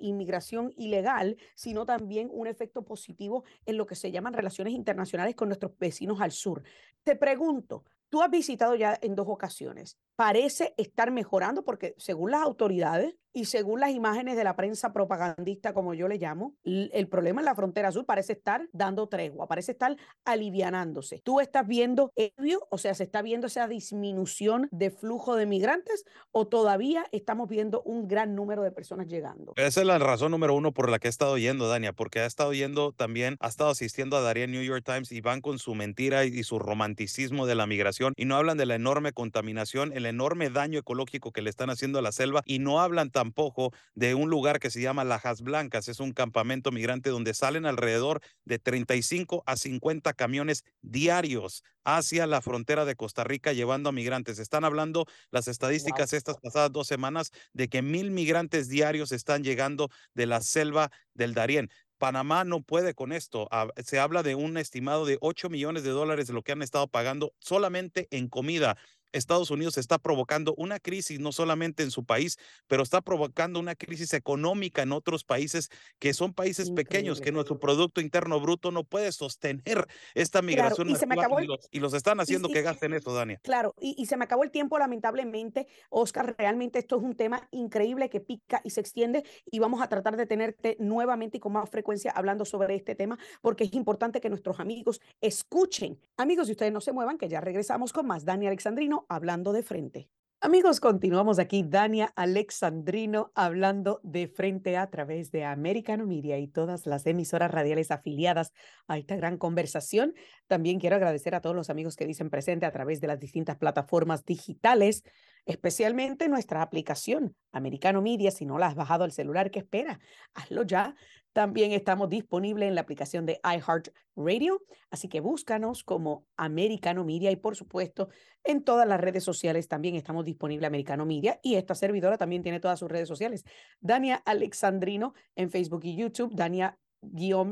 inmigración 0.00 0.72
ilegal, 0.76 1.36
sino 1.54 1.84
también 1.84 2.30
un 2.32 2.46
efecto 2.46 2.84
positivo 2.84 3.44
en 3.66 3.76
lo 3.76 3.86
que 3.86 3.94
se 3.94 4.10
llaman 4.10 4.32
relaciones 4.32 4.72
internacionales 4.72 5.34
con 5.34 5.48
nuestros 5.48 5.76
vecinos 5.78 6.20
al 6.20 6.32
sur. 6.32 6.62
Te 7.02 7.16
pregunto, 7.16 7.84
tú 8.08 8.22
has 8.22 8.30
visitado 8.30 8.74
ya 8.74 8.98
en 9.02 9.14
dos 9.14 9.26
ocasiones 9.28 9.98
parece 10.18 10.74
estar 10.76 11.12
mejorando 11.12 11.64
porque 11.64 11.94
según 11.96 12.32
las 12.32 12.42
autoridades 12.42 13.14
y 13.38 13.44
según 13.44 13.78
las 13.78 13.92
imágenes 13.92 14.36
de 14.36 14.42
la 14.42 14.56
prensa 14.56 14.92
propagandista, 14.92 15.72
como 15.72 15.94
yo 15.94 16.08
le 16.08 16.18
llamo, 16.18 16.56
el 16.64 17.06
problema 17.06 17.40
en 17.40 17.44
la 17.44 17.54
frontera 17.54 17.92
sur 17.92 18.04
parece 18.04 18.32
estar 18.32 18.68
dando 18.72 19.08
tregua, 19.08 19.46
parece 19.46 19.70
estar 19.70 19.96
alivianándose. 20.24 21.20
¿Tú 21.20 21.38
estás 21.38 21.64
viendo 21.64 22.10
ello? 22.16 22.66
O 22.68 22.78
sea, 22.78 22.94
¿se 22.94 23.04
está 23.04 23.22
viendo 23.22 23.46
esa 23.46 23.68
disminución 23.68 24.66
de 24.72 24.90
flujo 24.90 25.36
de 25.36 25.46
migrantes 25.46 26.04
o 26.32 26.48
todavía 26.48 27.06
estamos 27.12 27.48
viendo 27.48 27.80
un 27.82 28.08
gran 28.08 28.34
número 28.34 28.64
de 28.64 28.72
personas 28.72 29.06
llegando? 29.06 29.52
Esa 29.54 29.82
es 29.82 29.86
la 29.86 30.00
razón 30.00 30.32
número 30.32 30.54
uno 30.54 30.72
por 30.72 30.90
la 30.90 30.98
que 30.98 31.06
he 31.06 31.10
estado 31.10 31.38
yendo, 31.38 31.68
Dania, 31.68 31.92
porque 31.92 32.18
ha 32.18 32.26
estado 32.26 32.52
yendo 32.52 32.90
también, 32.90 33.36
ha 33.38 33.46
estado 33.46 33.70
asistiendo 33.70 34.16
a 34.16 34.20
Daría 34.20 34.48
New 34.48 34.64
York 34.64 34.82
Times 34.84 35.12
y 35.12 35.20
van 35.20 35.42
con 35.42 35.60
su 35.60 35.76
mentira 35.76 36.24
y, 36.24 36.42
su 36.42 36.58
romanticismo 36.58 37.46
de 37.46 37.54
la 37.54 37.68
migración 37.68 38.14
y 38.16 38.24
no 38.24 38.34
hablan 38.34 38.58
de 38.58 38.66
la 38.66 38.74
enorme 38.74 39.12
contaminación, 39.12 39.92
el 39.92 40.06
enorme 40.06 40.50
daño 40.50 40.80
ecológico 40.80 41.30
que 41.30 41.42
le 41.42 41.50
están 41.50 41.70
haciendo 41.70 42.00
a 42.00 42.02
la 42.02 42.10
selva 42.10 42.42
y 42.44 42.58
no 42.58 42.80
hablan 42.80 43.10
tampoco 43.28 43.74
de 43.94 44.14
un 44.14 44.30
lugar 44.30 44.58
que 44.58 44.70
se 44.70 44.80
llama 44.80 45.04
Lajas 45.04 45.42
Blancas. 45.42 45.88
Es 45.88 46.00
un 46.00 46.12
campamento 46.12 46.70
migrante 46.70 47.10
donde 47.10 47.34
salen 47.34 47.66
alrededor 47.66 48.22
de 48.46 48.58
35 48.58 49.42
a 49.44 49.56
50 49.56 50.14
camiones 50.14 50.64
diarios 50.80 51.62
hacia 51.84 52.26
la 52.26 52.40
frontera 52.40 52.86
de 52.86 52.96
Costa 52.96 53.24
Rica 53.24 53.52
llevando 53.52 53.90
a 53.90 53.92
migrantes. 53.92 54.38
Están 54.38 54.64
hablando 54.64 55.04
las 55.30 55.46
estadísticas 55.46 56.14
estas 56.14 56.38
pasadas 56.38 56.72
dos 56.72 56.86
semanas 56.86 57.30
de 57.52 57.68
que 57.68 57.82
mil 57.82 58.10
migrantes 58.10 58.70
diarios 58.70 59.12
están 59.12 59.44
llegando 59.44 59.90
de 60.14 60.24
la 60.24 60.40
selva 60.40 60.90
del 61.12 61.34
Darién. 61.34 61.68
Panamá 61.98 62.44
no 62.44 62.62
puede 62.62 62.94
con 62.94 63.12
esto. 63.12 63.48
Ah, 63.50 63.68
se 63.84 63.98
habla 63.98 64.22
de 64.22 64.36
un 64.36 64.56
estimado 64.56 65.04
de 65.04 65.18
8 65.20 65.50
millones 65.50 65.82
de 65.82 65.90
dólares 65.90 66.28
de 66.28 66.32
lo 66.32 66.42
que 66.42 66.52
han 66.52 66.62
estado 66.62 66.86
pagando 66.88 67.34
solamente 67.40 68.06
en 68.10 68.28
comida. 68.28 68.78
Estados 69.12 69.50
Unidos 69.50 69.78
está 69.78 69.98
provocando 69.98 70.54
una 70.56 70.78
crisis 70.78 71.20
no 71.20 71.32
solamente 71.32 71.82
en 71.82 71.90
su 71.90 72.04
país, 72.04 72.38
pero 72.66 72.82
está 72.82 73.00
provocando 73.00 73.60
una 73.60 73.74
crisis 73.74 74.12
económica 74.14 74.82
en 74.82 74.92
otros 74.92 75.24
países 75.24 75.70
que 75.98 76.14
son 76.14 76.34
países 76.34 76.70
pequeños, 76.70 77.20
que 77.20 77.32
nuestro 77.32 77.58
Producto 77.58 78.00
Interno 78.00 78.40
Bruto 78.40 78.70
no 78.70 78.84
puede 78.84 79.12
sostener 79.12 79.86
esta 80.14 80.42
migración 80.42 80.90
y, 80.90 80.96
se 80.96 81.06
me 81.06 81.14
acabó 81.14 81.40
y, 81.40 81.80
los, 81.80 81.94
están 81.94 82.20
haciendo 82.20 82.48
que 82.48 82.62
gasten 82.62 82.92
eso, 82.94 83.12
Dania. 83.14 83.40
Claro, 83.42 83.74
y, 83.80 84.06
se 84.06 84.16
me 84.16 84.24
acabó 84.24 84.44
el 84.44 84.50
tiempo, 84.50 84.78
lamentablemente. 84.78 85.66
Oscar, 85.90 86.34
realmente 86.38 86.78
esto 86.78 86.96
es 86.96 87.02
un 87.02 87.14
tema 87.14 87.48
increíble 87.50 88.08
que 88.08 88.20
pica 88.20 88.60
y 88.64 88.70
se 88.70 88.80
extiende 88.80 89.24
y 89.50 89.58
vamos 89.58 89.82
a 89.82 89.88
tratar 89.88 90.16
de 90.16 90.26
tenerte 90.26 90.76
nuevamente 90.78 91.38
y 91.38 91.40
con 91.40 91.52
más 91.52 91.68
frecuencia 91.70 92.10
hablando 92.10 92.44
sobre 92.44 92.74
este 92.74 92.94
tema 92.94 93.18
porque 93.40 93.64
es 93.64 93.72
importante 93.74 94.20
que 94.20 94.28
nuestros 94.28 94.60
amigos 94.60 95.00
escuchen. 95.20 95.98
Amigos, 96.16 96.48
y 96.48 96.52
ustedes 96.52 96.72
no 96.72 96.80
se 96.80 96.92
muevan, 96.92 97.18
que 97.18 97.28
ya 97.28 97.40
regresamos 97.40 97.92
con 97.92 98.06
más. 98.06 98.24
Dani 98.24 98.46
Alexandrino 98.46 98.97
hablando 99.08 99.52
de 99.52 99.62
frente. 99.62 100.10
Amigos, 100.40 100.78
continuamos 100.78 101.40
aquí. 101.40 101.64
Dania 101.66 102.12
Alexandrino 102.14 103.32
hablando 103.34 103.98
de 104.04 104.28
frente 104.28 104.76
a 104.76 104.88
través 104.88 105.32
de 105.32 105.44
Americano 105.44 106.06
Media 106.06 106.38
y 106.38 106.46
todas 106.46 106.86
las 106.86 107.04
emisoras 107.06 107.50
radiales 107.50 107.90
afiliadas 107.90 108.52
a 108.86 108.98
esta 108.98 109.16
gran 109.16 109.36
conversación. 109.36 110.14
También 110.46 110.78
quiero 110.78 110.94
agradecer 110.94 111.34
a 111.34 111.40
todos 111.40 111.56
los 111.56 111.70
amigos 111.70 111.96
que 111.96 112.06
dicen 112.06 112.30
presente 112.30 112.66
a 112.66 112.70
través 112.70 113.00
de 113.00 113.08
las 113.08 113.18
distintas 113.18 113.56
plataformas 113.56 114.24
digitales, 114.24 115.02
especialmente 115.44 116.28
nuestra 116.28 116.62
aplicación 116.62 117.34
Americano 117.50 118.00
Media. 118.00 118.30
Si 118.30 118.46
no 118.46 118.58
la 118.58 118.68
has 118.68 118.76
bajado 118.76 119.02
al 119.02 119.10
celular, 119.10 119.50
¿qué 119.50 119.58
espera? 119.58 119.98
Hazlo 120.34 120.62
ya. 120.62 120.94
También 121.38 121.70
estamos 121.70 122.08
disponibles 122.08 122.68
en 122.68 122.74
la 122.74 122.80
aplicación 122.80 123.24
de 123.24 123.40
iHeartRadio, 123.44 124.60
así 124.90 125.08
que 125.08 125.20
búscanos 125.20 125.84
como 125.84 126.26
Americano 126.36 127.04
Media 127.04 127.30
y 127.30 127.36
por 127.36 127.54
supuesto 127.54 128.08
en 128.42 128.64
todas 128.64 128.88
las 128.88 129.00
redes 129.00 129.22
sociales 129.22 129.68
también 129.68 129.94
estamos 129.94 130.24
disponibles 130.24 130.66
Americano 130.66 131.06
Media 131.06 131.38
y 131.40 131.54
esta 131.54 131.76
servidora 131.76 132.18
también 132.18 132.42
tiene 132.42 132.58
todas 132.58 132.80
sus 132.80 132.90
redes 132.90 133.06
sociales. 133.06 133.44
Dania 133.78 134.16
Alexandrino 134.16 135.14
en 135.36 135.48
Facebook 135.48 135.82
y 135.84 135.94
YouTube, 135.94 136.34
Dania, 136.34 136.76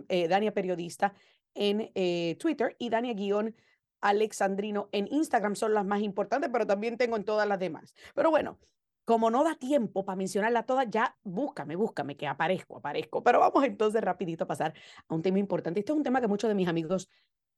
eh, 0.09 0.27
Dania 0.27 0.53
Periodista 0.53 1.14
en 1.55 1.92
eh, 1.94 2.35
Twitter 2.40 2.75
y 2.81 2.88
Dania 2.90 3.14
guion 3.14 3.55
Alexandrino 4.01 4.88
en 4.90 5.07
Instagram 5.12 5.55
son 5.55 5.75
las 5.75 5.85
más 5.85 6.01
importantes, 6.01 6.51
pero 6.53 6.66
también 6.66 6.96
tengo 6.96 7.14
en 7.16 7.25
todas 7.25 7.46
las 7.46 7.61
demás. 7.61 7.94
Pero 8.16 8.31
bueno, 8.31 8.59
como 9.07 9.31
no 9.31 9.45
da 9.45 9.55
tiempo 9.55 10.05
para 10.05 10.16
mencionarla 10.16 10.64
toda, 10.64 10.83
ya 10.83 11.16
búscame, 11.23 11.77
búscame, 11.77 12.16
que 12.16 12.27
aparezco, 12.27 12.79
aparezco. 12.79 13.23
Pero 13.23 13.38
vamos 13.38 13.64
entonces 13.64 14.03
rapidito 14.03 14.45
a 14.45 14.47
pasar 14.49 14.75
a 15.09 15.14
un 15.14 15.23
tema 15.23 15.38
importante. 15.38 15.79
Esto 15.79 15.92
es 15.92 15.99
un 15.99 16.03
tema 16.03 16.21
que 16.21 16.27
muchos 16.27 16.49
de 16.49 16.57
mis 16.57 16.66
amigos 16.66 17.09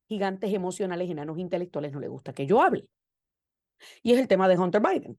gigantes 0.08 0.52
emocionales, 0.52 1.08
enanos 1.08 1.38
intelectuales, 1.38 1.92
no 1.92 2.00
les 2.00 2.10
gusta 2.10 2.34
que 2.34 2.46
yo 2.46 2.60
hable. 2.60 2.86
Y 4.02 4.12
es 4.12 4.18
el 4.18 4.28
tema 4.28 4.46
de 4.46 4.58
Hunter 4.58 4.82
Biden. 4.82 5.18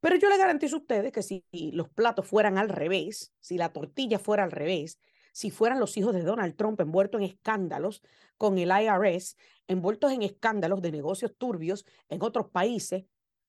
Pero 0.00 0.16
yo 0.16 0.28
le 0.28 0.36
garantizo 0.36 0.76
a 0.76 0.78
ustedes 0.80 1.12
que 1.12 1.22
si 1.22 1.44
los 1.72 1.88
platos 1.88 2.26
fueran 2.26 2.58
al 2.58 2.68
revés, 2.68 3.32
si 3.38 3.56
la 3.56 3.72
tortilla 3.72 4.18
fuera 4.18 4.42
al 4.42 4.50
revés, 4.50 4.98
si 5.32 5.52
fueran 5.52 5.78
los 5.78 5.96
hijos 5.96 6.12
de 6.12 6.22
Donald 6.22 6.56
Trump 6.56 6.80
envueltos 6.80 7.20
en 7.20 7.28
escándalos 7.28 8.02
con 8.36 8.58
el 8.58 8.70
IRS, 8.70 9.36
envueltos 9.68 10.10
en 10.10 10.22
escándalos 10.22 10.82
de 10.82 10.90
negocios 10.90 11.36
turbios 11.38 11.86
en 12.08 12.20
otros 12.20 12.50
países, 12.50 13.04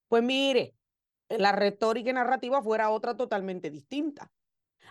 pues 0.08 0.22
mire, 0.22 0.76
la 1.30 1.52
retórica 1.52 2.10
y 2.10 2.13
narrativa 2.13 2.62
fuera 2.62 2.89
otra 2.89 3.15
totalmente 3.15 3.70
distinta. 3.70 4.32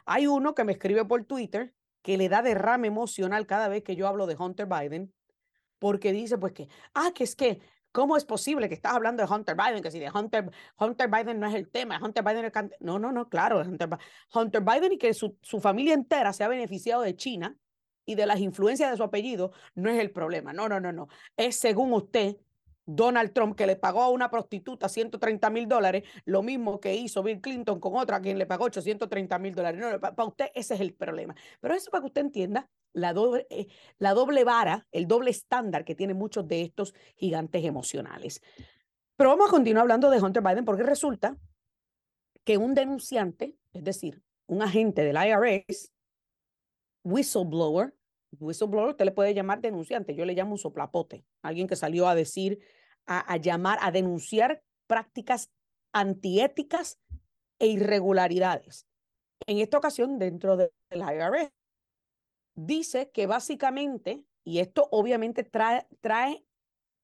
Hay 0.06 0.26
uno 0.26 0.54
que 0.54 0.64
me 0.64 0.72
escribe 0.72 1.04
por 1.04 1.24
Twitter 1.24 1.74
que 2.02 2.16
le 2.16 2.28
da 2.28 2.42
derrame 2.42 2.88
emocional 2.88 3.46
cada 3.46 3.68
vez 3.68 3.82
que 3.82 3.96
yo 3.96 4.06
hablo 4.06 4.26
de 4.26 4.36
Hunter 4.36 4.66
Biden, 4.66 5.12
porque 5.78 6.12
dice 6.12 6.38
pues 6.38 6.52
que, 6.52 6.68
ah, 6.94 7.10
que 7.14 7.24
es 7.24 7.34
que, 7.34 7.60
¿cómo 7.92 8.16
es 8.16 8.24
posible 8.24 8.68
que 8.68 8.74
estás 8.74 8.94
hablando 8.94 9.24
de 9.24 9.32
Hunter 9.32 9.56
Biden? 9.56 9.82
Que 9.82 9.90
si 9.90 9.98
de 9.98 10.10
Hunter, 10.10 10.50
Hunter 10.78 11.08
Biden 11.08 11.40
no 11.40 11.46
es 11.46 11.54
el 11.54 11.68
tema, 11.68 12.00
Hunter 12.02 12.24
Biden 12.24 12.44
es 12.44 12.56
el 12.56 12.70
No, 12.80 12.98
no, 12.98 13.12
no, 13.12 13.28
claro, 13.28 13.60
Hunter, 13.60 13.88
Hunter 14.32 14.62
Biden 14.62 14.92
y 14.92 14.98
que 14.98 15.12
su, 15.12 15.36
su 15.42 15.60
familia 15.60 15.94
entera 15.94 16.32
se 16.32 16.44
ha 16.44 16.48
beneficiado 16.48 17.02
de 17.02 17.16
China 17.16 17.56
y 18.06 18.14
de 18.14 18.24
las 18.24 18.40
influencias 18.40 18.90
de 18.90 18.96
su 18.96 19.02
apellido 19.02 19.52
no 19.74 19.90
es 19.90 19.98
el 19.98 20.10
problema. 20.10 20.54
No, 20.54 20.68
no, 20.68 20.80
no, 20.80 20.92
no. 20.92 21.08
Es 21.36 21.56
según 21.56 21.92
usted 21.92 22.36
Donald 22.90 23.34
Trump, 23.34 23.54
que 23.54 23.66
le 23.66 23.76
pagó 23.76 24.02
a 24.02 24.08
una 24.08 24.30
prostituta 24.30 24.88
130 24.88 25.50
mil 25.50 25.68
dólares, 25.68 26.04
lo 26.24 26.42
mismo 26.42 26.80
que 26.80 26.94
hizo 26.94 27.22
Bill 27.22 27.42
Clinton 27.42 27.78
con 27.80 27.96
otra, 27.96 28.18
quien 28.22 28.38
le 28.38 28.46
pagó 28.46 28.64
830 28.64 29.38
mil 29.38 29.54
dólares. 29.54 29.78
No, 29.78 30.00
para 30.00 30.24
usted 30.24 30.46
ese 30.54 30.74
es 30.74 30.80
el 30.80 30.94
problema. 30.94 31.34
Pero 31.60 31.74
eso 31.74 31.90
para 31.90 32.00
que 32.00 32.06
usted 32.06 32.22
entienda 32.22 32.70
la 32.94 33.12
doble, 33.12 33.46
eh, 33.50 33.66
la 33.98 34.14
doble 34.14 34.42
vara, 34.42 34.86
el 34.90 35.06
doble 35.06 35.30
estándar 35.30 35.84
que 35.84 35.94
tienen 35.94 36.16
muchos 36.16 36.48
de 36.48 36.62
estos 36.62 36.94
gigantes 37.16 37.62
emocionales. 37.62 38.40
Pero 39.16 39.30
vamos 39.30 39.48
a 39.48 39.50
continuar 39.50 39.82
hablando 39.82 40.08
de 40.08 40.22
Hunter 40.22 40.42
Biden 40.42 40.64
porque 40.64 40.82
resulta 40.82 41.36
que 42.42 42.56
un 42.56 42.74
denunciante, 42.74 43.54
es 43.74 43.84
decir, 43.84 44.22
un 44.46 44.62
agente 44.62 45.04
del 45.04 45.16
IRS, 45.16 45.92
whistleblower, 47.04 47.94
whistleblower 48.38 48.90
usted 48.90 49.04
le 49.04 49.12
puede 49.12 49.34
llamar 49.34 49.60
denunciante, 49.60 50.14
yo 50.14 50.24
le 50.24 50.32
llamo 50.32 50.52
un 50.52 50.58
soplapote, 50.58 51.26
alguien 51.42 51.66
que 51.66 51.76
salió 51.76 52.08
a 52.08 52.14
decir 52.14 52.58
a, 53.08 53.36
llamar, 53.38 53.78
a 53.80 53.90
denunciar 53.90 54.62
prácticas 54.86 55.50
antiéticas 55.92 56.98
e 57.58 57.66
irregularidades. 57.68 58.86
En 59.46 59.58
esta 59.58 59.78
ocasión, 59.78 60.18
dentro 60.18 60.56
del 60.56 60.70
IRS, 60.92 61.50
dice 62.54 63.10
que 63.10 63.26
básicamente, 63.26 64.24
y 64.44 64.58
esto 64.58 64.88
obviamente 64.90 65.42
trae, 65.44 66.44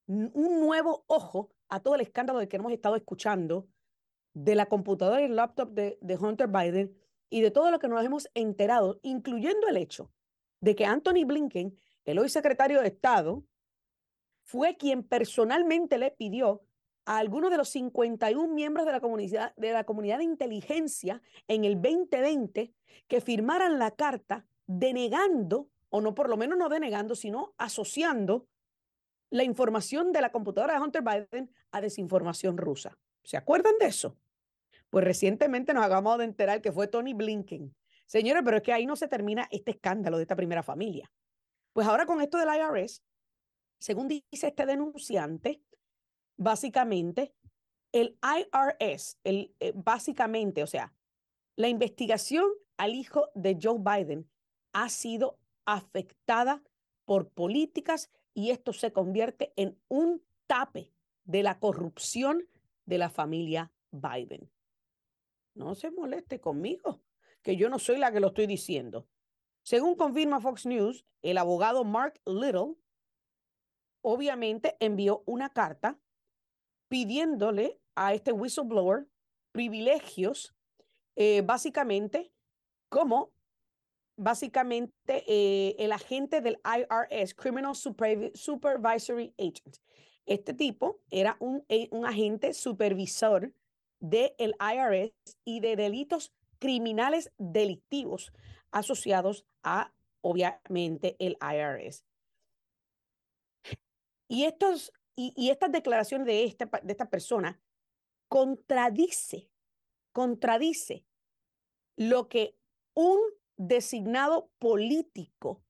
un 0.07 0.61
nuevo 0.61 1.05
ojo 1.07 1.51
a 1.71 1.81
todo 1.81 1.95
el 1.95 2.03
escándalo 2.03 2.39
del 2.39 2.49
que 2.49 2.57
hemos 2.57 2.73
estado 2.73 2.97
escuchando, 2.97 3.67
de 4.35 4.55
la 4.55 4.67
computadora 4.67 5.23
y 5.23 5.27
el 5.27 5.37
laptop 5.37 5.71
de, 5.71 5.97
de 6.03 6.17
Hunter 6.17 6.49
Biden 6.49 6.95
y 7.31 7.41
de 7.41 7.51
todo 7.51 7.71
lo 7.71 7.79
que 7.79 7.89
nos 7.89 8.05
hemos 8.05 8.29
enterado, 8.35 8.99
incluyendo 9.03 9.69
el 9.69 9.79
hecho 9.79 10.13
de 10.61 10.75
que 10.75 10.85
Anthony 10.85 11.25
Blinken, 11.25 11.75
el 12.05 12.19
hoy 12.19 12.29
secretario 12.29 12.81
de 12.81 12.89
Estado, 12.89 13.45
fue 14.45 14.77
quien 14.77 15.03
personalmente 15.03 15.99
le 15.99 16.11
pidió 16.11 16.63
a 17.07 17.19
algunos 17.19 17.51
de 17.51 17.57
los 17.57 17.69
51 17.71 18.53
miembros 18.55 18.87
de 18.87 18.93
la 18.93 19.01
comunidad 19.01 19.55
de, 19.57 19.73
la 19.73 19.85
comunidad 19.85 20.19
de 20.19 20.25
inteligencia 20.25 21.21
en 21.49 21.65
el 21.65 21.81
2020 21.81 22.73
que 23.09 23.21
firmaran 23.21 23.79
la 23.79 23.91
carta 23.91 24.47
denegando, 24.67 25.69
o 25.91 26.01
no 26.01 26.15
por 26.15 26.29
lo 26.29 26.37
menos 26.37 26.59
no 26.59 26.69
denegando, 26.69 27.15
sino 27.15 27.55
asociando 27.59 28.47
la 29.31 29.45
información 29.45 30.13
de 30.13 30.21
la 30.21 30.33
computadora 30.33 30.75
de 30.75 30.81
Hunter 30.81 31.03
Biden 31.03 31.51
a 31.73 31.81
desinformación 31.81 32.57
rusa. 32.57 32.97
¿Se 33.23 33.37
acuerdan 33.37 33.75
de 33.81 33.87
eso? 33.87 34.17
Pues 34.91 35.05
recientemente 35.05 35.75
nos 35.75 35.85
acabamos 35.85 36.19
de 36.19 36.25
enterar 36.25 36.63
que 36.63 36.73
fue 36.73 36.87
Tony 36.87 37.15
Blinken. 37.15 37.75
Señores, 38.07 38.43
pero 38.45 38.59
es 38.59 38.63
que 38.63 38.73
ahí 38.73 38.87
no 38.87 38.97
se 38.97 39.09
termina 39.09 39.49
este 39.51 39.73
escándalo 39.73 40.19
de 40.19 40.23
esta 40.23 40.37
primera 40.37 40.63
familia. 40.63 41.11
Pues 41.73 41.87
ahora 41.87 42.07
con 42.07 42.21
esto 42.21 42.39
del 42.39 42.49
IRS, 42.49 43.03
según 43.85 44.09
dice 44.09 44.47
este 44.47 44.65
denunciante, 44.65 45.63
básicamente 46.39 47.35
el 47.93 48.19
IRS, 48.23 49.19
el, 49.25 49.55
eh, 49.61 49.73
básicamente, 49.75 50.63
o 50.63 50.67
sea, 50.67 50.95
la 51.55 51.69
investigación 51.69 52.47
al 52.79 52.95
hijo 52.95 53.29
de 53.35 53.59
Joe 53.63 53.79
Biden 53.79 54.27
ha 54.73 54.89
sido 54.89 55.39
afectada 55.67 56.63
por 57.05 57.29
políticas 57.29 58.11
y 58.33 58.53
esto 58.53 58.73
se 58.73 58.91
convierte 58.91 59.53
en 59.57 59.79
un 59.89 60.25
tape 60.47 60.91
de 61.25 61.43
la 61.43 61.59
corrupción 61.61 62.49
de 62.87 62.97
la 62.97 63.11
familia 63.11 63.71
Biden. 63.91 64.51
No 65.55 65.75
se 65.75 65.91
moleste 65.91 66.41
conmigo, 66.41 67.03
que 67.43 67.57
yo 67.57 67.69
no 67.69 67.79
soy 67.79 67.99
la 67.99 68.11
que 68.13 68.21
lo 68.21 68.29
estoy 68.29 68.47
diciendo. 68.47 69.07
Según 69.63 69.95
confirma 69.95 70.41
Fox 70.41 70.65
News, 70.65 71.05
el 71.21 71.37
abogado 71.37 71.85
Mark 71.85 72.19
Little 72.25 72.77
obviamente 74.05 74.77
envió 74.81 75.23
una 75.27 75.49
carta 75.49 75.99
pidiéndole 76.89 77.81
a 77.97 78.13
este 78.13 78.33
whistleblower 78.33 79.07
privilegios, 79.51 80.55
eh, 81.17 81.41
básicamente 81.41 82.31
como 82.89 83.33
básicamente 84.17 85.25
eh, 85.27 85.75
el 85.79 85.91
agente 85.91 86.41
del 86.41 86.61
IRS, 86.65 87.35
Criminal 87.35 87.75
Supervisory 87.75 89.35
Agent. 89.39 89.79
Este 90.27 90.55
tipo 90.55 91.01
era 91.11 91.37
un, 91.41 91.65
eh, 91.69 91.89
un 91.91 92.07
agente 92.07 92.53
supervisor 92.53 93.53
del 94.01 94.55
IRS 94.61 95.39
y 95.45 95.61
de 95.61 95.77
delitos 95.77 96.33
criminales 96.59 97.33
delictivos 97.39 98.33
asociados 98.71 99.47
a, 99.63 99.93
obviamente, 100.21 101.17
el 101.19 101.37
IRS. 101.41 102.05
Y, 104.29 104.45
estos, 104.45 104.93
y, 105.17 105.51
estas 105.51 105.73
declaraciones 105.73 106.27
de 106.27 106.45
esta, 106.45 106.71
de 106.83 106.93
esta 106.93 107.11
persona 107.11 107.61
contradice, 108.29 109.51
contradice 110.13 111.07
lo 111.97 112.29
que 112.29 112.57
un 112.95 113.21
designado 113.57 114.51
político 114.59 115.63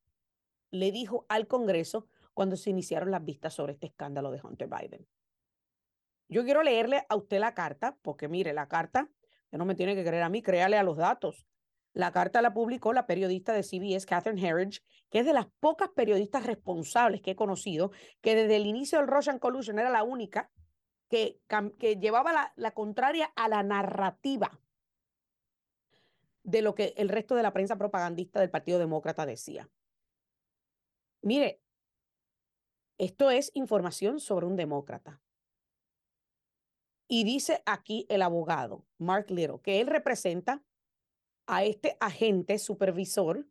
le 0.70 0.92
dijo 0.92 1.26
al 1.28 1.46
Congreso 1.46 2.08
cuando 2.32 2.56
se 2.56 2.70
iniciaron 2.70 3.10
las 3.10 3.24
vistas 3.24 3.54
sobre 3.54 3.74
este 3.74 3.86
escándalo 3.86 4.30
de 4.30 4.40
Hunter 4.42 4.68
Biden. 4.68 5.06
Yo 6.28 6.44
quiero 6.44 6.62
leerle 6.62 7.06
a 7.08 7.16
usted 7.16 7.38
la 7.38 7.54
carta, 7.54 7.96
porque 8.02 8.28
mire, 8.28 8.52
la 8.52 8.66
carta, 8.66 9.08
usted 9.44 9.58
no 9.58 9.64
me 9.64 9.74
tiene 9.74 9.94
que 9.94 10.04
creer 10.04 10.22
a 10.22 10.28
mí, 10.28 10.42
créale 10.42 10.76
a 10.76 10.82
los 10.82 10.96
datos. 10.96 11.46
La 11.94 12.10
carta 12.10 12.42
la 12.42 12.52
publicó 12.52 12.92
la 12.92 13.06
periodista 13.06 13.52
de 13.52 13.62
CBS, 13.62 14.04
Catherine 14.04 14.46
Herridge, 14.46 14.82
que 15.10 15.20
es 15.20 15.26
de 15.26 15.32
las 15.32 15.46
pocas 15.60 15.88
periodistas 15.90 16.44
responsables 16.44 17.22
que 17.22 17.30
he 17.30 17.36
conocido, 17.36 17.92
que 18.20 18.34
desde 18.34 18.56
el 18.56 18.66
inicio 18.66 18.98
del 18.98 19.06
Russian 19.06 19.38
Collusion 19.38 19.78
era 19.78 19.90
la 19.90 20.02
única 20.02 20.50
que, 21.08 21.40
que 21.78 21.96
llevaba 21.96 22.32
la, 22.32 22.52
la 22.56 22.72
contraria 22.72 23.32
a 23.36 23.48
la 23.48 23.62
narrativa 23.62 24.60
de 26.42 26.62
lo 26.62 26.74
que 26.74 26.94
el 26.96 27.08
resto 27.08 27.36
de 27.36 27.44
la 27.44 27.52
prensa 27.52 27.76
propagandista 27.76 28.40
del 28.40 28.50
Partido 28.50 28.80
Demócrata 28.80 29.24
decía. 29.24 29.70
Mire, 31.22 31.62
esto 32.98 33.30
es 33.30 33.52
información 33.54 34.18
sobre 34.18 34.46
un 34.46 34.56
demócrata. 34.56 35.20
Y 37.06 37.24
dice 37.24 37.62
aquí 37.66 38.04
el 38.08 38.22
abogado, 38.22 38.84
Mark 38.98 39.30
Little, 39.30 39.60
que 39.62 39.80
él 39.80 39.86
representa 39.86 40.62
a 41.46 41.64
este 41.64 41.96
agente 42.00 42.58
supervisor 42.58 43.46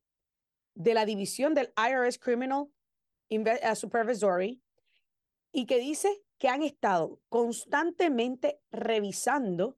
de 0.75 0.93
la 0.93 1.05
división 1.05 1.53
del 1.53 1.73
IRS 1.77 2.17
Criminal 2.19 2.69
uh, 3.29 3.75
Supervisory 3.75 4.61
y 5.51 5.65
que 5.65 5.79
dice 5.79 6.23
que 6.37 6.47
han 6.49 6.63
estado 6.63 7.21
constantemente 7.29 8.59
revisando 8.71 9.77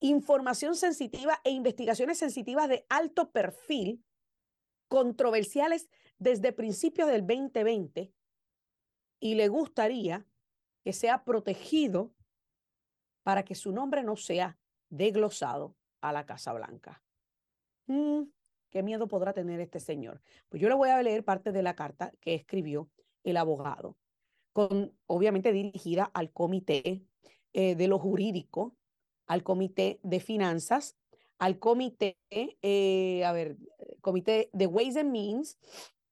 información 0.00 0.76
sensitiva 0.76 1.40
e 1.44 1.50
investigaciones 1.50 2.18
sensitivas 2.18 2.68
de 2.68 2.86
alto 2.88 3.32
perfil, 3.32 4.04
controversiales 4.88 5.88
desde 6.18 6.52
principios 6.52 7.08
del 7.08 7.26
2020, 7.26 8.12
y 9.20 9.34
le 9.34 9.48
gustaría 9.48 10.26
que 10.84 10.92
sea 10.92 11.24
protegido 11.24 12.14
para 13.24 13.44
que 13.44 13.56
su 13.56 13.72
nombre 13.72 14.04
no 14.04 14.16
sea 14.16 14.58
deglosado 14.88 15.76
a 16.00 16.12
la 16.12 16.26
Casa 16.26 16.52
Blanca. 16.52 17.02
Mm, 17.86 18.22
¿Qué 18.70 18.82
miedo 18.82 19.08
podrá 19.08 19.32
tener 19.32 19.60
este 19.60 19.80
señor? 19.80 20.20
Pues 20.48 20.60
yo 20.60 20.68
le 20.68 20.74
voy 20.74 20.90
a 20.90 21.02
leer 21.02 21.24
parte 21.24 21.52
de 21.52 21.62
la 21.62 21.74
carta 21.74 22.12
que 22.20 22.34
escribió 22.34 22.90
el 23.24 23.36
abogado, 23.36 23.96
con, 24.52 24.94
obviamente 25.06 25.52
dirigida 25.52 26.10
al 26.12 26.30
comité 26.32 27.02
eh, 27.52 27.74
de 27.74 27.88
lo 27.88 27.98
jurídico 27.98 28.76
al 29.28 29.42
Comité 29.42 30.00
de 30.02 30.20
Finanzas, 30.20 30.96
al 31.38 31.58
Comité, 31.58 32.18
eh, 32.30 33.22
a 33.24 33.32
ver, 33.32 33.56
Comité 34.00 34.50
de 34.52 34.66
Ways 34.66 34.96
and 34.96 35.10
Means 35.10 35.58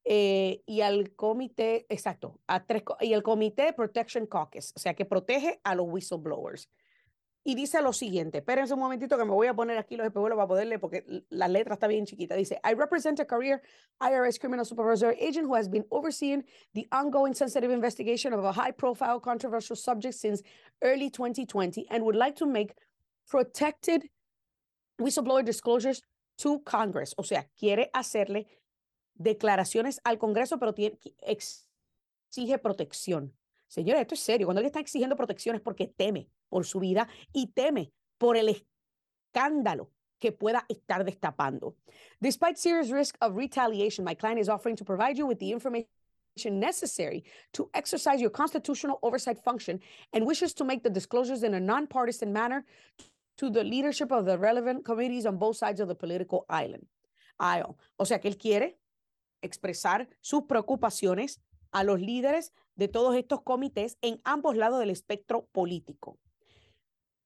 eh, 0.05 0.62
y 0.66 0.83
al 0.83 1.14
Comité, 1.16 1.87
exacto, 1.88 2.38
a 2.46 2.64
tres, 2.64 2.85
y 3.01 3.12
el 3.12 3.22
Comité 3.22 3.72
Protection 3.72 4.27
Caucus, 4.27 4.72
o 4.77 4.79
sea, 4.79 4.94
que 4.94 5.05
protege 5.05 5.61
a 5.64 5.75
los 5.75 5.87
whistleblowers. 5.88 6.70
Y 7.48 7.54
dice 7.54 7.80
lo 7.80 7.92
siguiente, 7.92 8.38
espérense 8.38 8.74
un 8.74 8.80
momentito 8.80 9.16
que 9.16 9.24
me 9.24 9.30
voy 9.30 9.46
a 9.46 9.54
poner 9.54 9.78
aquí 9.78 9.96
los 9.96 10.04
espejuelos 10.04 10.37
para 10.37 10.48
poderle, 10.48 10.80
porque 10.80 11.04
la 11.28 11.46
letra 11.46 11.74
está 11.74 11.87
bien 11.87 12.04
chiquita. 12.04 12.35
Dice, 12.35 12.59
I 12.64 12.74
represent 12.74 13.20
a 13.20 13.24
career 13.24 13.62
IRS 14.00 14.40
criminal 14.40 14.64
supervisory 14.64 15.16
agent 15.20 15.46
who 15.46 15.54
has 15.54 15.68
been 15.68 15.87
overseeing 15.90 16.44
the 16.74 16.88
ongoing 16.90 17.35
sensitive 17.35 17.72
investigation 17.72 18.32
of 18.32 18.44
a 18.44 18.50
high-profile 18.50 19.20
controversial 19.20 19.76
subject 19.76 20.16
since 20.16 20.42
early 20.82 21.09
2020 21.09 21.87
and 21.88 22.02
would 22.02 22.16
like 22.16 22.35
to 22.35 22.46
make 22.46 22.74
protected 23.30 24.11
whistleblower 25.00 25.44
disclosures 25.44 26.02
to 26.38 26.59
Congress. 26.64 27.14
O 27.16 27.22
sea, 27.22 27.46
quiere 27.56 27.90
hacerle 27.94 28.48
declaraciones 29.14 30.00
al 30.02 30.18
Congreso, 30.18 30.59
pero 30.59 30.74
exige 31.22 32.59
protección. 32.59 33.32
Señores, 33.68 34.00
esto 34.00 34.14
es 34.14 34.20
serio. 34.20 34.48
Cuando 34.48 34.62
él 34.62 34.66
está 34.66 34.80
exigiendo 34.80 35.14
protección 35.14 35.54
es 35.54 35.62
porque 35.62 35.87
teme 35.87 36.28
por 36.48 36.64
su 36.64 36.80
vida 36.80 37.09
y 37.32 37.48
teme 37.48 37.92
por 38.18 38.37
el 38.37 38.48
escándalo 38.48 39.90
que 40.18 40.32
pueda 40.32 40.64
estar 40.68 41.04
destapando. 41.04 41.76
Despite 42.20 42.56
serious 42.56 42.90
risk 42.90 43.16
of 43.20 43.37
retaliation, 43.37 44.04
my 44.04 44.14
client 44.14 44.40
is 44.40 44.48
offering 44.48 44.76
to 44.76 44.85
provide 44.85 45.18
you 45.18 45.26
with 45.26 45.38
the 45.38 45.52
information 45.52 45.88
necessary 46.50 47.24
to 47.52 47.70
exercise 47.74 48.20
your 48.20 48.30
constitutional 48.30 48.98
oversight 49.02 49.38
function 49.38 49.80
and 50.12 50.26
wishes 50.26 50.54
to 50.54 50.64
make 50.64 50.82
the 50.82 50.90
disclosures 50.90 51.42
in 51.42 51.54
a 51.54 51.61
nonpartisan 51.61 52.32
manner 52.32 52.64
to 53.37 53.50
the 53.50 53.64
leadership 53.64 54.11
of 54.12 54.24
the 54.24 54.38
relevant 54.38 54.85
committees 54.85 55.26
on 55.26 55.38
both 55.38 55.56
sides 55.56 55.80
of 55.80 55.88
the 55.88 55.94
political 55.94 56.44
island. 56.48 56.87
aisle. 57.38 57.76
O 57.96 58.04
sea 58.04 58.20
que 58.20 58.28
él 58.28 58.38
quiere 58.38 58.78
expresar 59.42 60.09
sus 60.20 60.44
preocupaciones 60.44 61.40
a 61.72 61.85
los 61.85 62.00
líderes 62.00 62.52
de 62.74 62.88
todos 62.88 63.14
estos 63.16 63.42
comités 63.42 63.98
en 64.00 64.20
ambos 64.24 64.56
lados 64.56 64.80
del 64.80 64.90
espectro 64.90 65.46
político. 65.52 66.18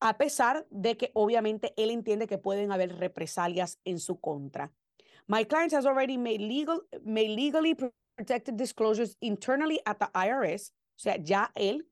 A 0.00 0.16
pesar 0.16 0.66
de 0.70 0.96
que 0.96 1.10
obviamente 1.14 1.74
él 1.76 1.90
entiende 1.90 2.26
que 2.26 2.38
pueden 2.38 2.72
haber 2.72 2.96
represalias 2.96 3.78
en 3.84 3.98
su 3.98 4.18
contra. 4.18 4.72
My 5.26 5.44
client 5.44 5.72
has 5.74 5.86
already 5.86 6.16
made 6.18 6.40
legal 6.40 6.82
made 7.04 7.28
legally 7.28 7.76
protected 8.16 8.56
disclosures 8.56 9.16
internally 9.20 9.80
at 9.84 9.98
the 9.98 10.10
IRS. 10.14 10.72
O 10.72 10.98
sea, 10.98 11.16
ya 11.16 11.52
él 11.54 11.88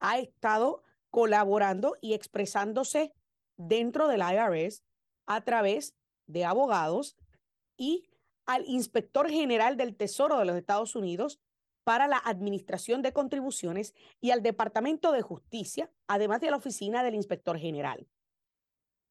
ha 0.00 0.18
estado 0.18 0.82
colaborando 1.10 1.96
y 2.00 2.14
expresándose 2.14 3.12
dentro 3.56 4.08
del 4.08 4.20
IRS 4.20 4.82
a 5.26 5.42
través 5.42 5.94
de 6.26 6.44
abogados 6.44 7.16
y 7.76 8.08
al 8.46 8.64
inspector 8.66 9.28
general 9.28 9.76
del 9.76 9.96
Tesoro 9.96 10.38
de 10.38 10.44
los 10.44 10.56
Estados 10.56 10.96
Unidos 10.96 11.40
para 11.90 12.06
la 12.06 12.18
administración 12.18 13.02
de 13.02 13.12
contribuciones 13.12 13.96
y 14.20 14.30
al 14.30 14.44
Departamento 14.44 15.10
de 15.10 15.22
Justicia, 15.22 15.90
además 16.06 16.40
de 16.40 16.52
la 16.52 16.56
oficina 16.56 17.02
del 17.02 17.16
inspector 17.16 17.58
general. 17.58 18.06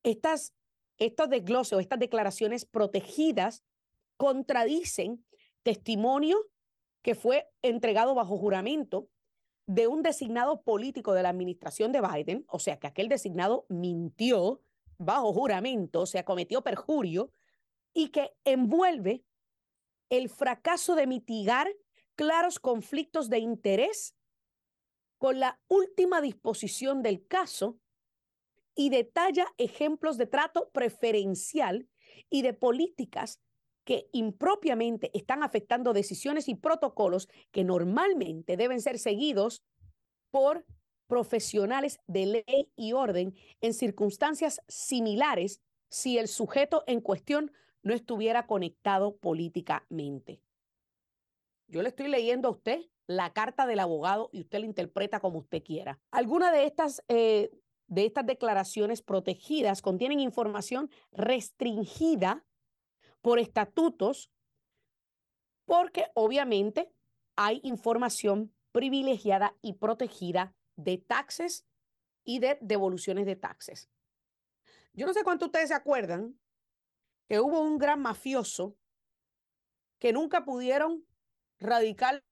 Estas, 0.02 0.56
estos 0.98 1.30
desgloses 1.30 1.74
o 1.74 1.82
estas 1.82 2.00
declaraciones 2.00 2.64
protegidas 2.64 3.66
contradicen 4.16 5.26
testimonio 5.62 6.38
que 7.02 7.16
fue 7.16 7.52
entregado 7.62 8.16
bajo 8.16 8.38
juramento 8.38 9.10
de 9.66 9.88
un 9.88 10.02
designado 10.02 10.62
político 10.62 11.12
de 11.12 11.24
la 11.24 11.30
administración 11.32 11.92
de 11.92 12.00
Biden, 12.00 12.46
o 12.48 12.60
sea 12.60 12.80
que 12.80 12.88
aquel 12.88 13.10
designado 13.10 13.66
mintió 13.68 14.62
bajo 14.98 15.34
juramento, 15.34 16.04
o 16.04 16.06
sea, 16.06 16.24
cometió 16.24 16.62
perjurio, 16.62 17.34
y 17.94 18.08
que 18.08 18.32
envuelve 18.46 19.26
el 20.10 20.30
fracaso 20.30 20.96
de 20.96 21.08
mitigar 21.08 21.68
claros 22.20 22.60
conflictos 22.60 23.30
de 23.30 23.40
interés 23.40 24.14
con 25.20 25.40
la 25.40 25.58
última 25.70 26.20
disposición 26.20 27.02
del 27.02 27.26
caso 27.26 27.80
y 28.76 28.90
detalla 28.90 29.48
ejemplos 29.58 30.18
de 30.18 30.26
trato 30.26 30.70
preferencial 30.74 31.88
y 32.30 32.42
de 32.42 32.54
políticas 32.54 33.40
que 33.86 34.10
impropiamente 34.12 35.12
están 35.18 35.44
afectando 35.44 35.94
decisiones 35.94 36.50
y 36.50 36.56
protocolos 36.56 37.30
que 37.52 37.64
normalmente 37.64 38.58
deben 38.58 38.82
ser 38.82 39.00
seguidos 39.00 39.64
por 40.30 40.66
profesionales 41.08 42.02
de 42.08 42.44
ley 42.46 42.70
y 42.76 42.92
orden 42.92 43.34
en 43.62 43.74
circunstancias 43.74 44.60
similares 44.68 45.62
si 45.88 46.18
el 46.18 46.28
sujeto 46.28 46.84
en 46.86 47.00
cuestión 47.00 47.54
no 47.82 47.94
estuviera 47.94 48.46
conectado 48.46 49.16
políticamente. 49.16 50.42
Yo 51.70 51.84
le 51.84 51.90
estoy 51.90 52.08
leyendo 52.08 52.48
a 52.48 52.52
usted 52.52 52.82
la 53.06 53.32
carta 53.32 53.68
del 53.68 53.80
abogado 53.80 54.30
y 54.34 54.42
usted 54.42 54.60
la 54.60 54.66
interpreta 54.66 55.20
como 55.20 55.40
usted 55.40 55.64
quiera. 55.64 56.00
Algunas 56.12 56.52
de 56.52 56.66
estas, 56.66 57.04
eh, 57.08 57.52
de 57.88 58.06
estas 58.06 58.26
declaraciones 58.26 59.02
protegidas 59.04 59.82
contienen 59.82 60.20
información 60.20 60.90
restringida 61.12 62.44
por 63.22 63.40
estatutos 63.40 64.32
porque 65.66 66.08
obviamente 66.16 66.92
hay 67.36 67.62
información 67.64 68.54
privilegiada 68.72 69.56
y 69.62 69.74
protegida 69.74 70.56
de 70.76 70.98
taxes 70.98 71.68
y 72.24 72.40
de 72.40 72.58
devoluciones 72.62 73.28
de 73.28 73.36
taxes. 73.36 73.90
Yo 74.94 75.06
no 75.06 75.14
sé 75.14 75.24
cuánto 75.24 75.46
ustedes 75.46 75.70
se 75.70 75.76
acuerdan 75.76 76.40
que 77.28 77.40
hubo 77.40 77.62
un 77.62 77.78
gran 77.78 78.02
mafioso 78.02 78.76
que 80.00 80.14
nunca 80.14 80.46
pudieron 80.46 81.06
radical, 81.60 82.24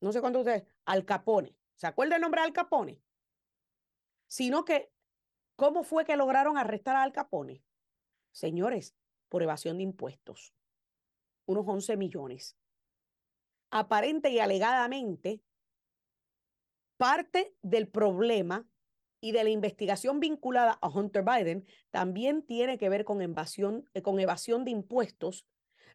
no 0.00 0.12
sé 0.12 0.20
cuánto 0.20 0.40
ustedes, 0.40 0.64
Al 0.84 1.04
Capone. 1.04 1.56
¿Se 1.74 1.86
acuerda 1.86 2.16
el 2.16 2.22
nombre 2.22 2.40
de 2.40 2.46
Al 2.46 2.52
Capone? 2.52 3.02
Sino 4.26 4.64
que, 4.64 4.92
¿cómo 5.56 5.82
fue 5.84 6.04
que 6.04 6.16
lograron 6.16 6.58
arrestar 6.58 6.96
a 6.96 7.02
Al 7.02 7.12
Capone? 7.12 7.62
Señores, 8.32 8.94
por 9.28 9.42
evasión 9.42 9.78
de 9.78 9.84
impuestos. 9.84 10.54
Unos 11.46 11.66
11 11.66 11.96
millones. 11.96 12.56
Aparente 13.70 14.30
y 14.30 14.38
alegadamente, 14.38 15.42
parte 16.96 17.54
del 17.62 17.88
problema 17.88 18.66
y 19.20 19.32
de 19.32 19.44
la 19.44 19.50
investigación 19.50 20.20
vinculada 20.20 20.78
a 20.80 20.88
Hunter 20.88 21.24
Biden 21.24 21.66
también 21.90 22.42
tiene 22.42 22.78
que 22.78 22.88
ver 22.88 23.04
con 23.04 23.20
evasión, 23.20 23.88
eh, 23.94 24.02
con 24.02 24.20
evasión 24.20 24.64
de 24.64 24.70
impuestos, 24.70 25.46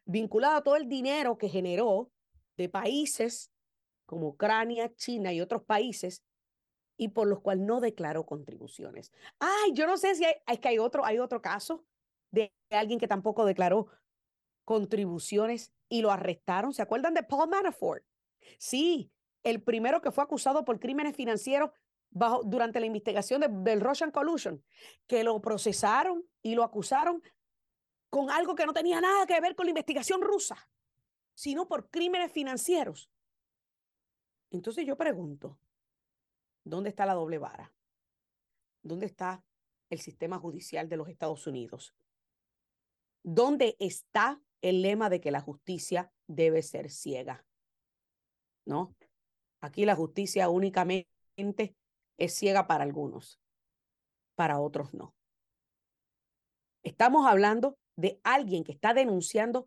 vinculada 0.04 0.58
a 0.58 0.62
todo 0.62 0.76
el 0.76 0.88
dinero 0.88 1.38
que 1.38 1.48
generó 1.48 2.10
de 2.56 2.68
países 2.68 3.50
como 4.06 4.28
Ucrania, 4.28 4.94
China 4.94 5.32
y 5.32 5.40
otros 5.40 5.62
países 5.62 6.22
y 6.96 7.08
por 7.08 7.26
los 7.26 7.40
cuales 7.40 7.64
no 7.64 7.80
declaró 7.80 8.24
contribuciones. 8.24 9.12
Ay, 9.38 9.72
yo 9.72 9.86
no 9.86 9.96
sé 9.96 10.14
si 10.14 10.24
hay, 10.24 10.34
es 10.46 10.60
que 10.60 10.68
hay 10.68 10.78
otro, 10.78 11.04
hay 11.04 11.18
otro 11.18 11.42
caso 11.42 11.84
de 12.30 12.52
alguien 12.70 12.98
que 12.98 13.08
tampoco 13.08 13.44
declaró 13.44 13.88
contribuciones 14.64 15.72
y 15.88 16.02
lo 16.02 16.10
arrestaron. 16.10 16.72
¿Se 16.72 16.82
acuerdan 16.82 17.14
de 17.14 17.22
Paul 17.22 17.48
Manafort? 17.48 18.04
Sí, 18.58 19.10
el 19.42 19.62
primero 19.62 20.00
que 20.00 20.10
fue 20.10 20.24
acusado 20.24 20.64
por 20.64 20.80
crímenes 20.80 21.16
financieros 21.16 21.70
bajo, 22.10 22.42
durante 22.44 22.80
la 22.80 22.86
investigación 22.86 23.42
del 23.64 23.80
Russian 23.80 24.10
Collusion, 24.10 24.62
que 25.06 25.24
lo 25.24 25.40
procesaron 25.40 26.24
y 26.42 26.54
lo 26.54 26.62
acusaron 26.62 27.22
con 28.10 28.30
algo 28.30 28.54
que 28.54 28.66
no 28.66 28.72
tenía 28.72 29.00
nada 29.00 29.26
que 29.26 29.40
ver 29.40 29.54
con 29.54 29.66
la 29.66 29.70
investigación 29.70 30.22
rusa, 30.22 30.68
sino 31.34 31.66
por 31.66 31.90
crímenes 31.90 32.32
financieros. 32.32 33.10
Entonces 34.50 34.86
yo 34.86 34.96
pregunto, 34.96 35.58
¿dónde 36.64 36.90
está 36.90 37.06
la 37.06 37.14
doble 37.14 37.38
vara? 37.38 37.74
¿Dónde 38.82 39.06
está 39.06 39.42
el 39.90 40.00
sistema 40.00 40.38
judicial 40.38 40.88
de 40.88 40.96
los 40.96 41.08
Estados 41.08 41.46
Unidos? 41.46 41.94
¿Dónde 43.22 43.76
está 43.80 44.40
el 44.60 44.82
lema 44.82 45.08
de 45.08 45.20
que 45.20 45.30
la 45.30 45.40
justicia 45.40 46.12
debe 46.26 46.62
ser 46.62 46.90
ciega? 46.90 47.44
¿No? 48.66 48.94
Aquí 49.60 49.84
la 49.86 49.96
justicia 49.96 50.50
únicamente 50.50 51.08
es 52.18 52.34
ciega 52.34 52.66
para 52.66 52.84
algunos, 52.84 53.40
para 54.34 54.60
otros 54.60 54.92
no. 54.94 55.14
Estamos 56.82 57.26
hablando 57.26 57.78
de 57.96 58.20
alguien 58.24 58.64
que 58.64 58.72
está 58.72 58.94
denunciando 58.94 59.66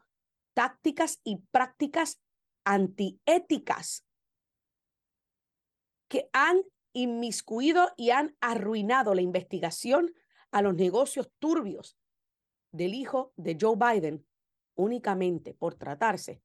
tácticas 0.54 1.20
y 1.24 1.38
prácticas 1.52 2.20
antiéticas 2.64 4.06
que 6.08 6.30
han 6.34 6.62
inmiscuido 6.94 7.94
y 7.96 8.10
han 8.10 8.36
arruinado 8.42 9.14
la 9.14 9.22
investigación 9.22 10.14
a 10.52 10.62
los 10.62 10.74
negocios 10.76 11.32
turbios 11.40 11.98
del 12.72 12.94
hijo 12.94 13.34
de 13.36 13.58
Joe 13.60 13.76
Biden 13.76 14.26
únicamente 14.76 15.54
por 15.54 15.76
tratarse 15.76 16.42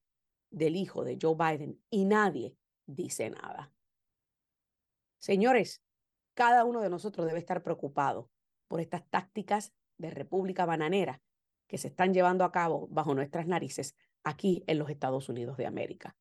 del 0.51 0.77
hijo 0.77 1.05
de 1.05 1.19
Joe 1.21 1.35
Biden 1.35 1.83
y 1.91 2.05
nadie 2.05 2.57
dice 2.87 3.31
nada. 3.31 3.73
Señores, 5.19 5.83
cada 6.35 6.65
uno 6.65 6.81
de 6.81 6.91
nosotros 6.91 7.27
debe 7.27 7.39
estar 7.39 7.63
preocupado 7.63 8.31
por 8.69 8.81
estas 8.81 9.07
tácticas 9.09 9.73
de 9.99 10.11
República 10.11 10.67
Bananera 10.67 11.23
que 11.73 11.79
se 11.79 11.89
están 11.89 12.13
llevando 12.13 12.45
a 12.45 12.53
cabo 12.53 12.87
bajo 12.91 13.15
nuestras 13.15 13.47
narices 13.47 13.97
aquí 14.25 14.63
en 14.67 14.79
los 14.79 14.91
Estados 14.91 15.31
Unidos 15.31 15.57
de 15.57 15.65
América. 15.65 16.15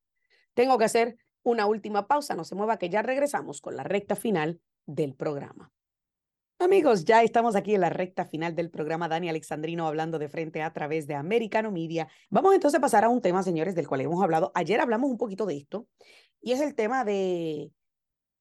Tengo 0.54 0.78
que 0.78 0.86
hacer 0.86 1.18
una 1.44 1.66
última 1.66 2.08
pausa, 2.08 2.36
no 2.36 2.46
se 2.46 2.56
mueva 2.56 2.78
que 2.78 2.90
ya 2.90 3.02
regresamos 3.02 3.60
con 3.60 3.76
la 3.76 3.84
recta 3.84 4.16
final 4.16 4.62
del 4.86 5.14
programa. 5.14 5.70
Amigos, 6.58 7.04
ya 7.04 7.22
estamos 7.22 7.58
aquí 7.58 7.76
en 7.76 7.82
la 7.82 7.90
recta 7.90 8.24
final 8.24 8.56
del 8.56 8.70
programa 8.70 9.10
Dani 9.10 9.28
Alexandrino 9.28 9.86
hablando 9.86 10.20
de 10.20 10.30
frente 10.30 10.62
a 10.62 10.72
través 10.72 11.06
de 11.06 11.16
Americano 11.16 11.70
Media. 11.70 12.08
Vamos 12.30 12.54
entonces 12.56 12.78
a 12.78 12.82
pasar 12.82 13.04
a 13.04 13.10
un 13.10 13.22
tema, 13.22 13.44
señores, 13.44 13.76
del 13.76 13.90
cual 13.90 14.00
hemos 14.00 14.24
hablado. 14.24 14.54
Ayer 14.56 14.80
hablamos 14.80 15.12
un 15.12 15.18
poquito 15.18 15.46
de 15.46 15.58
esto 15.58 15.86
y 16.40 16.54
es 16.54 16.62
el 16.62 16.76
tema 16.76 17.04
de 17.04 17.74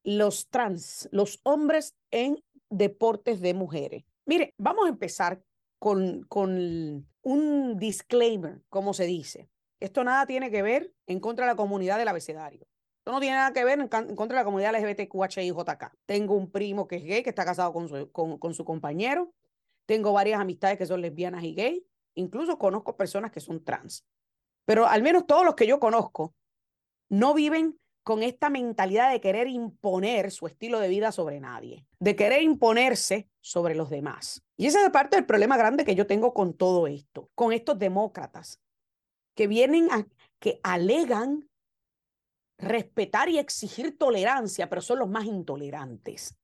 los 0.05 0.49
trans, 0.49 1.09
los 1.11 1.41
hombres 1.43 1.97
en 2.13 2.41
deportes 2.69 3.41
de 3.41 3.53
mujeres. 3.53 4.05
Mire, 4.27 4.55
vamos 4.59 4.87
a 4.87 4.91
empezar 4.91 5.43
con, 5.81 6.23
con 6.29 7.09
un 7.23 7.79
disclaimer, 7.79 8.63
como 8.69 8.95
se 8.95 9.07
dice. 9.07 9.51
Esto 9.81 10.05
nada 10.05 10.27
tiene 10.27 10.51
que 10.51 10.63
ver 10.63 10.95
en 11.07 11.21
contra 11.21 11.47
de 11.47 11.53
la 11.53 11.57
comunidad 11.57 11.99
del 11.99 12.09
abecedario. 12.09 12.69
Esto 12.99 13.13
no 13.13 13.19
tiene 13.19 13.37
nada 13.37 13.53
que 13.55 13.65
ver 13.65 13.81
en, 13.81 13.89
contra 13.89 14.37
de 14.37 14.43
la 14.43 14.45
comunidad 14.45 14.75
LGBTQHIJK. 14.79 15.95
Tengo 16.05 16.35
un 16.35 16.51
primo 16.51 16.87
que 16.87 16.97
es 16.97 17.05
gay, 17.05 17.23
que 17.23 17.31
está 17.31 17.47
casado 17.47 17.73
con 17.73 17.89
su, 17.89 18.13
con, 18.13 18.39
con 18.39 18.53
su 18.53 18.65
compañero. 18.65 19.33
Tengo 19.87 20.13
varias 20.13 20.39
amistades 20.39 20.77
que 20.77 20.85
son 20.85 21.01
lesbianas 21.01 21.43
y 21.45 21.55
gay. 21.55 21.87
Incluso 22.15 22.59
conozco 22.59 22.99
personas 22.99 23.31
que 23.33 23.41
son 23.41 23.65
trans. 23.65 24.05
Pero 24.67 24.87
al 24.87 25.03
menos 25.03 25.27
todos 25.27 25.47
los 25.47 25.55
que 25.55 25.67
yo 25.67 25.81
conozco 25.81 26.35
no 27.09 27.33
viven 27.33 27.80
con 28.03 28.23
esta 28.23 28.51
mentalidad 28.51 29.11
de 29.11 29.21
querer 29.21 29.47
imponer 29.47 30.31
su 30.31 30.47
estilo 30.47 30.81
de 30.81 30.89
vida 30.89 31.13
sobre 31.13 31.41
nadie, 31.41 31.87
de 31.99 32.17
querer 32.17 32.43
imponerse 32.43 33.29
sobre 33.41 33.75
los 33.75 33.91
demás. 33.91 34.43
Y 34.57 34.67
ese 34.67 34.83
es 34.83 34.91
parte 34.91 35.17
del 35.17 35.27
problema 35.27 35.57
grande 35.57 35.85
que 35.85 35.95
yo 35.95 36.07
tengo 36.07 36.35
con 36.35 36.55
todo 36.55 36.87
esto, 36.87 37.31
con 37.35 37.53
estos 37.53 37.79
demócratas 37.79 38.61
que 39.37 39.47
vienen 39.47 39.91
a, 39.91 40.07
que 40.39 40.61
alegan 40.63 41.49
respetar 42.59 43.29
y 43.29 43.39
exigir 43.39 43.97
tolerancia, 43.97 44.69
pero 44.69 44.83
son 44.83 44.99
los 44.99 45.09
más 45.09 45.25
intolerantes. 45.25 46.37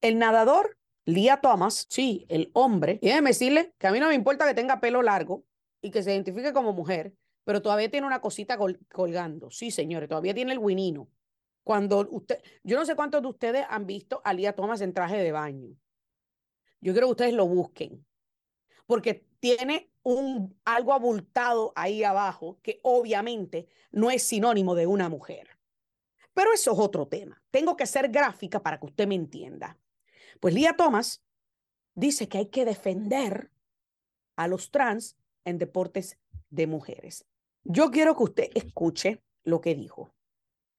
El 0.00 0.18
nadador, 0.18 0.78
Lia 1.04 1.40
Thomas, 1.40 1.86
sí, 1.88 2.26
el 2.28 2.50
hombre, 2.54 2.98
y 3.02 3.08
déjeme 3.08 3.30
decirle 3.30 3.74
que 3.78 3.86
a 3.86 3.92
mí 3.92 4.00
no 4.00 4.08
me 4.08 4.14
importa 4.14 4.46
que 4.46 4.54
tenga 4.54 4.80
pelo 4.80 5.02
largo 5.02 5.44
y 5.82 5.90
que 5.90 6.02
se 6.02 6.12
identifique 6.12 6.52
como 6.52 6.72
mujer, 6.72 7.14
pero 7.44 7.62
todavía 7.62 7.90
tiene 7.90 8.06
una 8.06 8.20
cosita 8.20 8.58
colgando. 8.92 9.50
Sí, 9.50 9.70
señores, 9.70 10.08
todavía 10.08 10.34
tiene 10.34 10.52
el 10.52 10.58
winino. 10.58 11.08
Cuando 11.62 12.06
usted, 12.10 12.42
yo 12.62 12.78
no 12.78 12.84
sé 12.84 12.94
cuántos 12.94 13.22
de 13.22 13.28
ustedes 13.28 13.66
han 13.68 13.86
visto 13.86 14.20
a 14.24 14.32
Lía 14.32 14.54
Thomas 14.54 14.80
en 14.80 14.92
traje 14.92 15.16
de 15.16 15.32
baño. 15.32 15.76
Yo 16.80 16.92
quiero 16.92 17.06
que 17.06 17.12
ustedes 17.12 17.34
lo 17.34 17.46
busquen, 17.46 18.04
porque 18.86 19.26
tiene 19.40 19.90
un 20.02 20.58
algo 20.64 20.92
abultado 20.92 21.72
ahí 21.76 22.04
abajo 22.04 22.58
que 22.62 22.80
obviamente 22.82 23.66
no 23.90 24.10
es 24.10 24.22
sinónimo 24.22 24.74
de 24.74 24.86
una 24.86 25.08
mujer. 25.08 25.48
Pero 26.34 26.52
eso 26.52 26.72
es 26.72 26.78
otro 26.78 27.08
tema. 27.08 27.42
Tengo 27.50 27.76
que 27.76 27.86
ser 27.86 28.10
gráfica 28.10 28.62
para 28.62 28.78
que 28.78 28.86
usted 28.86 29.06
me 29.06 29.14
entienda. 29.14 29.78
Pues 30.40 30.52
Lía 30.52 30.76
Thomas 30.76 31.22
dice 31.94 32.28
que 32.28 32.38
hay 32.38 32.46
que 32.46 32.64
defender 32.64 33.50
a 34.36 34.48
los 34.48 34.70
trans 34.70 35.16
en 35.44 35.58
deportes 35.58 36.18
de 36.50 36.66
mujeres. 36.66 37.24
Yo 37.64 37.90
quiero 37.90 38.14
que 38.14 38.24
usted 38.24 38.50
escuche 38.54 39.22
lo 39.44 39.60
que 39.60 39.74
dijo. 39.74 40.12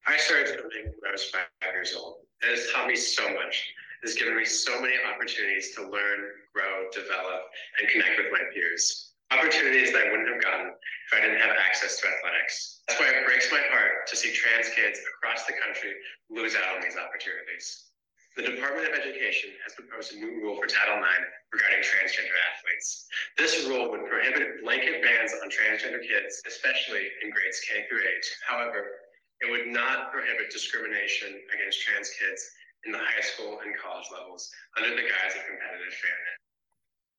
I 0.06 0.16
started 0.18 0.54
swimming 0.54 0.94
when 1.00 1.10
I 1.10 1.12
was 1.12 1.28
five 1.30 1.50
years 1.74 1.96
old. 1.96 2.22
It 2.42 2.50
has 2.54 2.70
taught 2.70 2.86
me 2.86 2.94
so 2.94 3.26
much. 3.34 3.74
It 4.02 4.06
has 4.06 4.14
given 4.14 4.36
me 4.36 4.44
so 4.44 4.80
many 4.80 4.94
opportunities 5.02 5.74
to 5.74 5.82
learn, 5.82 6.30
grow, 6.54 6.86
develop, 6.94 7.42
and 7.80 7.90
connect 7.90 8.18
with 8.18 8.30
my 8.30 8.38
peers. 8.54 9.14
Opportunities 9.32 9.90
that 9.90 10.06
I 10.06 10.10
wouldn't 10.12 10.28
have 10.30 10.40
gotten 10.40 10.70
if 10.70 11.10
I 11.10 11.26
didn't 11.26 11.40
have 11.40 11.56
access 11.58 11.98
to 11.98 12.06
athletics. 12.06 12.82
That's 12.86 13.00
why 13.00 13.10
it 13.10 13.26
breaks 13.26 13.50
my 13.50 13.66
heart 13.74 14.06
to 14.06 14.14
see 14.14 14.30
trans 14.30 14.70
kids 14.70 15.00
across 15.18 15.44
the 15.46 15.58
country 15.58 15.90
lose 16.30 16.54
out 16.54 16.76
on 16.76 16.82
these 16.82 16.94
opportunities. 16.94 17.90
The 18.36 18.44
Department 18.44 18.84
of 18.84 18.92
Education 18.92 19.56
has 19.64 19.72
proposed 19.72 20.12
a 20.12 20.20
new 20.20 20.44
rule 20.44 20.60
for 20.60 20.68
Title 20.68 21.00
IX 21.00 21.24
regarding 21.56 21.80
transgender 21.80 22.36
athletes. 22.52 23.08
This 23.40 23.64
rule 23.64 23.88
would 23.90 24.04
prohibit 24.04 24.60
blanket 24.60 25.00
bans 25.00 25.32
on 25.40 25.48
transgender 25.48 26.04
kids, 26.04 26.44
especially 26.44 27.08
in 27.24 27.32
grades 27.32 27.64
K 27.64 27.88
through 27.88 28.04
8. 28.04 28.04
However, 28.44 29.08
it 29.40 29.50
would 29.50 29.72
not 29.72 30.12
prohibit 30.12 30.52
discrimination 30.52 31.32
against 31.48 31.80
trans 31.80 32.12
kids 32.12 32.44
in 32.84 32.92
the 32.92 33.00
high 33.00 33.24
school 33.24 33.56
and 33.64 33.72
college 33.80 34.06
levels 34.12 34.52
under 34.76 34.90
the 34.90 35.08
guise 35.08 35.32
of 35.32 35.42
competitive 35.48 35.96
fairness. 35.96 36.36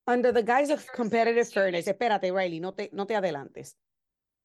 Under 0.05 0.31
the 0.31 0.43
guise 0.43 0.69
of 0.69 0.85
competitive 0.93 1.49
fairness. 1.49 1.87
Espérate, 1.87 2.31
Riley, 2.31 2.59
no 2.59 2.71
te, 2.77 2.89
no 2.93 3.05
te 3.05 3.15
adelantes. 3.15 3.73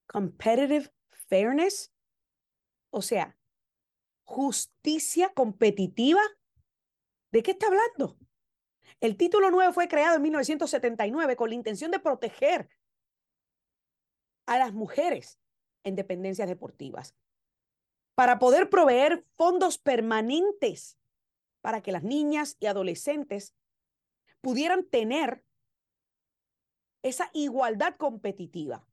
Competitive 0.09 0.89
fairness. 1.29 1.91
O 2.91 3.03
sea, 3.03 3.37
justicia 4.25 5.31
competitiva. 5.37 6.23
¿De 7.33 7.43
qué 7.43 7.53
está 7.53 7.67
hablando? 7.67 8.19
El 9.01 9.17
título 9.17 9.51
9 9.51 9.73
fue 9.73 9.89
creado 9.89 10.17
en 10.17 10.23
1979 10.23 11.35
con 11.35 11.49
la 11.49 11.55
intención 11.55 11.91
de 11.91 11.99
proteger 11.99 12.69
a 14.47 14.59
las 14.59 14.73
mujeres 14.73 15.41
en 15.83 15.97
dependencias 15.97 16.47
deportivas 16.47 17.17
para 18.15 18.39
poder 18.39 18.69
proveer 18.69 19.25
fondos 19.37 19.79
permanentes 19.79 20.99
para 21.63 21.81
que 21.81 21.93
las 21.93 22.03
niñas 22.03 22.57
y 22.61 22.67
adolescentes 22.67 23.55
pudieran 24.41 24.85
tener 24.85 25.43
esa 27.03 27.31
igualdad 27.33 27.97
competitiva, 27.97 28.87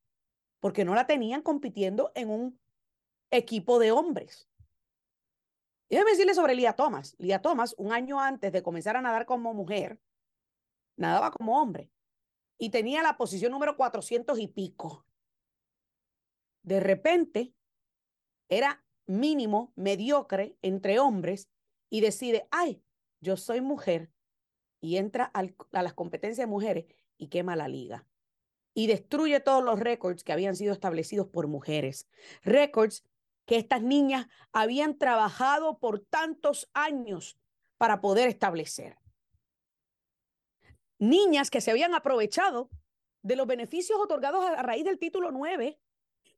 porque 0.60 0.86
no 0.86 0.96
la 0.96 1.08
tenían 1.08 1.42
compitiendo 1.42 2.12
en 2.16 2.30
un 2.30 2.60
equipo 3.32 3.80
de 3.80 3.92
hombres. 3.92 4.48
Y 5.90 5.96
déjeme 5.96 6.12
decirle 6.12 6.36
sobre 6.36 6.56
Lía 6.56 6.74
Thomas. 6.74 7.16
Lía 7.18 7.42
Thomas, 7.42 7.74
un 7.78 7.92
año 7.92 8.20
antes 8.20 8.52
de 8.52 8.62
comenzar 8.62 8.96
a 8.96 9.02
nadar 9.02 9.26
como 9.26 9.54
mujer, 9.54 10.00
nadaba 10.96 11.32
como 11.32 11.60
hombre 11.60 11.92
y 12.60 12.70
tenía 12.70 13.02
la 13.02 13.18
posición 13.18 13.52
número 13.52 13.76
400 13.76 14.38
y 14.38 14.48
pico. 14.48 15.06
De 16.62 16.80
repente, 16.80 17.54
era 18.50 18.84
mínimo, 19.08 19.74
mediocre 19.76 20.58
entre 20.62 21.00
hombres 21.00 21.50
y 21.90 22.02
decide, 22.02 22.48
ay, 22.52 22.84
yo 23.22 23.38
soy 23.38 23.62
mujer 23.62 24.12
y 24.82 24.98
entra 24.98 25.32
a 25.34 25.82
las 25.84 25.94
competencias 25.94 26.46
de 26.46 26.52
mujeres 26.52 26.86
y 27.18 27.30
quema 27.30 27.56
la 27.56 27.68
liga. 27.68 28.06
Y 28.76 28.88
destruye 28.88 29.40
todos 29.40 29.64
los 29.64 29.80
récords 29.80 30.24
que 30.24 30.32
habían 30.32 30.56
sido 30.56 30.74
establecidos 30.74 31.28
por 31.28 31.48
mujeres. 31.48 32.08
Récords 32.44 33.04
que 33.50 33.58
estas 33.58 33.82
niñas 33.82 34.28
habían 34.52 35.00
trabajado 35.00 35.80
por 35.80 36.02
tantos 36.02 36.70
años 36.76 37.36
para 37.80 38.00
poder 38.00 38.30
establecer. 38.30 39.00
Niñas 41.00 41.50
que 41.50 41.60
se 41.60 41.72
habían 41.72 41.96
aprovechado 41.96 42.70
de 43.24 43.36
los 43.36 43.48
beneficios 43.48 44.00
otorgados 44.00 44.46
a 44.46 44.62
raíz 44.62 44.86
del 44.86 45.00
título 45.00 45.32
9, 45.32 45.80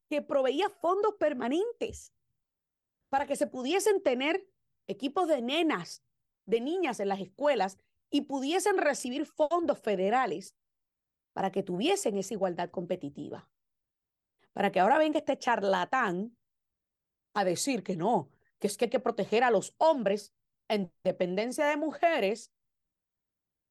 que 0.08 0.22
proveía 0.22 0.70
fondos 0.70 1.16
permanentes 1.20 2.14
para 3.10 3.28
que 3.28 3.36
se 3.36 3.46
pudiesen 3.46 4.02
tener 4.02 4.48
equipos 4.88 5.28
de 5.28 5.42
nenas, 5.42 6.06
de 6.46 6.62
niñas 6.62 7.02
en 7.02 7.10
las 7.10 7.20
escuelas 7.20 7.78
y 8.10 8.22
pudiesen 8.22 8.78
recibir 8.78 9.26
fondos 9.26 9.80
federales 9.80 10.56
para 11.34 11.52
que 11.52 11.62
tuviesen 11.62 12.18
esa 12.18 12.36
igualdad 12.36 12.70
competitiva. 12.70 13.50
Para 14.54 14.72
que 14.72 14.80
ahora 14.80 14.98
venga 14.98 15.20
este 15.20 15.38
charlatán 15.38 16.38
a 17.34 17.46
decir 17.46 17.84
que 17.84 17.96
no, 17.96 18.30
que 18.60 18.68
es 18.68 18.78
que 18.78 18.86
hay 18.86 18.92
que 18.92 19.00
proteger 19.00 19.44
a 19.44 19.52
los 19.52 19.74
hombres 19.78 20.34
en 20.68 20.92
dependencia 21.04 21.66
de 21.68 21.78
mujeres 21.78 22.52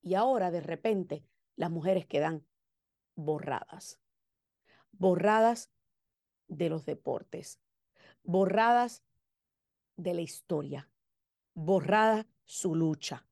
y 0.03 0.15
ahora 0.15 0.51
de 0.51 0.61
repente 0.61 1.25
las 1.57 1.71
mujeres 1.71 2.07
quedan 2.07 2.47
borradas, 3.15 4.01
borradas 4.93 5.71
de 6.49 6.69
los 6.69 6.85
deportes, 6.87 7.61
borradas 8.23 9.05
de 9.97 10.15
la 10.15 10.21
historia, 10.23 10.91
borrada 11.55 12.27
su 12.45 12.75
lucha. 12.75 13.27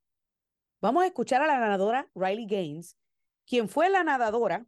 Vamos 0.81 1.03
a 1.03 1.07
escuchar 1.07 1.43
a 1.43 1.47
la 1.47 1.59
nadadora 1.59 2.11
Riley 2.15 2.47
Gaines, 2.47 2.97
quien 3.47 3.69
fue 3.69 3.91
la 3.91 4.05
nadadora 4.05 4.67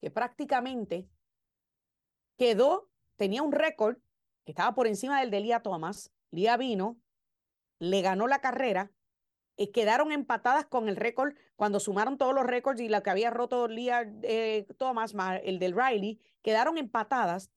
que 0.00 0.10
prácticamente 0.10 1.08
quedó, 2.36 2.90
tenía 3.16 3.42
un 3.42 3.52
récord 3.52 3.98
que 4.44 4.52
estaba 4.52 4.74
por 4.74 4.86
encima 4.86 5.20
del 5.20 5.30
de 5.30 5.40
Lía 5.40 5.60
Thomas. 5.62 6.12
Lía 6.30 6.56
vino, 6.56 7.00
le 7.78 8.02
ganó 8.02 8.26
la 8.26 8.40
carrera, 8.40 8.92
y 9.60 9.72
quedaron 9.72 10.10
empatadas 10.10 10.64
con 10.64 10.88
el 10.88 10.96
récord 10.96 11.34
cuando 11.54 11.80
sumaron 11.80 12.16
todos 12.16 12.34
los 12.34 12.46
récords 12.46 12.80
y 12.80 12.88
la 12.88 13.02
que 13.02 13.10
había 13.10 13.28
roto 13.28 13.68
Lía 13.68 14.10
eh, 14.22 14.66
Thomas, 14.78 15.14
el 15.42 15.58
del 15.58 15.76
Riley, 15.76 16.18
quedaron 16.40 16.78
empatadas, 16.78 17.50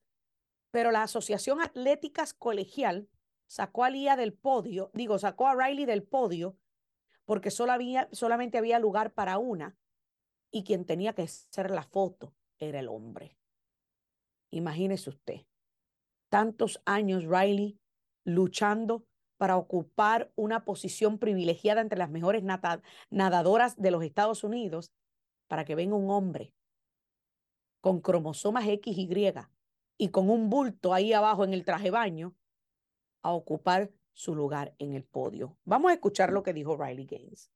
pero 0.69 0.91
la 0.91 1.03
Asociación 1.03 1.61
Atléticas 1.61 2.33
Colegial 2.33 3.07
sacó 3.47 3.85
a 3.85 3.89
Lía 3.89 4.17
del 4.17 4.33
podio, 4.33 4.91
digo, 4.93 5.17
sacó 5.17 5.47
a 5.47 5.55
Riley 5.55 5.85
del 5.85 6.03
podio 6.03 6.57
porque 7.23 7.51
solo 7.51 7.71
había, 7.71 8.09
solamente 8.11 8.57
había 8.57 8.79
lugar 8.79 9.13
para 9.13 9.37
una 9.37 9.77
y 10.51 10.65
quien 10.65 10.85
tenía 10.85 11.13
que 11.13 11.21
hacer 11.21 11.71
la 11.71 11.83
foto 11.83 12.35
era 12.57 12.81
el 12.81 12.89
hombre. 12.89 13.37
Imagínese 14.51 15.09
usted, 15.09 15.45
tantos 16.33 16.81
años 16.85 17.25
Riley 17.25 17.77
luchando 18.25 19.05
para 19.37 19.55
ocupar 19.55 20.31
una 20.35 20.65
posición 20.65 21.19
privilegiada 21.19 21.79
entre 21.79 21.99
las 21.99 22.09
mejores 22.09 22.41
nadadoras 23.11 23.79
de 23.79 23.91
los 23.91 24.03
Estados 24.03 24.43
Unidos 24.43 24.91
para 25.47 25.63
que 25.63 25.75
venga 25.75 25.95
un 25.95 26.09
hombre 26.09 26.51
con 27.81 28.01
cromosomas 28.01 28.67
X 28.67 28.97
y 28.97 29.03
Y 29.03 29.31
y 29.99 30.09
con 30.09 30.31
un 30.31 30.49
bulto 30.49 30.95
ahí 30.95 31.13
abajo 31.13 31.43
en 31.43 31.53
el 31.53 31.63
traje 31.63 31.91
baño 31.91 32.35
a 33.21 33.31
ocupar 33.31 33.91
su 34.13 34.33
lugar 34.33 34.73
en 34.79 34.95
el 34.95 35.03
podio. 35.03 35.55
Vamos 35.65 35.91
a 35.91 35.93
escuchar 35.93 36.31
lo 36.31 36.41
que 36.41 36.53
dijo 36.53 36.75
Riley 36.75 37.05
Gaines. 37.05 37.51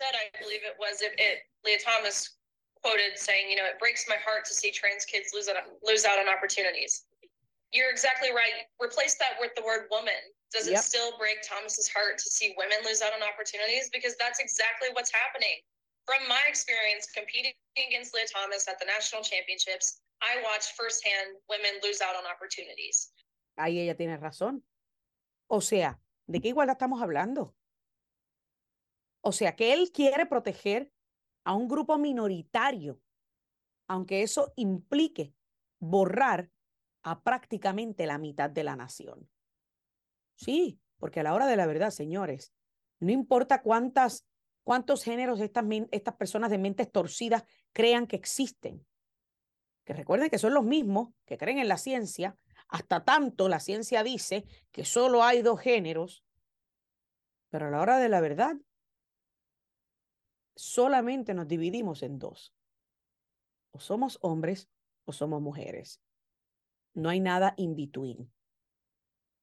I 0.00 0.30
believe 0.40 0.64
it 0.64 0.78
was 0.78 1.02
it, 1.02 1.12
it 1.18 1.42
Leah 1.64 1.80
Thomas 1.84 2.38
quoted 2.80 3.18
saying, 3.18 3.50
you 3.50 3.56
know, 3.56 3.66
it 3.66 3.78
breaks 3.78 4.08
my 4.08 4.16
heart 4.24 4.46
to 4.46 4.54
see 4.54 4.72
trans 4.72 5.04
kids 5.04 5.34
lose 5.34 5.50
out 6.06 6.18
on 6.18 6.28
opportunities. 6.34 7.04
You're 7.72 7.90
exactly 7.90 8.28
right. 8.30 8.68
Replace 8.76 9.16
that 9.16 9.40
with 9.40 9.56
the 9.56 9.64
word 9.64 9.88
woman. 9.90 10.20
Does 10.52 10.68
it 10.68 10.76
yep. 10.76 10.84
still 10.84 11.16
break 11.16 11.40
Thomas's 11.40 11.88
heart 11.88 12.20
to 12.20 12.28
see 12.28 12.52
women 12.60 12.76
lose 12.84 13.00
out 13.00 13.16
on 13.16 13.24
opportunities? 13.24 13.88
Because 13.88 14.14
that's 14.20 14.38
exactly 14.38 14.92
what's 14.92 15.10
happening. 15.10 15.64
From 16.04 16.20
my 16.28 16.40
experience 16.46 17.08
competing 17.08 17.56
against 17.80 18.12
Leah 18.12 18.28
Thomas 18.28 18.68
at 18.68 18.78
the 18.78 18.84
national 18.84 19.22
championships, 19.24 20.04
I 20.20 20.44
watched 20.44 20.76
firsthand 20.76 21.40
women 21.48 21.80
lose 21.82 22.04
out 22.04 22.12
on 22.12 22.28
opportunities. 22.28 23.12
Ahí 23.56 23.80
ella 23.80 23.96
tiene 23.96 24.18
razón. 24.18 24.62
O 25.48 25.60
sea, 25.60 25.98
¿de 26.26 26.40
qué 26.40 26.48
igualdad 26.48 26.76
estamos 26.76 27.00
hablando? 27.00 27.56
O 29.24 29.32
sea, 29.32 29.56
que 29.56 29.72
él 29.72 29.90
quiere 29.92 30.26
proteger 30.26 30.92
a 31.44 31.54
un 31.54 31.68
grupo 31.68 31.96
minoritario, 31.96 33.00
aunque 33.88 34.22
eso 34.22 34.52
implique 34.56 35.32
borrar 35.80 36.51
a 37.02 37.22
prácticamente 37.22 38.06
la 38.06 38.18
mitad 38.18 38.50
de 38.50 38.64
la 38.64 38.76
nación. 38.76 39.28
Sí, 40.34 40.80
porque 40.98 41.20
a 41.20 41.22
la 41.22 41.34
hora 41.34 41.46
de 41.46 41.56
la 41.56 41.66
verdad, 41.66 41.90
señores, 41.90 42.52
no 43.00 43.10
importa 43.10 43.62
cuántas, 43.62 44.26
cuántos 44.62 45.02
géneros 45.02 45.40
estas, 45.40 45.64
estas 45.90 46.14
personas 46.14 46.50
de 46.50 46.58
mentes 46.58 46.90
torcidas 46.90 47.44
crean 47.72 48.06
que 48.06 48.16
existen, 48.16 48.86
que 49.84 49.92
recuerden 49.92 50.30
que 50.30 50.38
son 50.38 50.54
los 50.54 50.64
mismos 50.64 51.10
que 51.24 51.38
creen 51.38 51.58
en 51.58 51.68
la 51.68 51.78
ciencia, 51.78 52.36
hasta 52.68 53.04
tanto 53.04 53.48
la 53.48 53.60
ciencia 53.60 54.02
dice 54.02 54.44
que 54.70 54.84
solo 54.84 55.24
hay 55.24 55.42
dos 55.42 55.60
géneros, 55.60 56.24
pero 57.50 57.66
a 57.66 57.70
la 57.70 57.80
hora 57.80 57.98
de 57.98 58.08
la 58.08 58.20
verdad, 58.20 58.56
solamente 60.54 61.34
nos 61.34 61.48
dividimos 61.48 62.02
en 62.02 62.18
dos. 62.18 62.54
O 63.72 63.80
somos 63.80 64.18
hombres 64.22 64.68
o 65.04 65.12
somos 65.12 65.42
mujeres. 65.42 66.00
No 66.94 67.08
hay 67.08 67.20
nada 67.20 67.54
in 67.56 67.74
between. 67.74 68.32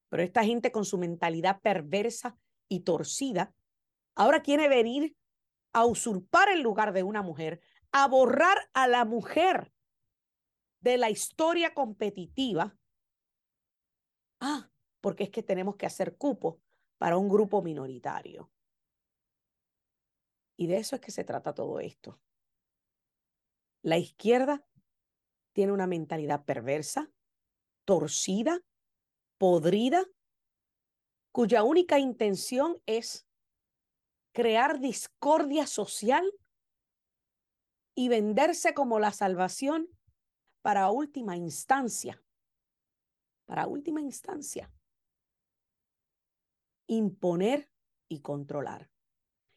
Pero 0.10 0.24
esta 0.24 0.44
gente 0.44 0.72
con 0.72 0.86
su 0.86 0.98
mentalidad 0.98 1.62
perversa 1.62 2.38
y 2.68 2.82
torcida, 2.82 3.54
ahora 4.16 4.42
quiere 4.42 4.68
venir 4.68 5.16
a 5.74 5.86
usurpar 5.86 6.50
el 6.50 6.62
lugar 6.62 6.94
de 6.94 7.04
una 7.04 7.22
mujer, 7.22 7.62
a 7.92 8.08
borrar 8.08 8.58
a 8.74 8.88
la 8.88 9.06
mujer 9.06 9.72
de 10.80 10.98
la 10.98 11.10
historia 11.10 11.74
competitiva 11.74 12.80
Ah, 14.40 14.70
porque 15.02 15.26
es 15.26 15.30
que 15.30 15.44
tenemos 15.44 15.76
que 15.76 15.86
hacer 15.86 16.18
cupo 16.18 16.62
para 16.98 17.18
un 17.18 17.30
grupo 17.30 17.62
minoritario. 17.62 18.52
Y 20.58 20.68
de 20.68 20.78
eso 20.78 20.96
es 20.96 21.02
que 21.02 21.12
se 21.12 21.24
trata 21.24 21.54
todo 21.54 21.80
esto. 21.80 22.20
La 23.82 23.98
izquierda 23.98 24.66
tiene 25.54 25.72
una 25.72 25.88
mentalidad 25.88 26.44
perversa, 26.44 27.10
torcida, 27.90 28.62
podrida, 29.40 30.06
cuya 31.32 31.64
única 31.64 31.98
intención 31.98 32.80
es 32.86 33.28
crear 34.32 34.80
discordia 34.80 35.66
social 35.66 36.32
y 37.96 38.08
venderse 38.08 38.76
como 38.76 39.00
la 39.00 39.12
salvación 39.12 39.90
para 40.62 40.92
última 40.92 41.36
instancia. 41.36 42.24
Para 43.48 43.66
última 43.66 44.02
instancia. 44.02 44.72
Imponer 46.86 47.72
y 48.08 48.20
controlar. 48.20 48.92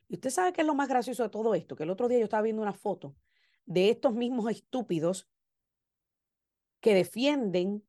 Y 0.08 0.14
usted 0.14 0.30
sabe 0.30 0.54
qué 0.54 0.62
es 0.62 0.66
lo 0.66 0.74
más 0.74 0.88
gracioso 0.88 1.22
de 1.22 1.28
todo 1.28 1.54
esto, 1.54 1.76
que 1.76 1.82
el 1.82 1.90
otro 1.90 2.08
día 2.08 2.16
yo 2.16 2.24
estaba 2.24 2.44
viendo 2.44 2.62
una 2.62 2.72
foto 2.72 3.14
de 3.66 3.90
estos 3.90 4.14
mismos 4.14 4.50
estúpidos 4.50 5.28
que 6.80 6.94
defienden 6.94 7.86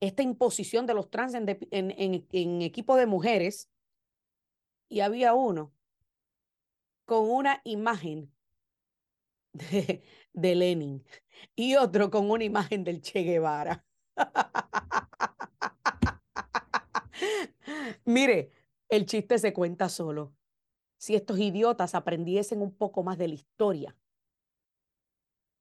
esta 0.00 0.22
imposición 0.22 0.86
de 0.86 0.94
los 0.94 1.10
trans 1.10 1.34
en, 1.34 2.62
equipo 2.62 2.96
de 2.96 3.06
mujeres 3.06 3.70
y 4.88 5.00
había 5.00 5.34
uno 5.34 5.72
con 7.04 7.30
una 7.30 7.60
imagen 7.64 8.32
de, 9.52 10.02
Lenin 10.32 11.04
y 11.54 11.76
otro 11.76 12.10
con 12.10 12.30
una 12.30 12.44
imagen 12.44 12.82
del 12.82 13.02
Che 13.02 13.22
Guevara. 13.22 13.84
Mire, 18.04 18.52
el 18.88 19.06
chiste 19.06 19.38
se 19.38 19.52
cuenta 19.52 19.88
solo. 19.88 20.34
Si 20.96 21.14
estos 21.14 21.38
idiotas 21.38 21.94
aprendiesen 21.94 22.62
un 22.62 22.74
poco 22.74 23.02
más 23.02 23.18
de 23.18 23.28
la 23.28 23.34
historia, 23.34 23.96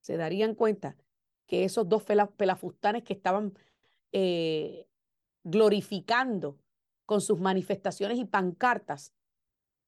se 0.01 0.17
darían 0.17 0.55
cuenta 0.55 0.97
que 1.45 1.63
esos 1.63 1.87
dos 1.89 2.03
pelafustanes 2.03 3.03
que 3.03 3.13
estaban 3.13 3.53
eh, 4.11 4.87
glorificando 5.43 6.59
con 7.05 7.21
sus 7.21 7.39
manifestaciones 7.39 8.17
y 8.19 8.25
pancartas, 8.25 9.13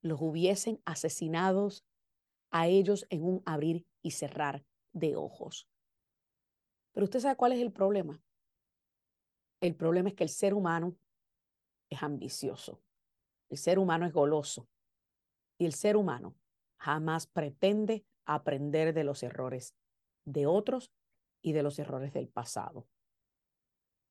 los 0.02 0.20
hubiesen 0.22 0.82
asesinados 0.86 1.86
a 2.50 2.68
ellos 2.68 3.06
en 3.10 3.24
un 3.24 3.44
abrir 3.46 3.86
y 4.02 4.12
cerrar 4.12 4.66
de 4.94 5.16
ojos. 5.16 5.68
Pero 6.94 7.06
usted 7.06 7.20
sabe 7.20 7.36
cuál 7.36 7.54
es 7.54 7.60
el 7.60 7.72
problema. 7.72 8.22
El 9.62 9.76
problema 9.76 10.10
es 10.10 10.16
que 10.16 10.24
el 10.24 10.30
ser 10.30 10.54
humano 10.54 10.96
es 11.90 12.02
ambicioso, 12.02 12.82
el 13.50 13.58
ser 13.58 13.78
humano 13.78 14.06
es 14.06 14.14
goloso 14.14 14.68
y 15.60 15.66
el 15.66 15.74
ser 15.74 15.98
humano 15.98 16.36
jamás 16.78 17.28
pretende 17.28 18.04
aprender 18.26 18.94
de 18.94 19.04
los 19.04 19.22
errores 19.22 19.76
de 20.26 20.48
otros 20.48 20.92
y 21.44 21.52
de 21.54 21.62
los 21.62 21.78
errores 21.78 22.14
del 22.14 22.28
pasado 22.28 22.88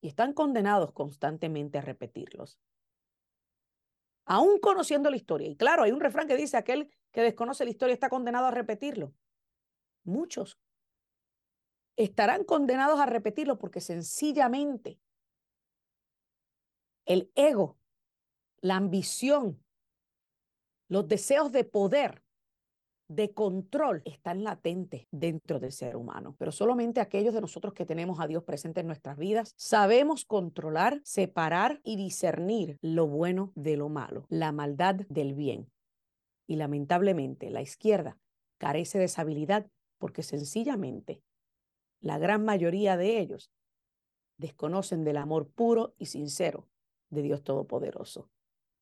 y 0.01 0.09
están 0.09 0.33
condenados 0.33 0.93
constantemente 0.93 1.79
a 1.79 1.83
repetirlos. 1.83 2.59
Aún 4.25 4.59
conociendo 4.61 5.11
la 5.11 5.17
historia. 5.17 5.49
Y 5.49 5.57
claro, 5.57 5.83
hay 5.83 5.93
un 5.93 6.01
refrán 6.01 6.29
que 6.29 6.37
dice, 6.37 6.57
aquel 6.57 6.91
que 7.11 7.23
desconoce 7.23 7.65
la 7.65 7.71
historia 7.71 7.95
está 7.95 8.09
condenado 8.09 8.47
a 8.47 8.51
repetirlo. 8.51 9.13
Muchos 10.05 10.59
estarán 11.97 12.45
condenados 12.45 12.99
a 13.01 13.07
repetirlo 13.07 13.59
porque 13.59 13.81
sencillamente 13.81 14.99
el 17.05 17.31
ego, 17.35 17.79
la 18.61 18.77
ambición, 18.77 19.63
los 20.89 21.09
deseos 21.09 21.53
de 21.53 21.65
poder 21.65 22.23
de 23.11 23.33
control 23.33 24.03
están 24.05 24.45
latentes 24.45 25.09
dentro 25.11 25.59
del 25.59 25.73
ser 25.73 25.97
humano, 25.97 26.37
pero 26.39 26.53
solamente 26.53 27.01
aquellos 27.01 27.35
de 27.35 27.41
nosotros 27.41 27.75
que 27.75 27.85
tenemos 27.85 28.21
a 28.21 28.29
Dios 28.29 28.45
presente 28.45 28.81
en 28.81 28.87
nuestras 28.87 29.19
vidas 29.19 29.53
sabemos 29.57 30.25
controlar, 30.25 31.01
separar 31.03 31.81
y 31.83 31.97
discernir 31.97 32.79
lo 32.83 33.09
bueno 33.09 33.51
de 33.57 33.77
lo 33.77 33.89
malo, 33.89 34.27
la 34.29 34.53
maldad 34.53 34.95
del 35.09 35.35
bien. 35.35 35.73
Y 36.47 36.55
lamentablemente 36.55 37.51
la 37.51 37.63
izquierda 37.63 38.17
carece 38.59 39.01
de 39.01 39.07
esa 39.07 39.23
habilidad 39.23 39.67
porque 39.99 40.23
sencillamente 40.23 41.21
la 42.01 42.17
gran 42.19 42.45
mayoría 42.45 42.97
de 42.97 43.19
ellos 43.19 43.51
desconocen 44.39 45.03
del 45.03 45.17
amor 45.17 45.49
puro 45.49 45.95
y 45.99 46.07
sincero 46.07 46.69
de 47.09 47.23
Dios 47.23 47.43
Todopoderoso. 47.43 48.31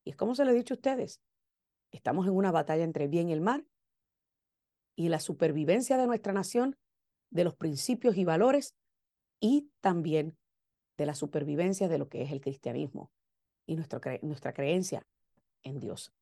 Y 0.05 0.11
es 0.11 0.17
como 0.17 0.35
se 0.35 0.45
lo 0.45 0.51
he 0.51 0.55
dicho 0.55 0.75
a 0.75 0.77
ustedes, 0.77 1.23
estamos 1.93 2.27
en 2.27 2.35
una 2.35 2.53
batalla 2.53 2.85
entre 2.85 3.09
bien 3.09 3.31
y 3.31 3.33
el 3.33 3.41
mal 3.41 3.67
y 4.99 5.11
la 5.11 5.21
supervivencia 5.21 5.97
de 5.97 6.09
nuestra 6.09 6.33
nación, 6.33 6.77
de 7.31 7.45
los 7.45 7.55
principios 7.55 8.17
y 8.17 8.25
valores 8.25 8.75
y 9.41 9.71
también 9.81 10.37
de 10.97 11.07
la 11.07 11.15
supervivencia 11.15 11.87
de 11.87 11.99
lo 11.99 12.09
que 12.09 12.23
es 12.23 12.33
el 12.33 12.41
cristianismo 12.41 13.13
y 13.65 13.77
nuestra, 13.77 14.01
nuestra 14.23 14.53
creencia 14.53 15.07
en 15.63 15.79
Dios. 15.79 16.13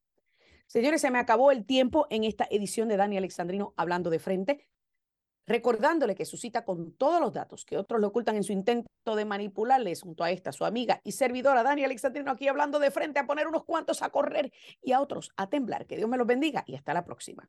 Señores, 0.67 1.01
se 1.01 1.11
me 1.11 1.19
acabó 1.19 1.53
el 1.53 1.65
tiempo 1.65 2.07
en 2.11 2.25
esta 2.25 2.47
edición 2.51 2.89
de 2.89 2.99
Dani 2.99 3.17
Alexandrino 3.17 3.73
hablando 3.79 4.11
de 4.11 4.19
frente, 4.19 4.69
recordándole 5.47 6.15
que 6.15 6.27
su 6.27 6.37
cita 6.37 6.67
con 6.67 6.93
todos 6.93 7.19
los 7.19 7.33
datos 7.33 7.65
que 7.65 7.79
otros 7.79 7.99
le 7.99 8.09
ocultan 8.09 8.37
en 8.37 8.45
su 8.45 8.53
intento 8.53 8.91
de 9.07 9.25
manipularles 9.25 10.03
junto 10.03 10.23
a 10.23 10.31
esta, 10.31 10.53
su 10.53 10.67
amiga 10.67 11.01
y 11.03 11.13
servidora 11.13 11.63
Dani 11.63 11.83
Alexandrino, 11.83 12.31
aquí 12.31 12.47
hablando 12.47 12.79
de 12.79 12.91
frente, 12.91 13.21
a 13.21 13.27
poner 13.27 13.47
unos 13.47 13.65
cuantos 13.65 14.03
a 14.03 14.11
correr 14.11 14.53
y 14.83 14.93
a 14.93 15.01
otros 15.01 15.31
a 15.39 15.49
temblar. 15.49 15.87
Que 15.87 15.97
Dios 15.97 16.11
me 16.11 16.19
los 16.19 16.27
bendiga 16.27 16.63
y 16.67 16.75
hasta 16.75 16.93
la 16.93 17.07
próxima. 17.07 17.49